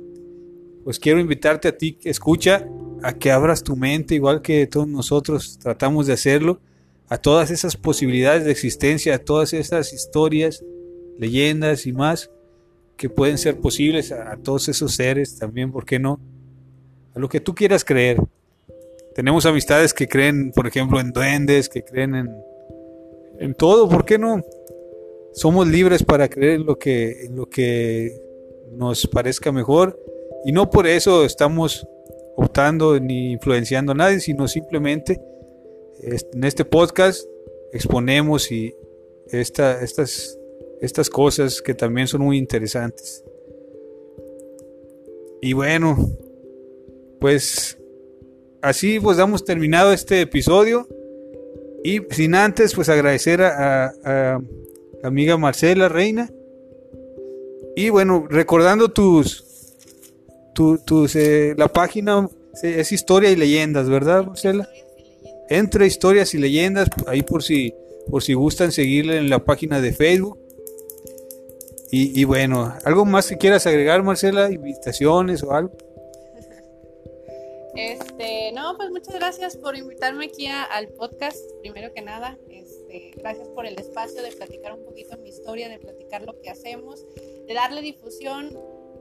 pues 0.84 1.00
quiero 1.00 1.18
invitarte 1.18 1.68
a 1.68 1.76
ti 1.76 1.98
escucha, 2.04 2.68
a 3.02 3.12
que 3.12 3.30
abras 3.32 3.62
tu 3.62 3.74
mente, 3.76 4.14
igual 4.14 4.40
que 4.40 4.66
todos 4.66 4.86
nosotros 4.86 5.58
tratamos 5.58 6.06
de 6.06 6.12
hacerlo, 6.12 6.60
a 7.08 7.18
todas 7.18 7.50
esas 7.50 7.76
posibilidades 7.76 8.44
de 8.44 8.52
existencia, 8.52 9.14
a 9.14 9.18
todas 9.18 9.52
esas 9.52 9.92
historias, 9.92 10.64
leyendas 11.18 11.86
y 11.86 11.92
más 11.92 12.30
que 12.96 13.10
pueden 13.10 13.38
ser 13.38 13.58
posibles, 13.58 14.12
a 14.12 14.36
todos 14.36 14.68
esos 14.68 14.94
seres 14.94 15.38
también, 15.38 15.72
¿por 15.72 15.84
qué 15.84 15.98
no? 15.98 16.20
a 17.16 17.18
lo 17.18 17.28
que 17.28 17.40
tú 17.40 17.54
quieras 17.54 17.84
creer. 17.84 18.18
Tenemos 19.14 19.46
amistades 19.46 19.94
que 19.94 20.06
creen, 20.06 20.52
por 20.54 20.66
ejemplo, 20.66 21.00
en 21.00 21.12
duendes, 21.12 21.70
que 21.70 21.82
creen 21.82 22.14
en, 22.14 22.28
en 23.40 23.54
todo, 23.54 23.88
¿por 23.88 24.04
qué 24.04 24.18
no? 24.18 24.44
Somos 25.36 25.68
libres 25.68 26.02
para 26.02 26.28
creer 26.28 26.60
lo 26.60 26.78
que, 26.78 27.28
lo 27.30 27.46
que 27.46 28.18
nos 28.72 29.06
parezca 29.06 29.52
mejor 29.52 30.00
y 30.46 30.52
no 30.52 30.70
por 30.70 30.86
eso 30.86 31.26
estamos 31.26 31.86
optando 32.36 32.98
ni 32.98 33.32
influenciando 33.32 33.92
a 33.92 33.94
nadie, 33.94 34.20
sino 34.20 34.48
simplemente 34.48 35.20
en 36.02 36.42
este 36.42 36.64
podcast 36.64 37.26
exponemos 37.70 38.50
y 38.50 38.74
esta, 39.30 39.82
estas, 39.82 40.38
estas 40.80 41.10
cosas 41.10 41.60
que 41.60 41.74
también 41.74 42.08
son 42.08 42.22
muy 42.22 42.38
interesantes. 42.38 43.22
Y 45.42 45.52
bueno, 45.52 45.98
pues 47.20 47.76
así 48.62 48.98
pues 49.00 49.18
damos 49.18 49.44
terminado 49.44 49.92
este 49.92 50.22
episodio 50.22 50.88
y 51.84 52.00
sin 52.10 52.34
antes 52.34 52.74
pues 52.74 52.88
agradecer 52.88 53.42
a, 53.42 53.92
la 54.02 54.40
amiga 55.06 55.36
Marcela 55.36 55.88
Reina. 55.88 56.30
Y 57.74 57.90
bueno 57.90 58.26
recordando 58.28 58.90
tus 58.90 59.44
tus 60.54 61.14
eh, 61.16 61.54
la 61.56 61.68
página 61.68 62.28
es 62.62 62.90
historia 62.90 63.30
y 63.30 63.36
leyendas 63.36 63.90
verdad 63.90 64.24
Marcela 64.24 64.66
entre 65.50 65.86
historias 65.86 66.32
y 66.32 66.38
leyendas 66.38 66.88
ahí 67.06 67.22
por 67.22 67.42
si 67.42 67.74
por 68.10 68.22
si 68.22 68.32
gustan 68.34 68.72
seguirle 68.72 69.18
en 69.18 69.28
la 69.28 69.44
página 69.44 69.80
de 69.80 69.92
Facebook. 69.92 70.38
Y, 71.90 72.18
y 72.18 72.24
bueno 72.24 72.74
algo 72.84 73.04
más 73.04 73.28
que 73.28 73.36
quieras 73.36 73.66
agregar 73.66 74.02
Marcela 74.02 74.50
invitaciones 74.50 75.42
o 75.42 75.52
algo 75.52 75.72
este, 77.76 78.52
no, 78.52 78.74
pues 78.78 78.90
muchas 78.90 79.14
gracias 79.14 79.56
por 79.58 79.76
invitarme 79.76 80.26
aquí 80.26 80.46
al 80.46 80.88
podcast, 80.88 81.38
primero 81.60 81.92
que 81.92 82.00
nada. 82.00 82.38
Este, 82.96 83.20
gracias 83.20 83.48
por 83.48 83.66
el 83.66 83.78
espacio 83.78 84.22
de 84.22 84.32
platicar 84.32 84.72
un 84.72 84.84
poquito 84.84 85.16
mi 85.18 85.28
historia, 85.28 85.68
de 85.68 85.78
platicar 85.78 86.22
lo 86.22 86.40
que 86.40 86.50
hacemos, 86.50 87.04
de 87.46 87.54
darle 87.54 87.82
difusión, 87.82 88.50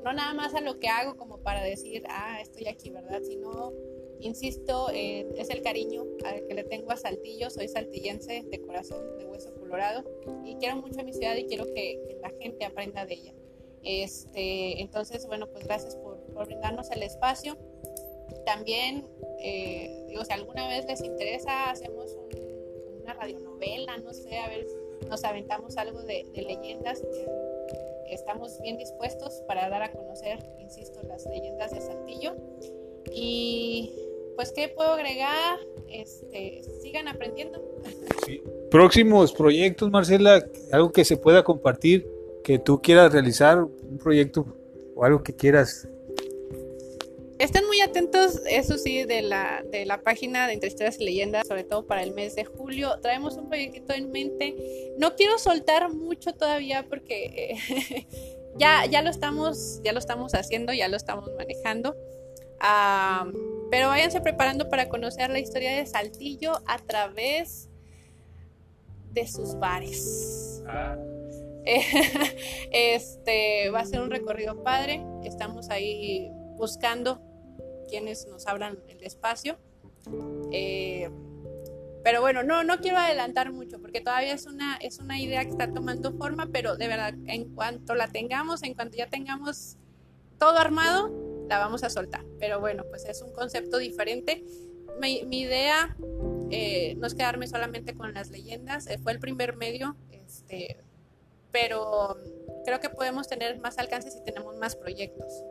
no 0.04 0.14
nada 0.14 0.34
más 0.34 0.54
a 0.54 0.62
lo 0.62 0.80
que 0.80 0.88
hago 0.88 1.16
como 1.18 1.38
para 1.40 1.64
decir, 1.64 2.04
ah, 2.10 2.40
estoy 2.42 2.68
aquí, 2.68 2.90
¿verdad? 2.90 3.22
Sino, 3.24 3.74
insisto, 4.20 4.90
es 4.90 5.50
el 5.50 5.62
cariño 5.62 6.04
al 6.26 6.46
que 6.46 6.54
le 6.54 6.64
tengo 6.64 6.92
a 6.92 6.98
Saltillo. 6.98 7.50
Soy 7.50 7.68
saltillense 7.68 8.44
de 8.44 8.62
corazón, 8.62 9.18
de 9.18 9.26
hueso 9.26 9.54
colorado, 9.56 10.04
y 10.44 10.56
quiero 10.56 10.76
mucho 10.78 11.00
a 11.00 11.04
mi 11.04 11.14
ciudad 11.14 11.36
y 11.36 11.46
quiero 11.46 11.66
que, 11.74 12.18
la 12.22 12.32
gente 12.42 12.66
aprenda 12.66 13.06
de 13.06 13.14
ella. 13.14 13.34
Este, 13.84 14.82
entonces, 14.82 15.28
bueno, 15.28 15.48
pues 15.48 15.64
gracias 15.64 15.96
por, 15.96 16.18
brindarnos 16.46 16.90
el 16.92 17.04
espacio 17.04 17.58
también, 18.46 19.08
eh, 19.40 20.06
digo, 20.08 20.26
si 20.26 20.34
alguna 20.34 20.68
vez 20.68 20.86
les 20.86 21.02
interesa, 21.02 21.70
hacemos 21.70 22.12
una 22.14 22.45
radionovela, 23.16 23.98
no 23.98 24.14
sé, 24.14 24.38
a 24.38 24.50
ver, 24.50 24.66
nos 25.10 25.24
aventamos 25.24 25.78
algo 25.78 26.02
de, 26.04 26.26
leyendas. 26.36 27.04
estamos 28.10 28.60
bien 28.62 28.78
dispuestos 28.78 29.42
para 29.48 29.70
dar 29.70 29.84
a 29.84 29.92
conocer, 29.92 30.40
insisto, 30.60 31.02
las 31.04 31.26
leyendas 31.26 31.72
de 31.72 31.82
Saltillo. 31.82 32.36
Y 33.12 33.94
pues, 34.36 34.52
¿qué 34.52 34.70
puedo 34.70 34.92
agregar? 34.92 35.60
Este, 35.90 36.62
sigan 36.82 37.08
aprendiendo. 37.08 37.64
Próximos 38.70 39.32
proyectos, 39.32 39.90
Marcela, 39.90 40.46
algo 40.72 40.92
que 40.92 41.06
se 41.06 41.18
pueda 41.18 41.44
compartir, 41.44 42.08
que 42.44 42.60
tú 42.60 42.82
quieras 42.82 43.14
realizar, 43.14 43.64
un 43.64 43.98
proyecto 43.98 44.46
o 44.96 45.04
algo 45.04 45.24
que 45.24 45.36
quieras 45.36 45.88
muy 47.76 47.82
atentos, 47.82 48.42
eso 48.50 48.78
sí, 48.78 49.04
de 49.04 49.22
la, 49.22 49.62
de 49.70 49.86
la 49.86 50.02
página 50.02 50.48
de 50.48 50.54
Entre 50.54 50.70
Historias 50.70 50.98
y 50.98 51.04
Leyendas, 51.04 51.46
sobre 51.46 51.66
todo 51.66 51.86
para 51.86 52.04
el 52.04 52.14
mes 52.14 52.34
de 52.36 52.46
julio. 52.46 52.98
Traemos 53.02 53.36
un 53.36 53.50
proyectito 53.50 53.94
en 53.94 54.12
mente. 54.12 54.56
No 54.98 55.16
quiero 55.16 55.38
soltar 55.38 55.94
mucho 55.94 56.32
todavía 56.34 56.86
porque 56.88 57.58
eh, 57.60 58.08
ya, 58.58 58.86
ya, 58.86 59.02
lo 59.02 59.10
estamos, 59.10 59.82
ya 59.84 59.92
lo 59.92 60.00
estamos 60.00 60.34
haciendo, 60.36 60.72
ya 60.72 60.88
lo 60.88 60.96
estamos 60.96 61.30
manejando. 61.38 61.98
pero 63.70 63.90
váyanse 63.90 64.22
preparando 64.22 64.70
para 64.70 64.88
conocer 64.88 65.30
la 65.30 65.40
historia 65.40 65.76
de 65.76 65.86
Saltillo 65.86 66.54
a 66.68 66.78
través 66.80 67.68
de 69.12 69.28
sus 69.28 69.60
bares. 69.60 70.64
Ah. 70.66 70.98
este 72.72 73.70
va 73.70 73.82
a 73.82 73.86
ser 73.86 74.00
un 74.00 74.12
recorrido 74.12 74.64
padre. 74.64 75.04
Estamos 75.26 75.70
ahí 75.70 76.32
buscando 76.56 77.35
quienes 77.86 78.28
nos 78.28 78.48
abran 78.48 78.80
el 78.88 79.04
espacio. 79.04 79.58
Eh, 80.52 81.10
pero 82.04 82.22
bueno, 82.22 82.44
no, 82.44 82.64
no 82.64 82.78
quiero 82.78 83.00
adelantar 83.00 83.52
mucho 83.52 83.82
porque 83.82 84.00
todavía 84.00 84.34
es 84.34 84.46
una, 84.46 84.76
es 84.78 85.00
una 85.00 85.20
idea 85.20 85.44
que 85.44 85.50
está 85.50 85.74
tomando 85.74 86.14
forma, 86.14 86.48
pero 86.52 86.76
de 86.78 86.88
verdad, 86.88 87.16
en 87.26 87.56
cuanto 87.56 87.96
la 87.96 88.08
tengamos, 88.08 88.62
en 88.62 88.76
cuanto 88.76 88.96
ya 88.96 89.08
tengamos 89.08 89.78
todo 90.38 90.60
armado, 90.60 91.12
la 91.50 91.58
vamos 91.58 91.84
a 91.84 91.90
soltar. 91.90 92.24
Pero 92.40 92.60
bueno, 92.60 92.84
pues 92.90 93.06
es 93.06 93.24
un 93.24 93.34
concepto 93.34 93.80
diferente. 93.80 94.44
Mi, 95.00 95.18
idea 95.32 95.98
eh, 96.52 96.96
no 96.98 97.08
es 97.08 97.16
quedarme 97.16 97.48
solamente 97.48 97.96
con 97.96 98.14
las 98.14 98.30
leyendas, 98.30 98.88
eh, 98.88 99.00
fue 99.00 99.12
el 99.12 99.20
primer 99.20 99.56
medio, 99.56 99.98
este, 100.12 100.78
pero 101.52 102.18
creo 102.66 102.80
que 102.80 102.90
podemos 102.90 103.28
tener 103.28 103.60
más 103.60 103.78
alcance 103.78 104.12
si 104.12 104.24
tenemos 104.24 104.56
más 104.58 104.76
proyectos 104.76 105.44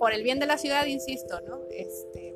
por 0.00 0.14
el 0.14 0.22
bien 0.22 0.40
de 0.40 0.46
la 0.46 0.56
ciudad, 0.56 0.86
insisto, 0.86 1.42
¿no? 1.42 1.60
Este, 1.70 2.34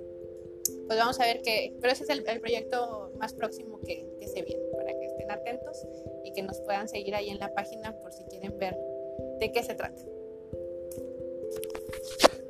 pues 0.87 0.99
vamos 0.99 1.19
a 1.19 1.25
ver 1.25 1.41
qué, 1.43 1.73
pero 1.81 1.95
ese 1.95 2.05
es 2.05 2.11
el, 2.11 2.23
proyecto 2.23 3.11
más 3.19 3.33
próximo 3.33 3.81
que, 3.81 4.07
se 4.21 4.43
viene, 4.43 4.63
para 4.77 4.93
que 4.93 5.07
estén 5.07 5.31
atentos 5.31 5.87
y 6.25 6.33
que 6.35 6.43
nos 6.43 6.61
puedan 6.61 6.89
seguir 6.89 7.15
ahí 7.15 7.31
en 7.31 7.39
la 7.39 7.53
página 7.55 7.97
por 8.03 8.13
si 8.13 8.23
quieren 8.25 8.59
ver 8.59 8.77
de 9.41 9.51
qué 9.51 9.63
se 9.63 9.75
trata. 9.75 10.03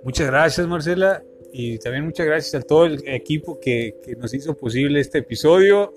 Muchas 0.03 0.27
gracias, 0.27 0.67
Marcela, 0.67 1.23
y 1.53 1.79
también 1.79 2.05
muchas 2.05 2.27
gracias 2.27 2.61
a 2.61 2.67
todo 2.67 2.87
el 2.87 3.07
equipo 3.07 3.61
que, 3.61 3.95
nos 4.19 4.35
hizo 4.35 4.57
posible 4.57 4.99
este 4.99 5.19
episodio. 5.19 5.95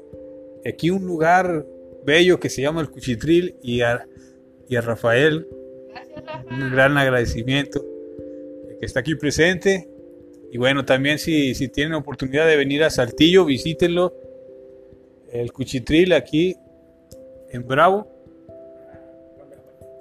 Aquí 0.64 0.92
un 0.92 1.08
lugar 1.08 1.66
bello 2.04 2.40
que 2.40 2.52
se 2.52 2.62
llama 2.62 2.82
el 2.82 2.92
Cuchitril 2.92 3.58
y 3.64 3.82
a, 3.82 4.08
y 4.70 4.76
a 4.76 4.82
Rafael. 4.82 5.48
Gracias, 5.90 6.46
Un 6.52 6.72
gran 6.72 6.96
agradecimiento 7.00 7.97
que 8.80 8.86
está 8.86 9.02
aquí 9.02 9.16
presente. 9.16 9.90
Y 10.52 10.58
bueno, 10.58 10.86
también 10.86 11.20
si, 11.20 11.56
si 11.56 11.68
tienen 11.68 11.94
oportunidad 11.94 12.48
de 12.48 12.56
venir 12.56 12.84
a 12.84 12.90
Saltillo, 12.90 13.46
visítenlo. 13.46 14.14
El 15.32 15.52
Cuchitril 15.52 16.14
aquí 16.14 16.56
en 17.52 17.68
Bravo. 17.68 18.08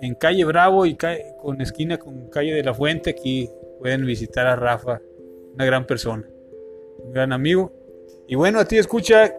En 0.01 0.15
calle 0.15 0.45
Bravo 0.45 0.87
y 0.87 0.97
con 1.39 1.61
esquina 1.61 1.99
con 1.99 2.29
calle 2.29 2.55
de 2.55 2.63
la 2.63 2.75
Fuente. 2.75 3.11
Aquí 3.11 3.51
pueden 3.81 4.07
visitar 4.07 4.47
a 4.47 4.57
Rafa, 4.57 5.01
una 5.55 5.65
gran 5.65 5.87
persona, 5.87 6.29
un 6.99 7.13
gran 7.13 7.33
amigo. 7.33 7.73
Y 8.29 8.35
bueno, 8.35 8.61
a 8.61 8.65
ti 8.67 8.77
escucha, 8.77 9.35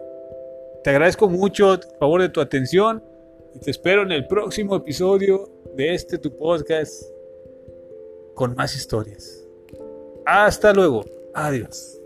te 0.82 0.90
agradezco 0.90 1.28
mucho 1.28 1.72
a 1.72 1.80
favor 1.98 2.22
de 2.22 2.28
tu 2.28 2.40
atención 2.40 3.02
y 3.54 3.60
te 3.60 3.70
espero 3.70 4.02
en 4.02 4.12
el 4.12 4.26
próximo 4.26 4.76
episodio 4.76 5.48
de 5.76 5.94
este 5.94 6.18
tu 6.18 6.36
podcast 6.36 7.02
con 8.38 8.54
más 8.54 8.76
historias. 8.76 9.44
Hasta 10.24 10.72
luego. 10.72 11.04
Adiós. 11.34 11.97